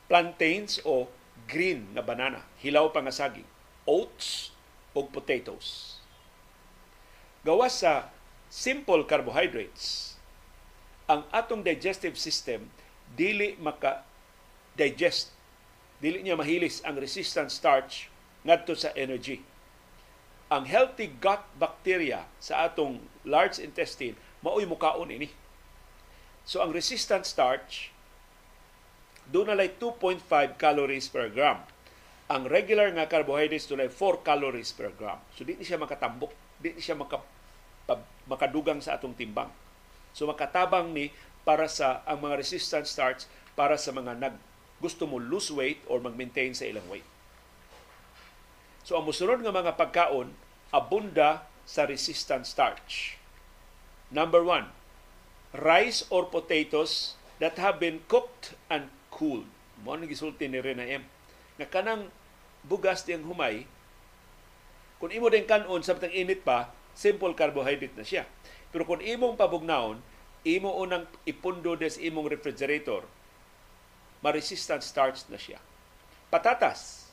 [0.07, 1.11] plantains o
[1.51, 3.47] green na banana, hilaw pa nga saging,
[3.83, 4.55] oats
[4.95, 6.02] o potatoes
[7.43, 8.09] gawas sa
[8.47, 10.15] simple carbohydrates,
[11.05, 12.71] ang atong digestive system
[13.13, 14.07] dili maka
[14.73, 15.35] digest
[15.99, 18.07] dili niya mahilis ang resistant starch
[18.43, 19.39] ngadto sa energy.
[20.51, 25.31] Ang healthy gut bacteria sa atong large intestine maoy mukaon ini.
[26.43, 27.95] So ang resistant starch
[29.31, 30.19] doon na 2.5
[30.59, 31.63] calories per gram.
[32.27, 35.19] Ang regular nga carbohydrates doon 4 calories per gram.
[35.39, 37.19] So di siya makatambok, di siya maka
[38.23, 39.51] makadugang sa atong timbang.
[40.15, 41.11] So makatabang ni
[41.43, 43.27] para sa ang mga resistant starch
[43.59, 44.35] para sa mga nag
[44.79, 47.05] gusto mo lose weight or mag-maintain sa ilang weight.
[48.87, 50.31] So ang musunod nga mga pagkaon
[50.71, 53.15] abunda sa resistant starch.
[54.11, 54.71] Number one,
[55.55, 59.47] rice or potatoes that have been cooked and cooled.
[59.83, 61.07] Mo ang gisulti ni Rena M.
[61.59, 62.11] Nga kanang
[62.67, 63.63] bugas diyang humay,
[65.03, 68.23] kung imo din kanon samtang init pa, simple carbohydrate na siya.
[68.71, 69.99] Pero kung imong pabugnaon,
[70.47, 73.03] imo unang ipundo des imong refrigerator,
[74.23, 75.59] ma-resistant starch na siya.
[76.31, 77.11] Patatas,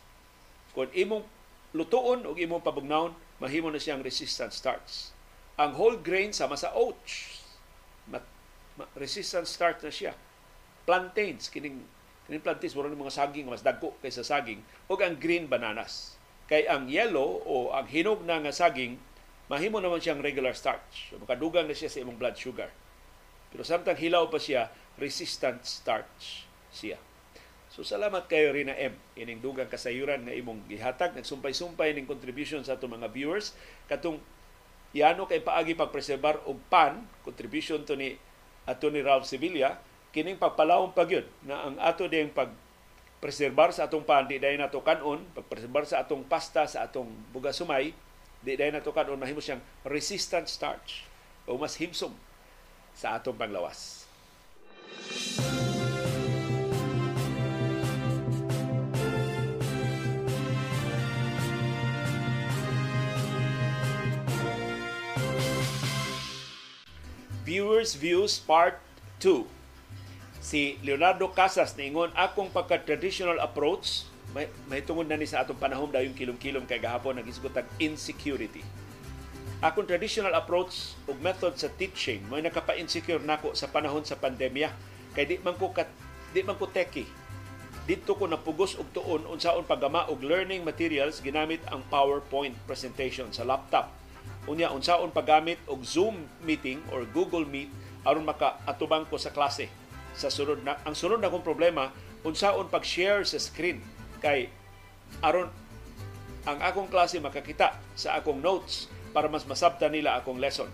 [0.71, 1.27] kung imong
[1.75, 3.11] lutuon o imong pabugnaon,
[3.43, 5.11] mahimo na siyang resistant starch.
[5.59, 7.43] Ang whole grain sama sa oats,
[8.95, 10.15] resistant starch na siya.
[10.87, 11.83] Plantains, kining
[12.31, 16.20] kining plantains mo mga saging mas dagko kaysa saging o ang green bananas.
[16.51, 18.99] Kay ang yellow o ang hinog na nga saging
[19.47, 21.15] mahimo naman siyang regular starch.
[21.15, 22.75] So, makadugang na siya sa imong blood sugar.
[23.55, 26.99] Pero samtang hilaw pa siya, resistant starch siya.
[27.71, 28.99] So salamat kayo Rina M.
[29.15, 33.55] Ining dugang kasayuran nga imong gihatag nagsumpay-sumpay ning contribution sa atong mga viewers
[33.87, 34.19] katong
[34.91, 38.19] yano kay paagi pagpreserbar og pan contribution to ni
[38.67, 39.79] ato ni Ralph Sevilla
[40.11, 42.51] kining pagpalawong pagyud na ang ato ding pag
[43.21, 47.61] preserbar sa atong pan di dayon nato kanon pagpreserbar sa atong pasta sa atong bugas
[47.61, 47.93] sumay
[48.41, 51.05] di dayon nato kanon mahimo siyang resistant starch
[51.45, 52.17] o mas himsog
[52.97, 54.09] sa atong panglawas.
[67.45, 68.79] Viewers Views Part
[69.21, 69.60] 2.
[70.41, 75.93] Si Leonardo Casas niingon akong pagka-traditional approach may, may tungod na ni sa atong panahon
[75.93, 78.65] dayong kilom-kilom kay gahapon nagisgot insecurity.
[79.61, 84.73] Akong traditional approach ug method sa teaching may nakapa-insecure nako sa panahon sa pandemya
[85.13, 85.93] kay di man ko kat,
[86.33, 87.05] di man ko teki.
[87.85, 93.45] Dito ko napugos og tuon unsaon paggama og learning materials ginamit ang PowerPoint presentation sa
[93.45, 94.01] laptop
[94.49, 97.69] unya unsaon paggamit og Zoom meeting or Google Meet
[98.09, 99.69] aron makaatubang ko sa klase
[100.21, 101.89] sa sunod na ang sunod na kong problema
[102.21, 103.81] unsaon pag-share sa screen.
[104.21, 104.53] Kay
[105.25, 105.49] aron
[106.45, 110.69] ang akong klase makakita sa akong notes para mas masabta nila akong lesson.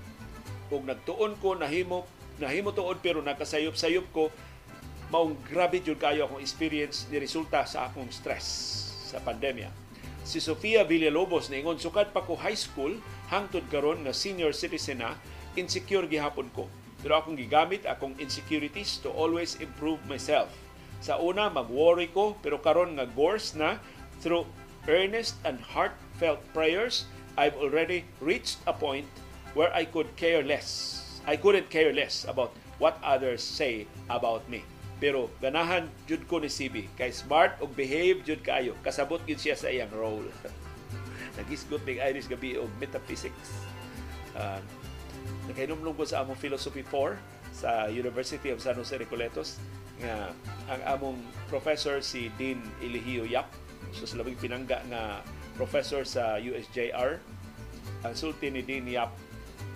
[0.75, 2.11] Ug nagtuon ko nahimo
[2.43, 4.35] nahimo tuod pero nakasayop-sayop ko
[5.15, 8.47] maong grabe jud kayo akong experience ni resulta sa akong stress
[9.07, 9.71] sa pandemya.
[10.27, 12.99] Si Sofia Villalobos ingon sukad pa ko high school
[13.31, 15.15] hangtod karon nga senior citizen na
[15.55, 16.67] insecure gihapon ko
[17.05, 20.49] pero akong gigamit akong insecurities to always improve myself
[21.01, 23.81] sa una mag-worry ko pero karon nga gores na
[24.25, 24.49] through
[24.89, 27.05] earnest and heartfelt prayers
[27.37, 29.09] I've already reached a point
[29.53, 34.65] where I could care less I couldn't care less about what others say about me
[34.97, 38.73] pero ganahan jud ko ni CB kay smart ug behave jud kaayo.
[38.81, 40.25] Kasabot gid siya sa iyang role.
[41.37, 43.61] Nagisgot ning Irish gabi og metaphysics.
[44.33, 44.61] Uh,
[45.51, 47.17] Nakainomlong ko sa among philosophy 4
[47.57, 49.57] sa University of San Jose Recoletos
[50.03, 50.33] nga
[50.69, 51.17] ang among
[51.49, 53.49] professor si Dean Ilihio Yap
[53.97, 55.25] so sa labing pinangga nga
[55.57, 57.17] professor sa USJR
[58.05, 59.15] ang sulti ni Dean Yap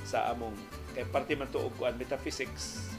[0.05, 0.52] sa among
[0.93, 2.90] kay parte man tuog kuan metaphysics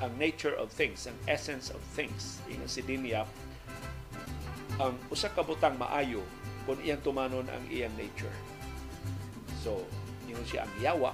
[0.00, 2.40] ang nature of things, ang essence of things.
[2.48, 3.28] Ingon si Dinyap,
[4.80, 6.24] ang usa ka butang maayo
[6.64, 8.32] kung iyang tumanon ang iyang nature.
[9.60, 9.84] So,
[10.24, 11.12] ingon siya ang yawa,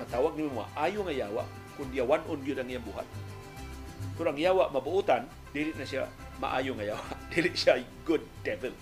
[0.00, 1.44] matawag ni mo ayo nga yawa,
[1.76, 3.06] kung yawan on yun ang iyang buhat.
[4.16, 6.08] Kung ang yawa mabuutan, dili na siya
[6.40, 7.04] maayo nga yawa.
[7.32, 7.76] Dili siya
[8.08, 8.72] good devil.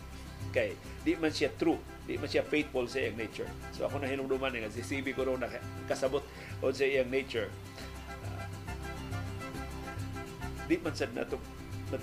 [0.55, 1.77] Kay di man siya true,
[2.07, 3.51] di man siya faithful sa iyang nature.
[3.75, 5.51] So ako na hinumduman nga si CB ko na
[5.91, 6.23] kasabot
[6.63, 7.51] on sa iyang nature
[10.69, 11.41] di man sad nato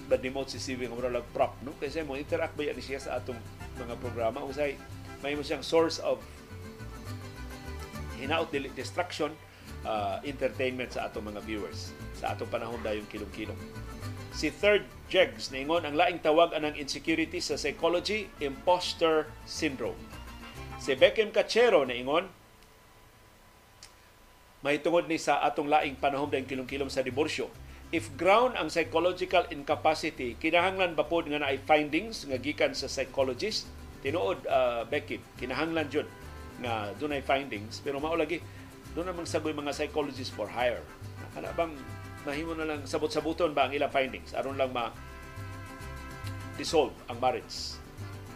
[0.10, 3.38] nag-demote si CB nga mura prop no kasi mo interact ba yan siya sa atong
[3.78, 4.74] mga programa usay
[5.22, 6.18] may mo siyang source of
[8.20, 9.34] hinaot distraction
[9.84, 11.92] uh, entertainment sa atong mga viewers.
[12.18, 13.60] Sa atong panahon dayong kilong-kilong
[14.36, 19.98] si third Jegs ningon ang laing tawag anang insecurity sa psychology imposter syndrome.
[20.76, 22.28] Si Beckham Cachero ingon
[24.60, 27.48] may tungod ni sa atong laing panahon dayong kilong-kilong sa diborsyo.
[27.96, 32.90] If ground ang psychological incapacity, kinahanglan ba po nga na ay findings nga gikan sa
[32.90, 33.70] psychologist?
[34.02, 36.10] Tinuod, uh, Becky, kinahanglan jud
[36.62, 38.40] nga dunay findings, pero mao lagi,
[38.96, 40.84] doon namang sagoy mga psychologists for hire.
[41.36, 41.76] Kana bang
[42.24, 44.90] mahimo na lang sabot-sabuton ba ang ilang findings aron lang ma
[46.56, 47.76] dissolve ang marriage.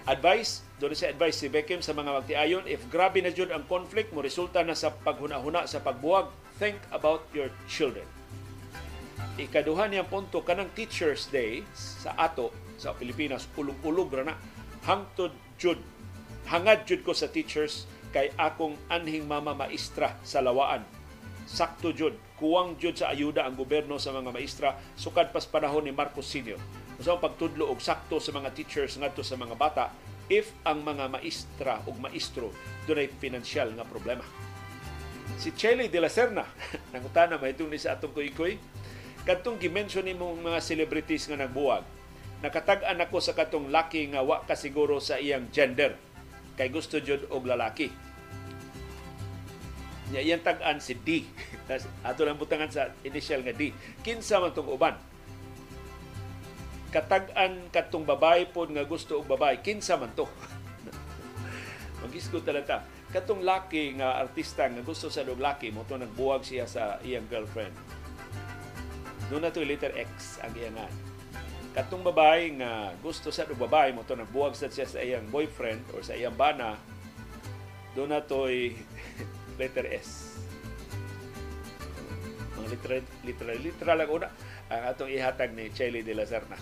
[0.04, 4.12] Advice, doon sa advice si Beckham sa mga magtiayon, if grabe na jud ang conflict
[4.12, 6.28] mo resulta na sa paghuna-huna sa pagbuwag,
[6.60, 8.04] think about your children
[9.40, 14.36] ikaduha niyang punto kanang Teachers Day sa ato sa Pilipinas ulog-ulog ra na
[14.84, 15.80] hangtod jud
[16.48, 20.82] hangad jud ko sa teachers kay akong anhing mama maestra sa lawaan.
[21.50, 22.14] Sakto jud.
[22.38, 26.58] Kuwang jud sa ayuda ang gobyerno sa mga maestra sukad pas panahon ni Marcos Sr.
[27.00, 29.92] Usa ang pagtudlo og sakto sa mga teachers ngadto sa mga bata
[30.30, 32.54] if ang mga maestra o maestro
[32.86, 34.24] dunay financial nga problema.
[35.40, 36.46] Si Chele de la Serna,
[36.94, 38.60] nangutana mahitong ni sa atong kuy-kuy,
[39.26, 41.84] kadtong gimension ni mong mga celebrities nga nagbuwag,
[42.44, 45.96] nakatag-an ako sa katong laki nga wa ka siguro sa iyang gender
[46.60, 47.88] kay gusto jud og lalaki
[50.10, 51.22] Nya iyang tag-an si D.
[52.08, 53.70] Ato lang butangan sa initial nga D.
[54.02, 54.98] Kinsa man tong uban.
[56.90, 60.26] Katag-an katong babae pod nga gusto og babae, kinsa man to.
[62.02, 62.82] Magisgot talata.
[63.14, 67.30] Katong laki nga artista nga gusto sa og laki mo to nagbuwag siya sa iyang
[67.30, 67.78] girlfriend.
[69.30, 70.82] Doon na to letter X ang iyang
[71.80, 76.04] Katong babae nga gusto sa babae mo to nagbuwag sa siya sa iyang boyfriend or
[76.04, 76.76] sa iyang bana.
[77.96, 78.76] Doon na to'y
[79.64, 80.36] letter S.
[82.60, 84.28] Mga literal, literal, literal lang una
[84.68, 86.60] ang atong ihatag ni Chelly de la Serna.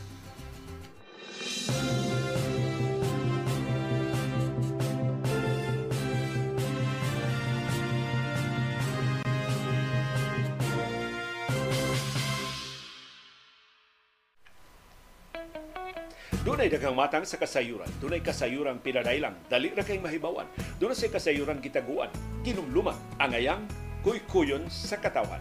[16.68, 17.88] Dunay daghang matang sa kasayuran.
[18.04, 19.32] Dunay kasayuran pinadailang.
[19.48, 20.44] Dali ra kay mahibawan.
[20.76, 22.12] Dunay sa kasayuran gitaguan.
[22.44, 22.92] Kinumluma
[23.24, 23.64] ang ayang
[24.04, 25.40] kuy-kuyon sa katawan.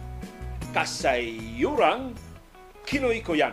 [0.71, 2.15] Kasayuran
[2.87, 3.51] kinoy-kuyan.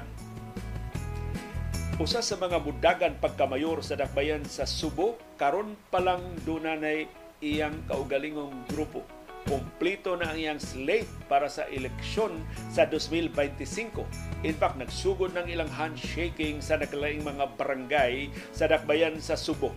[1.99, 7.11] Usa sa mga mudagan pagkamayor sa dakbayan sa Subo, karon pa lang dunanay
[7.43, 9.03] iyang kaugalingong grupo
[9.45, 12.41] Kompleto na ang iyang slate para sa eleksyon
[12.73, 14.01] sa 2025.
[14.41, 19.77] In fact, nagsugod ng ilang handshaking sa nakalaing mga barangay sa dakbayan sa Subo.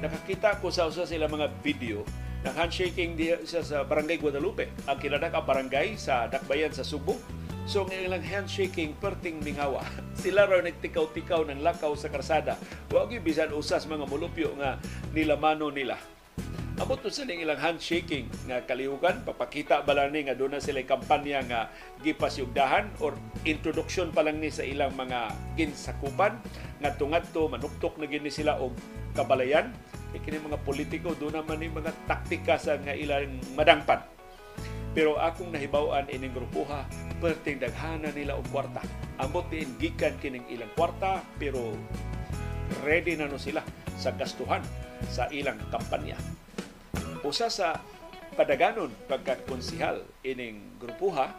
[0.00, 2.00] Nakakita ko sa usa sila mga video
[2.46, 7.18] ng handshaking diya sa, Barangay Guadalupe, ang kinadak barangay sa dakbayan sa Subo.
[7.68, 9.84] So ang ilang handshaking perting mingawa.
[10.24, 12.56] Sila raw nagtikaw-tikaw ng lakaw sa karsada.
[12.88, 14.80] Huwag bisan usas mga mulupyo nga
[15.12, 16.00] nilamano nila
[16.78, 20.78] Abot to sila ilang handshaking nga kalihukan, papakita ba lang ni nga doon na sila
[20.86, 21.60] kampanya nga
[22.06, 26.38] gipasyugdahan or introduction pa lang ni sa ilang mga ginsakupan
[26.78, 28.78] nga tungat to manuktok na gini sila og
[29.18, 29.74] kabalayan.
[30.14, 33.98] E kini mga politiko doon naman ni mga taktika sa nga ilang madangpan.
[34.94, 36.86] Pero akong nahibawan ining grupuha,
[37.18, 38.86] perting daghana nila og kwarta.
[39.18, 41.74] Ambot din gikan kining ilang kwarta pero
[42.86, 43.66] ready na no sila
[43.98, 44.62] sa gastuhan
[45.10, 46.14] sa ilang kampanya
[47.26, 47.80] usa sa
[48.38, 51.34] padaganon pagkakonsihal ining grupuha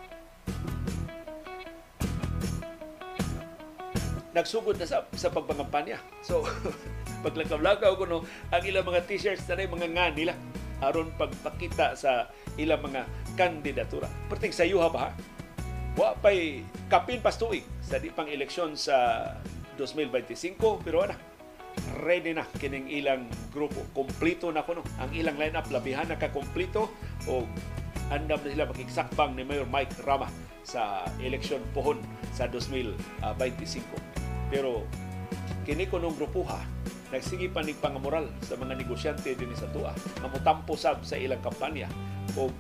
[4.29, 5.97] nagsugod na sa, sa pagpangampanya.
[6.21, 6.45] So,
[7.25, 8.19] paglakaw-lakaw ko no,
[8.53, 10.33] ang ilang mga t-shirts na mga nga nila
[10.79, 13.03] aron pagpakita sa ilang mga
[13.35, 14.07] kandidatura.
[14.31, 15.11] Perting sa yuha ba?
[15.99, 19.27] Wa pa'y kapin pastuig sa di pang eleksyon sa
[19.75, 21.15] 2025 pero ana
[22.03, 23.85] ready na kining ilang grupo.
[23.93, 24.85] Kompleto na kuno.
[25.01, 26.89] Ang ilang lineup labihan na ka-kompleto
[27.27, 27.45] o
[28.09, 30.29] andam na sila makiksakbang ni Mayor Mike Rama
[30.65, 32.01] sa eleksyon pohon
[32.33, 32.93] sa 2025.
[34.49, 34.85] Pero
[35.65, 36.59] kini kunong grupuha
[37.09, 41.41] nagsige pa ni pangamoral sa mga negosyante din sa tuwa nga motampo sab sa ilang
[41.41, 41.89] kampanya
[42.37, 42.53] o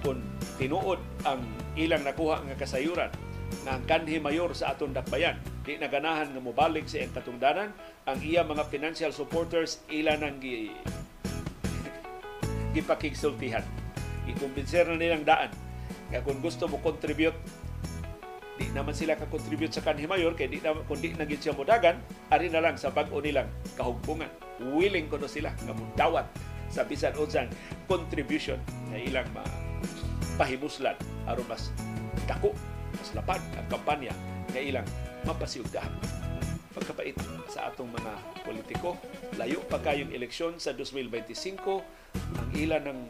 [0.00, 0.24] kung
[0.56, 1.44] tinuod ang
[1.76, 3.12] ilang nakuha nga kasayuran
[3.64, 5.36] nga ang kanhi mayor sa aton dakbayan.
[5.64, 7.70] Di naganahan nga mobalik sa iyang katungdanan.
[8.08, 10.72] Ang iya mga financial supporters ila nang gi
[12.76, 13.64] gipakigsultihan.
[14.28, 15.52] Ikumbinser na nilang daan.
[16.12, 17.36] Nga kung gusto mo contribute
[18.58, 21.94] di naman sila ka-contribute sa kanhi mayor kay di naman kundi na siya modagan
[22.26, 23.46] ari na lang sa bag-o nilang
[23.78, 24.28] kahugpungan.
[24.74, 26.26] Willing ko no sila nga mudawat
[26.68, 27.48] sa bisan unsang
[27.86, 28.58] contribution
[28.92, 29.30] na ilang
[30.36, 30.94] pahimuslan
[31.26, 31.72] aron mas
[32.28, 32.52] dako
[33.08, 34.12] mas lapad ang kampanya
[34.52, 34.84] nga ilang
[35.24, 35.88] mapasiugdahan.
[36.76, 37.16] Pagkapait
[37.48, 38.12] sa atong mga
[38.44, 39.00] politiko,
[39.40, 41.56] layo pa kayong eleksyon sa 2025,
[42.36, 43.00] ang ilan ng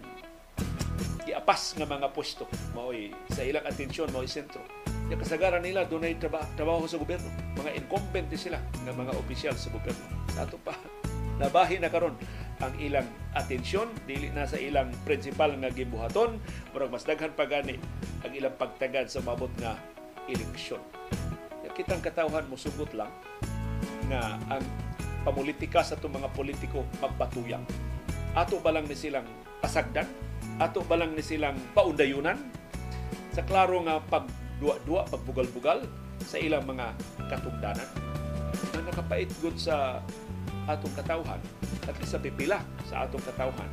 [1.27, 2.47] iapas nga mga pwesto
[2.79, 4.62] mao'y sa ilang atensyon mao'y sentro.
[5.11, 7.27] Yung kasagaran nila doon ay trabaho, trabaho sa gobyerno.
[7.59, 10.07] Mga incumbent sila ng mga opisyal sa gobyerno.
[10.31, 10.79] Sa ato pa,
[11.43, 12.15] nabahin na karon
[12.59, 13.06] ang ilang
[13.39, 16.43] atensyon dili na sa ilang principal nga gibuhaton
[16.74, 17.78] murag mas daghan pa gani
[18.26, 19.78] ang ilang pagtagad sa mabot nga
[20.26, 20.82] eleksyon
[21.78, 23.06] kitang katawhan mo sugot lang
[24.10, 24.66] nga ang
[25.22, 27.62] pamulitika sa itong mga politiko magbatuyang.
[28.35, 29.30] Ato ba lang ni silang
[29.62, 30.10] pasagdan?
[30.59, 32.35] Ato ba lang ni silang paundayunan?
[33.30, 35.86] Sa klaro nga pagduwa-duwa, pagbugal-bugal
[36.26, 36.98] sa ilang mga
[37.30, 37.89] katungdanan.
[38.74, 40.02] Na nakapait gud sa
[40.69, 41.40] atong katawhan
[41.89, 43.70] at sa pipila sa atong katawhan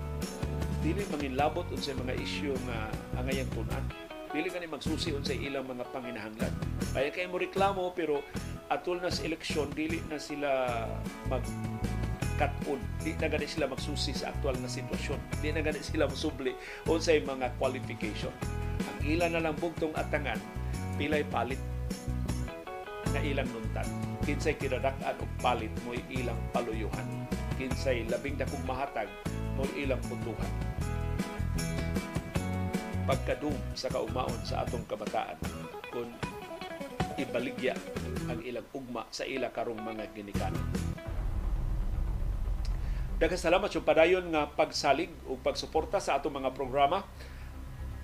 [0.80, 2.90] dili manginlabot unsay mga isyu nga
[3.20, 3.84] angayang tunan
[4.32, 6.54] dili kani magsusi unsay ilang mga panginahanglan
[6.96, 8.24] kaya kay mo reklamo pero
[8.72, 10.50] atol na sa eleksyon dili na sila
[11.30, 11.44] mag
[12.36, 12.80] cut-on.
[13.02, 15.20] Di na gani sila magsusi sa aktual na sitwasyon.
[15.40, 16.52] Di na gani sila musubli
[16.88, 18.32] unsay mga qualification.
[18.84, 20.40] Ang ilan na lang bugtong atangan,
[21.00, 21.60] pilay palit
[23.16, 23.88] na ilang nuntan.
[24.26, 27.30] Kinsay kinadak-an og palit mo ilang paluyuhan.
[27.62, 29.06] Kinsay labing dakong mahatag
[29.54, 30.54] mo ilang putuhan.
[33.06, 35.38] Pagkadum sa kaumaon sa atong kabataan
[35.94, 36.10] kung
[37.22, 37.78] ibaligya
[38.26, 40.66] ang ilang ugma sa ila karong mga ginikanan.
[43.22, 47.06] Daghang salamat sa padayon nga pagsalig o pagsuporta sa atong mga programa.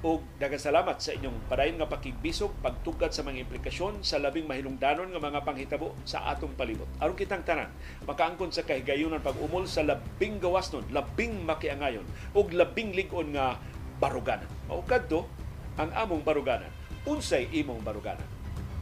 [0.01, 5.13] O daghang salamat sa inyong padayon nga pakigbisog, pagtugad sa mga implikasyon sa labing mahinungdanon
[5.13, 6.89] nga mga panghitabo sa atong palibot.
[6.97, 7.69] Aron kitang tanan,
[8.09, 13.61] makaangkon sa kahigayunan pag-umol sa labing gawasnon, labing makiangayon, o labing ligon nga
[14.01, 14.49] baruganan.
[14.65, 15.21] Maukad to
[15.77, 16.73] ang among baruganan.
[17.05, 18.25] Unsay imong baruganan.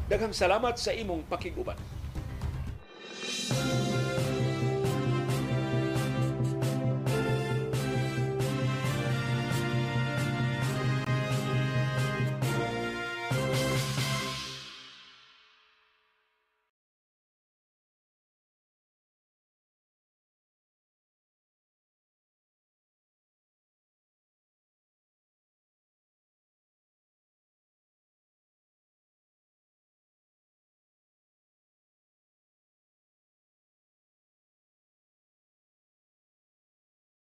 [0.07, 1.75] Daghang salamat sa imong pakiguban.